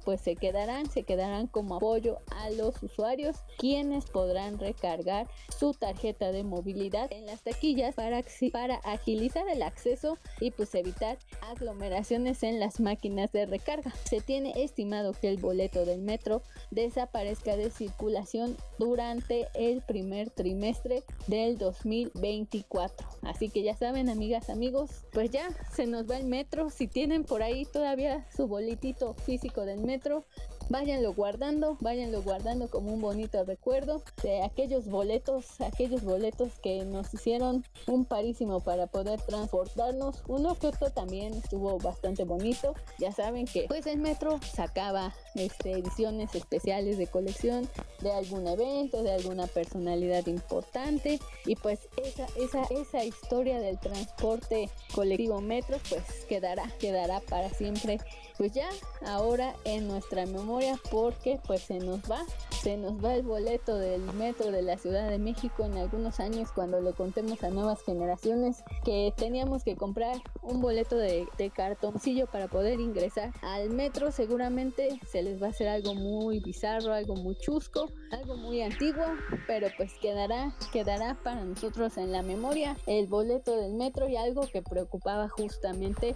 pues 0.05 0.21
se 0.21 0.35
quedarán, 0.35 0.89
se 0.89 1.03
quedarán 1.03 1.47
como 1.47 1.75
apoyo 1.75 2.17
a 2.27 2.51
los 2.51 2.81
usuarios 2.83 3.37
quienes 3.57 4.05
podrán 4.05 4.59
recargar 4.59 5.27
su 5.57 5.73
tarjeta 5.73 6.31
de 6.31 6.43
movilidad 6.43 7.11
en 7.11 7.25
las 7.25 7.41
taquillas 7.41 7.95
para, 7.95 8.23
para 8.51 8.75
agilizar 8.75 9.47
el 9.49 9.63
acceso 9.63 10.17
y 10.39 10.51
pues 10.51 10.75
evitar 10.75 11.17
aglomeraciones 11.41 12.43
en 12.43 12.59
las 12.59 12.79
máquinas 12.79 13.31
de 13.31 13.47
recarga. 13.47 13.93
Se 14.07 14.21
tiene 14.21 14.53
estimado 14.63 15.13
que 15.13 15.29
el 15.29 15.37
boleto 15.37 15.85
del 15.85 16.01
metro 16.01 16.43
desaparezca 16.69 17.57
de 17.57 17.71
circulación 17.71 18.55
durante 18.77 19.47
el 19.55 19.81
primer 19.81 20.29
trimestre 20.29 21.03
del 21.27 21.57
2024. 21.57 23.07
Así 23.23 23.49
que 23.49 23.63
ya 23.63 23.75
saben, 23.75 24.09
amigas, 24.09 24.49
amigos, 24.49 24.91
pues 25.11 25.31
ya 25.31 25.49
se 25.73 25.87
nos 25.87 26.09
va 26.09 26.17
el 26.17 26.25
metro. 26.25 26.69
Si 26.69 26.87
tienen 26.87 27.23
por 27.23 27.41
ahí 27.41 27.65
todavía 27.65 28.27
su 28.35 28.47
boletito 28.47 29.15
físico 29.15 29.38
del 29.39 29.79
metro, 29.79 30.25
váyanlo 30.69 31.13
guardando, 31.13 31.77
váyanlo 31.79 32.21
guardando 32.21 32.69
como 32.69 32.93
un 32.93 32.99
bonito 32.99 33.43
recuerdo 33.45 34.03
de 34.21 34.43
aquellos 34.43 34.87
boletos, 34.87 35.61
aquellos 35.61 36.03
boletos 36.03 36.59
que 36.61 36.83
nos 36.83 37.13
hicieron 37.13 37.63
un 37.87 38.03
parísimo 38.03 38.59
para 38.59 38.87
poder 38.87 39.21
transportarnos. 39.21 40.23
Uno 40.27 40.55
que 40.55 40.67
otro 40.67 40.89
también 40.91 41.33
estuvo 41.33 41.77
bastante 41.79 42.25
bonito. 42.25 42.73
Ya 42.99 43.13
saben 43.13 43.45
que 43.45 43.65
pues 43.67 43.87
el 43.87 43.99
metro 43.99 44.39
sacaba 44.53 45.15
este, 45.35 45.71
ediciones 45.71 46.35
especiales 46.35 46.97
de 46.97 47.07
colección 47.07 47.67
de 48.01 48.11
algún 48.11 48.45
evento, 48.45 49.03
de 49.03 49.13
alguna 49.13 49.47
personalidad 49.47 50.27
importante 50.27 51.19
y 51.45 51.55
pues 51.55 51.79
esa, 52.03 52.27
esa, 52.37 52.63
esa 52.69 53.03
historia 53.05 53.59
del 53.59 53.79
transporte 53.79 54.69
colectivo 54.93 55.39
metro 55.39 55.77
pues 55.89 56.03
quedará, 56.27 56.69
quedará 56.79 57.21
para 57.21 57.49
siempre 57.49 57.99
pues 58.39 58.53
ya 58.53 58.69
ahora 59.05 59.53
en 59.65 59.89
nuestra 59.89 60.25
memoria 60.25 60.79
porque 60.89 61.41
pues 61.45 61.61
se 61.63 61.79
nos 61.79 61.99
va 62.09 62.25
se 62.61 62.77
nos 62.77 63.03
va 63.03 63.15
el 63.15 63.23
boleto 63.23 63.77
del 63.77 64.01
metro 64.13 64.49
de 64.51 64.61
la 64.61 64.77
Ciudad 64.77 65.09
de 65.09 65.17
México 65.17 65.65
en 65.65 65.77
algunos 65.77 66.21
años 66.21 66.49
cuando 66.53 66.81
le 66.81 66.93
contemos 66.93 67.43
a 67.43 67.49
nuevas 67.49 67.81
generaciones 67.83 68.63
que 68.85 69.13
teníamos 69.15 69.63
que 69.63 69.75
comprar 69.75 70.17
un 70.41 70.61
boleto 70.61 70.97
de, 70.97 71.27
de, 71.37 71.49
cartoncillo 71.49 72.27
para 72.27 72.47
poder 72.47 72.79
ingresar 72.79 73.33
al 73.41 73.69
metro. 73.69 74.11
Seguramente 74.11 74.99
se 75.07 75.21
les 75.21 75.41
va 75.41 75.47
a 75.47 75.49
hacer 75.51 75.67
algo 75.67 75.95
muy 75.95 76.39
bizarro 76.39 76.93
algo 76.93 77.15
muy 77.15 77.35
chusco 77.35 77.91
algo 78.11 78.37
muy 78.37 78.61
antiguo 78.61 79.05
pero 79.47 79.67
pues 79.75 79.93
quedará 80.01 80.53
quedará 80.71 81.17
para 81.23 81.43
nosotros 81.43 81.97
en 81.97 82.11
la 82.11 82.21
memoria 82.21 82.77
el 82.87 83.07
boleto 83.07 83.55
del 83.55 83.73
metro 83.73 84.07
y 84.07 84.15
algo 84.15 84.41
que 84.41 84.61
preocupaba 84.61 85.27
justamente 85.29 86.15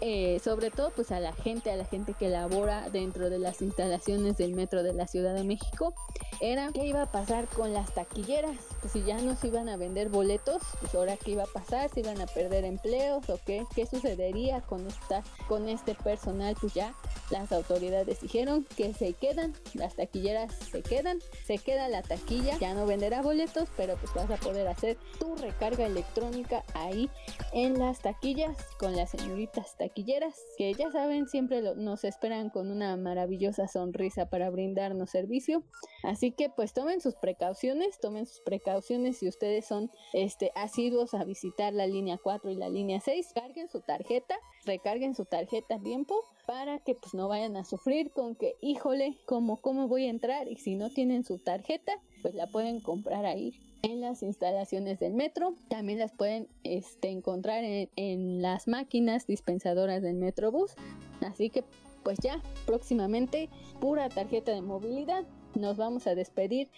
eh, 0.00 0.40
sobre 0.42 0.70
todo 0.70 0.90
pues 0.90 1.12
a 1.12 1.20
la 1.20 1.32
gente 1.32 1.61
a 1.70 1.76
la 1.76 1.84
gente 1.84 2.14
que 2.14 2.28
labora 2.28 2.88
dentro 2.90 3.30
de 3.30 3.38
las 3.38 3.62
instalaciones 3.62 4.36
del 4.36 4.54
metro 4.54 4.82
de 4.82 4.92
la 4.92 5.06
Ciudad 5.06 5.34
de 5.34 5.44
México 5.44 5.94
era 6.40 6.70
qué 6.72 6.86
iba 6.86 7.02
a 7.02 7.12
pasar 7.12 7.46
con 7.46 7.72
las 7.72 7.94
taquilleras, 7.94 8.56
pues 8.80 8.92
si 8.94 9.04
ya 9.04 9.18
no 9.20 9.36
se 9.36 9.46
iban 9.46 9.68
a 9.68 9.76
vender 9.76 10.08
boletos, 10.08 10.60
pues 10.80 10.94
ahora 10.94 11.16
qué 11.16 11.32
iba 11.32 11.44
a 11.44 11.46
pasar, 11.46 11.88
si 11.94 12.00
iban 12.00 12.20
a 12.20 12.26
perder 12.26 12.64
empleos 12.64 13.28
o 13.28 13.38
qué, 13.46 13.64
qué 13.74 13.86
sucedería 13.86 14.60
con 14.62 14.86
esta, 14.86 15.22
con 15.48 15.68
este 15.68 15.94
personal, 15.94 16.56
pues 16.60 16.74
ya 16.74 16.94
las 17.30 17.52
autoridades 17.52 18.20
dijeron 18.20 18.66
que 18.76 18.92
se 18.92 19.12
quedan, 19.12 19.54
las 19.74 19.94
taquilleras 19.94 20.52
se 20.54 20.82
quedan, 20.82 21.20
se 21.46 21.58
queda 21.58 21.88
la 21.88 22.02
taquilla, 22.02 22.58
ya 22.58 22.74
no 22.74 22.86
venderá 22.86 23.22
boletos, 23.22 23.68
pero 23.76 23.96
pues 23.96 24.12
vas 24.14 24.30
a 24.30 24.42
poder 24.42 24.66
hacer 24.66 24.96
tu 25.18 25.36
recarga 25.36 25.86
electrónica 25.86 26.64
ahí 26.74 27.08
en 27.52 27.78
las 27.78 28.00
taquillas 28.00 28.56
con 28.78 28.96
las 28.96 29.10
señoritas 29.10 29.76
taquilleras, 29.76 30.34
que 30.58 30.74
ya 30.74 30.90
saben, 30.90 31.28
siempre 31.28 31.51
nos 31.60 32.04
esperan 32.04 32.50
con 32.50 32.70
una 32.70 32.96
maravillosa 32.96 33.68
sonrisa 33.68 34.30
para 34.30 34.50
brindarnos 34.50 35.10
servicio. 35.10 35.62
Así 36.02 36.32
que 36.32 36.48
pues 36.48 36.72
tomen 36.72 37.00
sus 37.00 37.14
precauciones, 37.16 38.00
tomen 38.00 38.26
sus 38.26 38.40
precauciones 38.40 39.18
si 39.18 39.28
ustedes 39.28 39.66
son 39.66 39.90
este 40.12 40.52
asiduos 40.54 41.14
a 41.14 41.24
visitar 41.24 41.72
la 41.72 41.86
línea 41.86 42.18
4 42.18 42.50
y 42.50 42.56
la 42.56 42.68
línea 42.68 43.00
6, 43.00 43.32
carguen 43.34 43.68
su 43.68 43.80
tarjeta, 43.80 44.36
recarguen 44.64 45.14
su 45.14 45.24
tarjeta 45.24 45.76
a 45.76 45.80
tiempo 45.80 46.14
para 46.46 46.78
que 46.78 46.94
pues 46.94 47.14
no 47.14 47.28
vayan 47.28 47.56
a 47.56 47.64
sufrir 47.64 48.10
con 48.10 48.34
que 48.34 48.56
híjole, 48.60 49.16
¿cómo, 49.26 49.60
cómo 49.60 49.88
voy 49.88 50.06
a 50.06 50.10
entrar? 50.10 50.48
Y 50.48 50.56
si 50.56 50.74
no 50.74 50.90
tienen 50.90 51.24
su 51.24 51.38
tarjeta, 51.38 51.92
pues 52.22 52.34
la 52.34 52.46
pueden 52.46 52.80
comprar 52.80 53.24
ahí 53.24 53.54
en 53.82 54.00
las 54.00 54.22
instalaciones 54.22 54.98
del 55.00 55.14
metro. 55.14 55.54
También 55.68 55.98
las 55.98 56.12
pueden 56.12 56.48
este, 56.64 57.10
encontrar 57.10 57.64
en, 57.64 57.88
en 57.96 58.42
las 58.42 58.68
máquinas 58.68 59.26
dispensadoras 59.26 60.02
del 60.02 60.16
Metrobús. 60.16 60.74
Así 61.20 61.50
que 61.50 61.64
pues 62.02 62.18
ya 62.18 62.42
próximamente 62.66 63.48
pura 63.80 64.08
tarjeta 64.08 64.52
de 64.52 64.62
movilidad. 64.62 65.24
Nos 65.54 65.76
vamos 65.76 66.06
a 66.06 66.14
despedir 66.14 66.68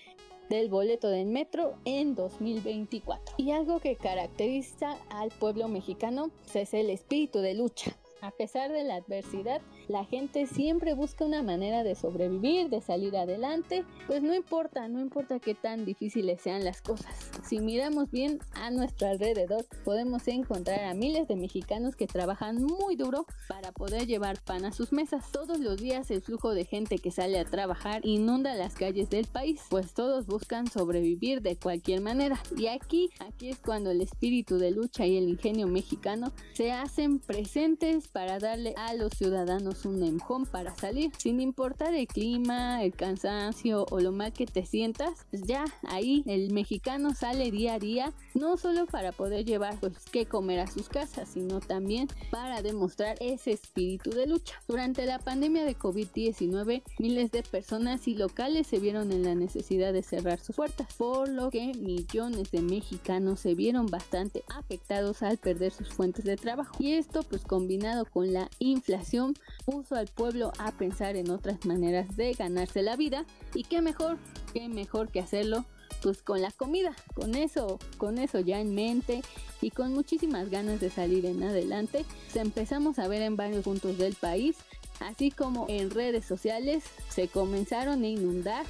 del 0.48 0.68
boleto 0.68 1.08
del 1.08 1.26
metro 1.26 1.74
en 1.84 2.14
2024. 2.14 3.34
Y 3.38 3.52
algo 3.52 3.80
que 3.80 3.96
caracteriza 3.96 4.96
al 5.10 5.30
pueblo 5.30 5.68
mexicano 5.68 6.30
es 6.52 6.74
el 6.74 6.90
espíritu 6.90 7.38
de 7.38 7.54
lucha. 7.54 7.96
A 8.24 8.30
pesar 8.30 8.72
de 8.72 8.84
la 8.84 8.94
adversidad, 8.94 9.60
la 9.88 10.04
gente 10.04 10.46
siempre 10.46 10.94
busca 10.94 11.24
una 11.24 11.42
manera 11.42 11.82
de 11.82 11.94
sobrevivir, 11.94 12.70
de 12.70 12.80
salir 12.80 13.16
adelante, 13.16 13.84
pues 14.06 14.22
no 14.22 14.34
importa, 14.34 14.88
no 14.88 15.00
importa 15.00 15.38
qué 15.38 15.54
tan 15.54 15.84
difíciles 15.84 16.40
sean 16.40 16.64
las 16.64 16.80
cosas. 16.80 17.30
Si 17.44 17.60
miramos 17.60 18.10
bien 18.10 18.38
a 18.54 18.70
nuestro 18.70 19.08
alrededor, 19.08 19.66
podemos 19.84 20.26
encontrar 20.28 20.84
a 20.84 20.94
miles 20.94 21.28
de 21.28 21.36
mexicanos 21.36 21.96
que 21.96 22.06
trabajan 22.06 22.62
muy 22.62 22.96
duro 22.96 23.26
para 23.48 23.72
poder 23.72 24.06
llevar 24.06 24.40
pan 24.42 24.64
a 24.64 24.72
sus 24.72 24.92
mesas. 24.92 25.30
Todos 25.30 25.60
los 25.60 25.76
días 25.80 26.10
el 26.10 26.22
flujo 26.22 26.54
de 26.54 26.64
gente 26.64 26.98
que 26.98 27.10
sale 27.10 27.38
a 27.38 27.44
trabajar 27.44 28.04
inunda 28.04 28.54
las 28.54 28.74
calles 28.74 29.10
del 29.10 29.26
país, 29.26 29.60
pues 29.68 29.92
todos 29.92 30.26
buscan 30.26 30.66
sobrevivir 30.70 31.42
de 31.42 31.56
cualquier 31.56 32.00
manera. 32.00 32.40
Y 32.56 32.68
aquí, 32.68 33.10
aquí 33.18 33.50
es 33.50 33.58
cuando 33.58 33.90
el 33.90 34.00
espíritu 34.00 34.58
de 34.58 34.70
lucha 34.70 35.06
y 35.06 35.16
el 35.16 35.28
ingenio 35.28 35.66
mexicano 35.66 36.32
se 36.54 36.72
hacen 36.72 37.18
presentes 37.18 38.08
para 38.08 38.38
darle 38.38 38.74
a 38.76 38.94
los 38.94 39.12
ciudadanos 39.12 39.73
un 39.84 40.02
empujón 40.02 40.46
para 40.46 40.74
salir. 40.76 41.10
Sin 41.18 41.40
importar 41.40 41.94
el 41.94 42.06
clima, 42.06 42.82
el 42.82 42.92
cansancio 42.92 43.86
o 43.90 44.00
lo 44.00 44.12
mal 44.12 44.32
que 44.32 44.46
te 44.46 44.64
sientas, 44.64 45.26
pues 45.30 45.42
ya 45.42 45.64
ahí 45.88 46.22
el 46.26 46.52
mexicano 46.52 47.14
sale 47.14 47.50
día 47.50 47.74
a 47.74 47.78
día, 47.78 48.12
no 48.34 48.56
solo 48.56 48.86
para 48.86 49.12
poder 49.12 49.44
llevar 49.44 49.78
pues 49.80 49.94
qué 50.12 50.26
comer 50.26 50.60
a 50.60 50.66
sus 50.66 50.88
casas, 50.88 51.28
sino 51.30 51.60
también 51.60 52.08
para 52.30 52.62
demostrar 52.62 53.16
ese 53.20 53.52
espíritu 53.52 54.10
de 54.10 54.26
lucha. 54.26 54.54
Durante 54.68 55.06
la 55.06 55.18
pandemia 55.18 55.64
de 55.64 55.76
COVID-19, 55.76 56.82
miles 56.98 57.30
de 57.32 57.42
personas 57.42 58.06
y 58.06 58.14
locales 58.14 58.66
se 58.66 58.78
vieron 58.78 59.12
en 59.12 59.24
la 59.24 59.34
necesidad 59.34 59.92
de 59.92 60.02
cerrar 60.02 60.38
sus 60.38 60.56
puertas, 60.56 60.88
por 60.96 61.28
lo 61.28 61.50
que 61.50 61.72
millones 61.74 62.50
de 62.50 62.60
mexicanos 62.60 63.40
se 63.40 63.54
vieron 63.54 63.86
bastante 63.86 64.44
afectados 64.56 65.22
al 65.22 65.38
perder 65.38 65.72
sus 65.72 65.88
fuentes 65.88 66.24
de 66.24 66.36
trabajo. 66.36 66.74
Y 66.78 66.92
esto 66.92 67.22
pues 67.22 67.42
combinado 67.42 68.04
con 68.04 68.32
la 68.32 68.48
inflación 68.58 69.34
puso 69.64 69.96
al 69.96 70.08
pueblo 70.08 70.52
a 70.58 70.72
pensar 70.72 71.16
en 71.16 71.30
otras 71.30 71.64
maneras 71.64 72.16
de 72.16 72.32
ganarse 72.32 72.82
la 72.82 72.96
vida 72.96 73.24
y 73.54 73.64
qué 73.64 73.80
mejor, 73.80 74.18
qué 74.52 74.68
mejor 74.68 75.08
que 75.08 75.20
hacerlo 75.20 75.64
pues 76.02 76.22
con 76.22 76.42
la 76.42 76.50
comida, 76.50 76.94
con 77.14 77.34
eso, 77.34 77.78
con 77.96 78.18
eso 78.18 78.40
ya 78.40 78.60
en 78.60 78.74
mente 78.74 79.22
y 79.62 79.70
con 79.70 79.94
muchísimas 79.94 80.50
ganas 80.50 80.80
de 80.80 80.90
salir 80.90 81.24
en 81.24 81.42
adelante, 81.42 82.04
empezamos 82.34 82.98
a 82.98 83.08
ver 83.08 83.22
en 83.22 83.36
varios 83.36 83.64
puntos 83.64 83.96
del 83.96 84.14
país, 84.14 84.56
así 85.00 85.30
como 85.30 85.66
en 85.68 85.90
redes 85.90 86.24
sociales 86.24 86.84
se 87.08 87.28
comenzaron 87.28 88.02
a 88.02 88.08
inundar 88.08 88.64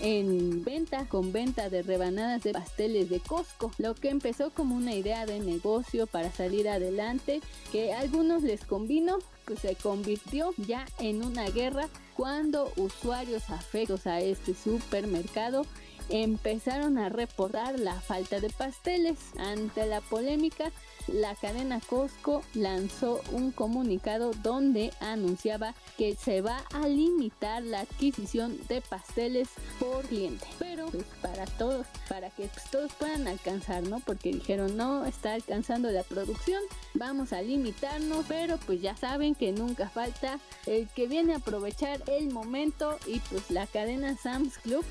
en 0.00 0.64
venta 0.64 1.06
con 1.06 1.32
venta 1.32 1.68
de 1.68 1.82
rebanadas 1.82 2.42
de 2.42 2.52
pasteles 2.52 3.10
de 3.10 3.20
Costco, 3.20 3.70
lo 3.78 3.94
que 3.94 4.08
empezó 4.08 4.50
como 4.50 4.76
una 4.76 4.94
idea 4.94 5.26
de 5.26 5.40
negocio 5.40 6.06
para 6.06 6.32
salir 6.32 6.68
adelante 6.68 7.40
que 7.70 7.92
a 7.92 8.00
algunos 8.00 8.42
les 8.42 8.64
convino 8.64 9.18
pues 9.44 9.60
se 9.60 9.74
convirtió 9.74 10.54
ya 10.56 10.86
en 10.98 11.22
una 11.22 11.46
guerra 11.48 11.88
cuando 12.16 12.72
usuarios 12.76 13.50
afectos 13.50 14.06
a 14.06 14.20
este 14.20 14.54
supermercado 14.54 15.66
empezaron 16.08 16.98
a 16.98 17.08
reportar 17.08 17.78
la 17.78 18.00
falta 18.00 18.40
de 18.40 18.50
pasteles. 18.50 19.18
Ante 19.38 19.86
la 19.86 20.00
polémica, 20.00 20.70
la 21.08 21.34
cadena 21.34 21.80
Costco 21.80 22.42
lanzó 22.54 23.20
un 23.32 23.52
comunicado 23.52 24.32
donde 24.42 24.92
anunciaba 25.00 25.74
que 25.96 26.14
se 26.16 26.40
va 26.40 26.64
a 26.72 26.88
limitar 26.88 27.62
la 27.62 27.80
adquisición 27.80 28.58
de 28.68 28.80
pasteles 28.80 29.48
por 29.78 30.04
cliente. 30.06 30.46
Pero 30.58 30.86
pues, 30.86 31.04
para 31.20 31.44
todos, 31.46 31.86
para 32.08 32.30
que 32.30 32.46
pues, 32.46 32.70
todos 32.70 32.92
puedan 32.94 33.28
alcanzar, 33.28 33.82
¿no? 33.82 34.00
Porque 34.00 34.32
dijeron 34.32 34.76
no 34.76 35.04
está 35.04 35.34
alcanzando 35.34 35.90
la 35.90 36.02
producción, 36.02 36.62
vamos 36.94 37.32
a 37.32 37.42
limitarnos, 37.42 38.24
pero 38.28 38.58
pues 38.58 38.80
ya 38.80 38.96
saben 38.96 39.34
que 39.34 39.52
nunca 39.52 39.88
falta 39.88 40.38
el 40.66 40.88
que 40.88 41.06
viene 41.06 41.34
a 41.34 41.36
aprovechar 41.36 42.02
el 42.06 42.32
momento 42.32 42.98
y 43.06 43.20
pues 43.20 43.50
la 43.50 43.66
cadena 43.66 44.16
Sam's 44.16 44.58
Club 44.58 44.84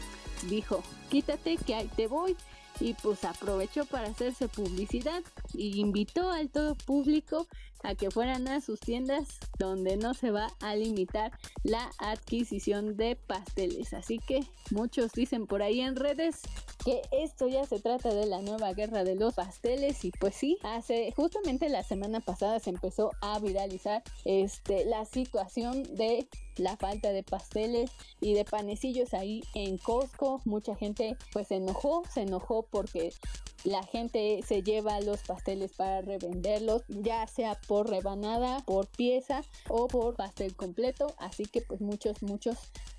dijo, 0.49 0.83
quítate 1.09 1.57
que 1.57 1.75
ahí 1.75 1.89
te 1.95 2.07
voy 2.07 2.35
y 2.79 2.93
pues 2.95 3.23
aprovechó 3.23 3.85
para 3.85 4.09
hacerse 4.09 4.47
publicidad 4.47 5.23
y 5.53 5.79
invitó 5.79 6.29
al 6.29 6.49
todo 6.49 6.75
público 6.75 7.47
a 7.83 7.95
que 7.95 8.09
fueran 8.09 8.47
a 8.47 8.61
sus 8.61 8.79
tiendas 8.79 9.39
donde 9.59 9.97
no 9.97 10.13
se 10.13 10.31
va 10.31 10.47
a 10.61 10.75
limitar 10.75 11.31
la 11.63 11.91
adquisición 11.99 12.95
de 12.95 13.15
pasteles. 13.15 13.93
Así 13.93 14.19
que 14.19 14.39
muchos 14.71 15.11
dicen 15.11 15.45
por 15.45 15.61
ahí 15.61 15.81
en 15.81 15.95
redes 15.95 16.41
que 16.83 17.01
esto 17.11 17.47
ya 17.47 17.65
se 17.65 17.79
trata 17.79 18.13
de 18.13 18.25
la 18.25 18.41
nueva 18.41 18.73
guerra 18.73 19.03
de 19.03 19.15
los 19.15 19.33
pasteles 19.35 20.03
y 20.03 20.11
pues 20.11 20.35
sí, 20.35 20.57
hace 20.63 21.11
justamente 21.15 21.69
la 21.69 21.83
semana 21.83 22.19
pasada 22.19 22.59
se 22.59 22.69
empezó 22.69 23.11
a 23.21 23.39
viralizar 23.39 24.03
este 24.25 24.85
la 24.85 25.05
situación 25.05 25.83
de 25.95 26.27
la 26.57 26.77
falta 26.77 27.11
de 27.11 27.23
pasteles 27.23 27.91
y 28.21 28.33
de 28.33 28.45
panecillos 28.45 29.13
ahí 29.13 29.43
en 29.55 29.77
Costco. 29.77 30.41
Mucha 30.45 30.75
gente 30.75 31.17
pues 31.31 31.47
se 31.49 31.55
enojó, 31.55 32.03
se 32.13 32.21
enojó 32.21 32.63
porque 32.69 33.13
la 33.63 33.83
gente 33.83 34.41
se 34.45 34.61
lleva 34.61 34.99
los 34.99 35.21
pasteles 35.21 35.42
para 35.75 36.01
revenderlos, 36.01 36.83
ya 36.87 37.25
sea 37.27 37.59
por 37.67 37.89
rebanada, 37.89 38.59
por 38.65 38.87
pieza 38.87 39.43
o 39.69 39.87
por 39.87 40.15
pastel 40.15 40.55
completo. 40.55 41.13
Así 41.17 41.45
que 41.45 41.61
pues 41.61 41.81
muchos, 41.81 42.21
muchos 42.23 42.57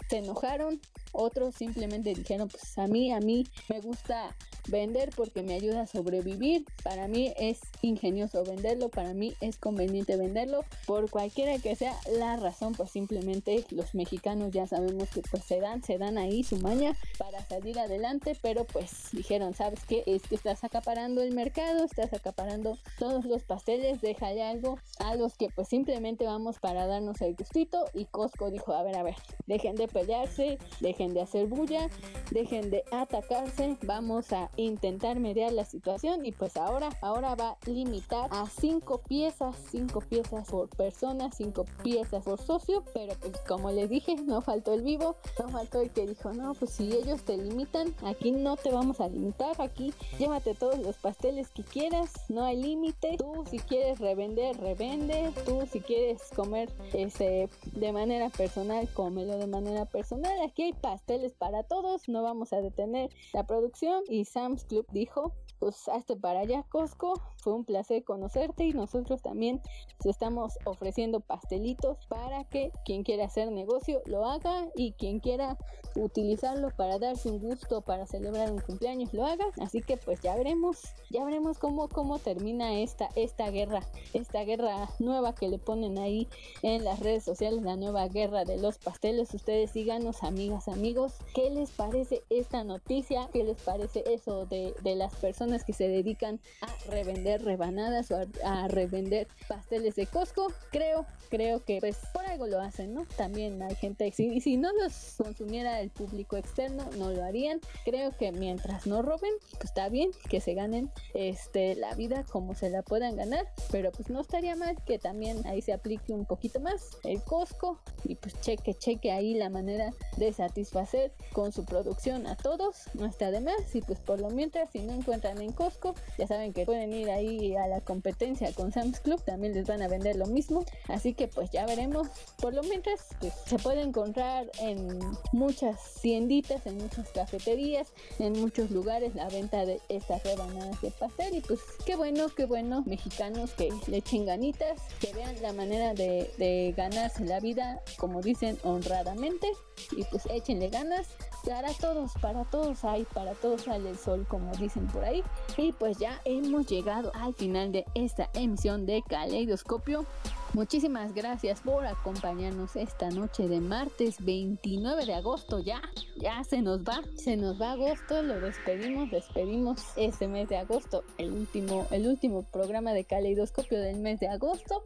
se 0.08 0.18
enojaron, 0.18 0.80
otros 1.12 1.54
simplemente 1.54 2.14
dijeron, 2.14 2.48
pues 2.48 2.76
a 2.78 2.86
mí, 2.86 3.12
a 3.12 3.20
mí 3.20 3.46
me 3.68 3.80
gusta 3.80 4.34
vender 4.68 5.10
porque 5.14 5.42
me 5.42 5.54
ayuda 5.54 5.82
a 5.82 5.86
sobrevivir. 5.86 6.64
Para 6.82 7.08
mí 7.08 7.32
es 7.38 7.60
ingenioso 7.82 8.44
venderlo, 8.44 8.88
para 8.88 9.14
mí 9.14 9.34
es 9.40 9.56
conveniente 9.58 10.16
venderlo. 10.16 10.64
Por 10.86 11.10
cualquiera 11.10 11.58
que 11.58 11.76
sea 11.76 11.94
la 12.18 12.36
razón, 12.36 12.74
pues 12.74 12.90
simplemente 12.90 13.64
los 13.70 13.94
mexicanos 13.94 14.50
ya 14.52 14.66
sabemos 14.66 15.08
que 15.10 15.22
pues 15.22 15.44
se 15.44 15.60
dan, 15.60 15.82
se 15.82 15.98
dan 15.98 16.18
ahí 16.18 16.42
su 16.42 16.56
maña 16.58 16.96
para 17.18 17.44
salir 17.46 17.78
adelante, 17.78 18.36
pero 18.40 18.64
pues 18.64 19.10
dijeron, 19.12 19.54
¿sabes 19.54 19.80
qué? 19.86 20.02
Es 20.06 20.22
que 20.22 20.34
estás 20.34 20.64
acaparando 20.64 21.22
el 21.22 21.34
mercado, 21.34 21.84
estás 21.84 22.12
acaparando 22.12 22.78
todos 22.98 23.24
los 23.24 23.42
pasteles, 23.42 24.00
déjale 24.00 24.42
algo 24.42 24.78
a 24.98 25.14
los 25.14 25.36
que 25.36 25.48
pues 25.54 25.68
simplemente 25.68 26.24
vamos 26.24 26.58
para 26.58 26.86
darnos 26.86 27.20
el 27.20 27.34
gustito 27.34 27.84
y 27.92 28.06
Costco 28.06 28.50
dijo, 28.50 28.72
a 28.72 28.82
ver, 28.82 28.96
a 28.96 29.02
ver, 29.02 29.16
dejen 29.46 29.76
de 29.76 29.88
pelearse, 29.94 30.58
dejen 30.80 31.14
de 31.14 31.22
hacer 31.22 31.46
bulla, 31.46 31.88
dejen 32.32 32.70
de 32.70 32.84
atacarse, 32.90 33.78
vamos 33.82 34.32
a 34.32 34.50
intentar 34.56 35.20
mediar 35.20 35.52
la 35.52 35.64
situación 35.64 36.26
y 36.26 36.32
pues 36.32 36.56
ahora, 36.56 36.90
ahora 37.00 37.34
va 37.36 37.50
a 37.50 37.56
limitar 37.70 38.28
a 38.30 38.46
cinco 38.46 38.98
piezas, 38.98 39.56
cinco 39.70 40.00
piezas 40.00 40.48
por 40.48 40.68
persona, 40.68 41.30
cinco 41.32 41.64
piezas 41.82 42.24
por 42.24 42.40
socio, 42.40 42.82
pero 42.92 43.14
pues 43.20 43.38
como 43.46 43.70
les 43.70 43.88
dije, 43.88 44.16
no 44.16 44.42
faltó 44.42 44.74
el 44.74 44.82
vivo, 44.82 45.16
no 45.40 45.48
faltó 45.48 45.80
el 45.80 45.90
que 45.90 46.06
dijo, 46.06 46.32
no, 46.32 46.54
pues 46.54 46.72
si 46.72 46.92
ellos 46.92 47.22
te 47.22 47.36
limitan, 47.36 47.94
aquí 48.02 48.32
no 48.32 48.56
te 48.56 48.72
vamos 48.72 49.00
a 49.00 49.08
limitar, 49.08 49.60
aquí 49.60 49.94
llévate 50.18 50.54
todos 50.54 50.78
los 50.80 50.96
pasteles 50.96 51.50
que 51.50 51.62
quieras, 51.62 52.10
no 52.28 52.44
hay 52.44 52.56
límite, 52.60 53.16
tú 53.16 53.44
si 53.48 53.60
quieres 53.60 54.00
revender, 54.00 54.56
revende, 54.56 55.32
tú 55.46 55.62
si 55.70 55.80
quieres 55.80 56.20
comer 56.34 56.68
ese 56.92 57.48
de 57.72 57.92
manera 57.92 58.28
personal, 58.30 58.88
cómelo 58.92 59.38
de 59.38 59.46
manera 59.46 59.83
personal, 59.86 60.40
aquí 60.42 60.62
hay 60.62 60.72
pasteles 60.72 61.34
para 61.34 61.62
todos, 61.62 62.08
no 62.08 62.22
vamos 62.22 62.52
a 62.52 62.60
detener 62.60 63.10
la 63.32 63.46
producción. 63.46 64.02
Y 64.08 64.24
Sam's 64.24 64.64
Club 64.64 64.86
dijo, 64.92 65.32
pues 65.64 65.88
hazte 65.88 66.14
para 66.14 66.40
allá 66.40 66.62
Costco, 66.68 67.14
fue 67.38 67.54
un 67.54 67.64
placer 67.64 68.04
conocerte 68.04 68.66
y 68.66 68.74
nosotros 68.74 69.22
también 69.22 69.62
te 69.98 70.10
estamos 70.10 70.58
ofreciendo 70.66 71.20
pastelitos 71.20 71.96
para 72.06 72.44
que 72.44 72.70
quien 72.84 73.02
quiera 73.02 73.24
hacer 73.24 73.50
negocio 73.50 74.02
lo 74.04 74.26
haga 74.26 74.68
y 74.74 74.92
quien 74.92 75.20
quiera 75.20 75.56
utilizarlo 75.96 76.68
para 76.76 76.98
darse 76.98 77.30
un 77.30 77.38
gusto, 77.38 77.80
para 77.80 78.06
celebrar 78.06 78.52
un 78.52 78.60
cumpleaños 78.60 79.14
lo 79.14 79.24
haga, 79.24 79.46
así 79.62 79.80
que 79.80 79.96
pues 79.96 80.20
ya 80.20 80.34
veremos, 80.34 80.82
ya 81.08 81.24
veremos 81.24 81.58
cómo, 81.58 81.88
cómo 81.88 82.18
termina 82.18 82.80
esta, 82.80 83.08
esta 83.14 83.48
guerra, 83.50 83.80
esta 84.12 84.44
guerra 84.44 84.90
nueva 84.98 85.34
que 85.34 85.48
le 85.48 85.58
ponen 85.58 85.98
ahí 85.98 86.28
en 86.60 86.84
las 86.84 87.00
redes 87.00 87.24
sociales, 87.24 87.62
la 87.62 87.76
nueva 87.76 88.08
guerra 88.08 88.44
de 88.44 88.58
los 88.58 88.76
pasteles, 88.76 89.32
ustedes 89.32 89.70
síganos 89.70 90.24
amigas, 90.24 90.68
amigos, 90.68 91.14
¿qué 91.34 91.48
les 91.48 91.70
parece 91.70 92.22
esta 92.28 92.64
noticia? 92.64 93.30
¿Qué 93.32 93.44
les 93.44 93.62
parece 93.62 94.04
eso 94.12 94.44
de, 94.46 94.74
de 94.82 94.96
las 94.96 95.14
personas 95.14 95.53
que 95.62 95.72
se 95.72 95.86
dedican 95.86 96.40
a 96.62 96.90
revender 96.90 97.44
rebanadas 97.44 98.10
o 98.10 98.16
a, 98.42 98.66
revender 98.68 99.28
pasteles 99.46 99.94
de 99.94 100.06
Costco? 100.06 100.52
Creo, 100.72 101.06
creo 101.28 101.64
que 101.64 101.78
pues 101.80 101.98
por 102.12 102.26
algo 102.26 102.46
lo 102.46 102.60
hacen, 102.60 102.94
¿no? 102.94 103.06
También 103.16 103.62
hay 103.62 103.76
gente, 103.76 104.10
si, 104.10 104.40
si 104.40 104.56
no 104.56 104.72
los 104.72 105.14
consumiera 105.18 105.80
el 105.80 105.90
público 105.90 106.36
externo, 106.36 106.88
no 106.98 107.10
lo 107.10 107.22
harían. 107.22 107.60
Creo 107.84 108.10
que 108.16 108.32
mientras 108.32 108.86
no 108.86 109.02
roben, 109.02 109.32
pues 109.52 109.64
está 109.64 109.88
bien 109.88 110.10
que 110.28 110.40
se 110.40 110.54
ganen 110.54 110.90
este 111.12 111.74
la 111.76 111.94
vida 111.94 112.24
como 112.30 112.54
se 112.54 112.70
la 112.70 112.82
puedan 112.82 113.16
ganar, 113.16 113.46
pero 113.70 113.92
pues 113.92 114.08
no 114.08 114.20
estaría 114.20 114.56
mal 114.56 114.76
que 114.84 114.98
también 114.98 115.46
ahí 115.46 115.60
se 115.62 115.72
aplique 115.72 116.12
un 116.12 116.24
poquito 116.24 116.60
más 116.60 116.90
el 117.04 117.22
Costco 117.22 117.80
y 118.04 118.14
pues 118.16 118.40
cheque, 118.40 118.74
cheque 118.74 119.12
ahí 119.12 119.34
la 119.34 119.50
manera 119.50 119.92
de 120.16 120.32
satisfacer 120.32 121.12
con 121.32 121.52
su 121.52 121.64
producción 121.64 122.26
a 122.26 122.36
todos, 122.36 122.82
no 122.94 123.06
está 123.06 123.30
de 123.30 123.40
más 123.40 123.74
y 123.74 123.80
pues 123.80 123.98
por 124.00 124.20
lo 124.20 124.30
mientras 124.30 124.70
si 124.70 124.80
no 124.80 124.92
encuentran 124.92 125.40
en 125.44 125.52
Costco, 125.52 125.94
ya 126.18 126.26
saben 126.26 126.52
que 126.52 126.64
pueden 126.64 126.92
ir 126.92 127.10
ahí 127.10 127.54
a 127.56 127.66
la 127.66 127.80
competencia 127.80 128.52
con 128.52 128.72
Sam's 128.72 129.00
Club, 129.00 129.22
también 129.24 129.54
les 129.54 129.66
van 129.66 129.82
a 129.82 129.88
vender 129.88 130.16
lo 130.16 130.26
mismo, 130.26 130.64
así 130.88 131.14
que 131.14 131.28
pues 131.28 131.50
ya 131.50 131.66
veremos, 131.66 132.08
por 132.38 132.54
lo 132.54 132.62
mientras 132.62 133.08
pues, 133.20 133.32
se 133.46 133.58
puede 133.58 133.82
encontrar 133.82 134.50
en 134.60 134.98
muchas 135.32 135.94
tienditas, 136.00 136.66
en 136.66 136.78
muchas 136.78 137.08
cafeterías, 137.10 137.92
en 138.18 138.32
muchos 138.40 138.70
lugares 138.70 139.14
la 139.14 139.28
venta 139.28 139.64
de 139.64 139.80
estas 139.88 140.22
rebanadas 140.24 140.80
de 140.80 140.90
pastel. 140.90 141.34
Y 141.36 141.40
pues 141.40 141.60
qué 141.84 141.96
bueno, 141.96 142.26
qué 142.34 142.46
bueno, 142.46 142.82
mexicanos 142.86 143.52
que 143.52 143.70
le 143.86 143.98
echen 143.98 144.26
ganitas, 144.26 144.80
que 145.00 145.12
vean 145.12 145.40
la 145.42 145.52
manera 145.52 145.94
de, 145.94 146.30
de 146.38 146.74
ganarse 146.76 147.24
la 147.24 147.40
vida, 147.40 147.82
como 147.98 148.20
dicen, 148.20 148.58
honradamente. 148.62 149.48
Y 149.96 150.04
pues 150.04 150.26
échenle 150.26 150.68
ganas 150.68 151.08
para 151.46 151.72
todos, 151.74 152.12
para 152.20 152.44
todos 152.44 152.84
hay, 152.84 153.04
para 153.04 153.32
todos 153.34 153.62
sale 153.62 153.90
el 153.90 153.98
sol, 153.98 154.26
como 154.28 154.52
dicen 154.56 154.86
por 154.86 155.04
ahí. 155.04 155.22
Y 155.56 155.72
pues 155.72 155.98
ya 155.98 156.20
hemos 156.24 156.66
llegado 156.66 157.12
al 157.14 157.34
final 157.34 157.72
de 157.72 157.84
esta 157.94 158.30
emisión 158.34 158.86
de 158.86 159.02
Caleidoscopio. 159.02 160.06
Muchísimas 160.54 161.12
gracias 161.14 161.60
por 161.60 161.84
acompañarnos 161.84 162.76
esta 162.76 163.10
noche 163.10 163.48
de 163.48 163.60
martes 163.60 164.24
29 164.24 165.04
de 165.04 165.14
agosto. 165.14 165.58
Ya, 165.58 165.82
ya 166.16 166.44
se 166.44 166.62
nos 166.62 166.82
va, 166.82 167.02
se 167.16 167.36
nos 167.36 167.60
va 167.60 167.72
agosto, 167.72 168.22
lo 168.22 168.40
despedimos, 168.40 169.10
despedimos 169.10 169.82
este 169.96 170.28
mes 170.28 170.48
de 170.48 170.58
agosto, 170.58 171.02
el 171.18 171.32
último, 171.32 171.86
el 171.90 172.06
último 172.06 172.44
programa 172.44 172.92
de 172.92 173.04
caleidoscopio 173.04 173.80
del 173.80 173.96
mes 173.96 174.20
de 174.20 174.28
agosto. 174.28 174.84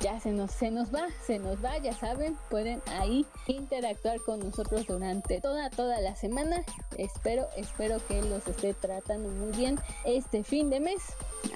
Ya 0.00 0.20
se 0.20 0.30
nos, 0.30 0.50
se 0.50 0.70
nos 0.70 0.94
va, 0.94 1.06
se 1.26 1.38
nos 1.38 1.64
va, 1.64 1.78
ya 1.78 1.94
saben, 1.94 2.36
pueden 2.50 2.82
ahí 2.98 3.24
interactuar 3.46 4.20
con 4.20 4.40
nosotros 4.40 4.86
durante 4.86 5.40
toda, 5.40 5.70
toda 5.70 6.00
la 6.00 6.14
semana. 6.14 6.62
Espero, 6.98 7.46
espero 7.56 7.98
que 8.06 8.20
los 8.22 8.46
esté 8.46 8.74
tratando 8.74 9.30
muy 9.30 9.56
bien 9.56 9.78
este 10.04 10.44
fin 10.44 10.68
de 10.68 10.80
mes. 10.80 11.02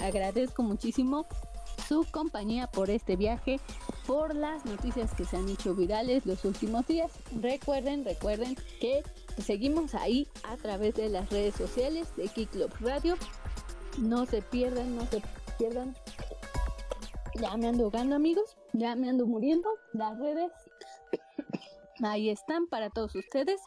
Agradezco 0.01 0.63
muchísimo 0.63 1.27
su 1.87 2.07
compañía 2.11 2.67
por 2.67 2.89
este 2.89 3.17
viaje, 3.17 3.61
por 4.07 4.35
las 4.35 4.65
noticias 4.65 5.13
que 5.15 5.25
se 5.25 5.37
han 5.37 5.49
hecho 5.49 5.75
virales 5.75 6.25
los 6.25 6.45
últimos 6.45 6.87
días. 6.87 7.11
Recuerden, 7.41 8.05
recuerden 8.05 8.57
que 8.81 9.03
seguimos 9.43 9.95
ahí 9.95 10.29
a 10.45 10.57
través 10.57 10.95
de 10.95 11.09
las 11.09 11.29
redes 11.31 11.55
sociales 11.55 12.09
de 12.17 12.29
Kick 12.29 12.51
Club 12.51 12.71
Radio. 12.81 13.17
No 13.99 14.25
se 14.25 14.41
pierdan, 14.41 14.97
no 14.97 15.07
se 15.07 15.23
pierdan. 15.59 15.97
Ya 17.35 17.57
me 17.57 17.69
ando 17.69 17.85
ahogando 17.85 18.17
amigos, 18.17 18.57
ya 18.73 18.95
me 18.97 19.09
ando 19.09 19.27
muriendo. 19.27 19.69
Las 19.93 20.19
redes 20.19 20.51
ahí 22.03 22.29
están 22.29 22.67
para 22.67 22.91
todos 22.91 23.15
ustedes. 23.15 23.61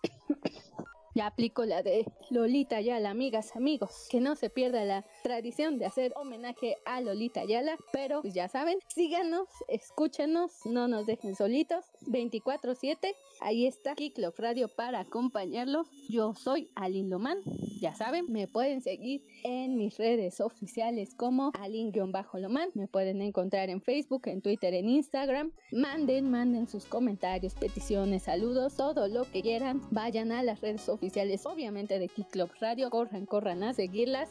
Ya 1.15 1.27
aplico 1.27 1.63
la 1.63 1.83
de 1.83 2.11
Lolita 2.31 2.81
Yala, 2.81 3.11
amigas, 3.11 3.55
amigos. 3.55 4.07
Que 4.09 4.19
no 4.19 4.35
se 4.35 4.49
pierda 4.49 4.83
la 4.83 5.05
tradición 5.21 5.77
de 5.77 5.85
hacer 5.85 6.11
homenaje 6.15 6.77
a 6.85 7.01
Lolita 7.01 7.45
Yala. 7.45 7.77
Pero 7.91 8.23
pues 8.23 8.33
ya 8.33 8.47
saben, 8.47 8.79
síganos, 8.87 9.47
escúchenos, 9.67 10.51
no 10.65 10.87
nos 10.87 11.05
dejen 11.05 11.35
solitos. 11.35 11.85
24-7, 12.07 13.15
ahí 13.41 13.67
está 13.67 13.93
Kicklop 13.93 14.39
Radio 14.39 14.67
para 14.67 15.01
acompañarlos. 15.01 15.87
Yo 16.09 16.33
soy 16.33 16.71
Alin 16.73 17.11
Loman, 17.11 17.43
ya 17.83 17.93
saben, 17.93 18.31
me 18.31 18.47
pueden 18.47 18.79
seguir 18.79 19.25
en 19.43 19.75
mis 19.75 19.97
redes 19.97 20.39
oficiales 20.39 21.13
como 21.15 21.51
Alin-Loman. 21.51 22.69
Me 22.75 22.87
pueden 22.87 23.21
encontrar 23.21 23.69
en 23.69 23.81
Facebook, 23.81 24.21
en 24.27 24.41
Twitter, 24.41 24.73
en 24.73 24.87
Instagram. 24.87 25.51
Manden, 25.73 26.31
manden 26.31 26.69
sus 26.69 26.85
comentarios, 26.85 27.55
peticiones, 27.55 28.23
saludos, 28.23 28.77
todo 28.77 29.09
lo 29.09 29.29
que 29.29 29.41
quieran. 29.41 29.81
Vayan 29.91 30.31
a 30.31 30.43
las 30.43 30.61
redes 30.61 30.87
oficiales, 30.87 31.45
obviamente 31.45 31.99
de 31.99 32.07
Kicklop 32.07 32.51
Radio. 32.61 32.89
Corran, 32.89 33.25
corran 33.25 33.63
a 33.63 33.73
seguirlas 33.73 34.29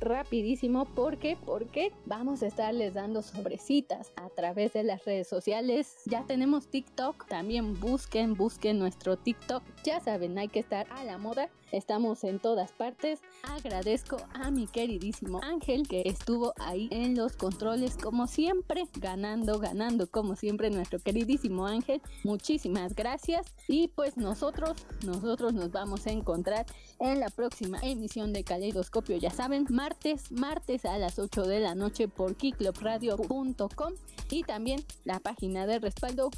rapidísimo 0.00 0.84
porque 0.94 1.36
porque 1.44 1.92
vamos 2.06 2.42
a 2.42 2.46
estarles 2.46 2.94
dando 2.94 3.22
sobrecitas 3.22 4.12
a 4.16 4.28
través 4.28 4.72
de 4.72 4.84
las 4.84 5.04
redes 5.04 5.28
sociales. 5.28 5.96
Ya 6.06 6.24
tenemos 6.24 6.68
TikTok, 6.68 7.26
también 7.26 7.78
busquen, 7.80 8.34
busquen 8.34 8.78
nuestro 8.78 9.16
TikTok. 9.16 9.62
Ya 9.84 10.00
saben, 10.00 10.36
hay 10.38 10.48
que 10.48 10.60
estar 10.60 10.86
a 10.90 11.04
la 11.04 11.18
moda. 11.18 11.48
Estamos 11.72 12.24
en 12.24 12.38
todas 12.38 12.72
partes. 12.72 13.20
Agradezco 13.42 14.16
a 14.34 14.50
mi 14.50 14.66
queridísimo 14.66 15.40
Ángel 15.42 15.86
que 15.86 16.02
estuvo 16.04 16.52
ahí 16.58 16.88
en 16.90 17.14
los 17.14 17.36
controles 17.36 17.96
como 17.96 18.26
siempre, 18.26 18.84
ganando, 18.98 19.58
ganando 19.58 20.10
como 20.10 20.34
siempre 20.34 20.70
nuestro 20.70 20.98
queridísimo 20.98 21.66
Ángel. 21.66 22.00
Muchísimas 22.24 22.94
gracias 22.94 23.46
y 23.68 23.88
pues 23.88 24.16
nosotros, 24.16 24.76
nosotros 25.04 25.52
nos 25.54 25.70
vamos 25.70 26.06
a 26.06 26.10
encontrar 26.10 26.66
en 27.00 27.20
la 27.20 27.28
próxima 27.28 27.78
emisión 27.82 28.32
de 28.32 28.44
Caleidoscopio, 28.44 29.16
ya 29.18 29.30
saben, 29.30 29.66
martes, 29.70 30.32
martes 30.32 30.84
a 30.84 30.98
las 30.98 31.18
8 31.18 31.42
de 31.42 31.60
la 31.60 31.74
noche 31.74 32.08
por 32.08 32.34
kicklopradio.com 32.34 33.92
y 34.30 34.42
también 34.42 34.84
la 35.04 35.20
página 35.20 35.66
de 35.66 35.78
respaldo 35.78 36.30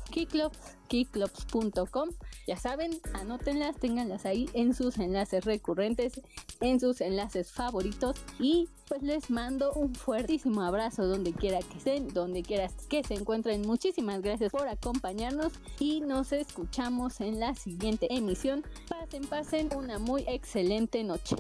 kicklops.com. 0.88 2.11
Ya 2.47 2.57
saben, 2.57 3.01
anótenlas, 3.41 3.76
ténganlas 3.76 4.26
ahí 4.26 4.51
en 4.53 4.74
sus 4.74 4.99
enlaces 4.99 5.45
recurrentes, 5.45 6.20
en 6.61 6.78
sus 6.78 7.01
enlaces 7.01 7.51
favoritos 7.51 8.16
y 8.38 8.68
pues 8.86 9.03
les 9.03 9.30
mando 9.30 9.72
un 9.72 9.95
fuertísimo 9.95 10.61
abrazo 10.62 11.07
donde 11.07 11.32
quiera 11.32 11.61
que 11.61 11.78
estén, 11.78 12.09
donde 12.09 12.43
quiera 12.43 12.68
que 12.88 13.03
se 13.03 13.14
encuentren. 13.14 13.62
Muchísimas 13.62 14.20
gracias 14.20 14.53
por 14.53 14.68
acompañarnos 14.68 15.55
y 15.78 16.01
nos 16.01 16.32
escuchamos 16.32 17.20
en 17.20 17.41
la 17.41 17.55
siguiente 17.55 18.09
emisión. 18.11 18.62
Pasen, 18.88 19.26
pasen 19.26 19.68
una 19.74 19.99
muy 19.99 20.24
excelente 20.28 21.03
noche. 21.03 21.36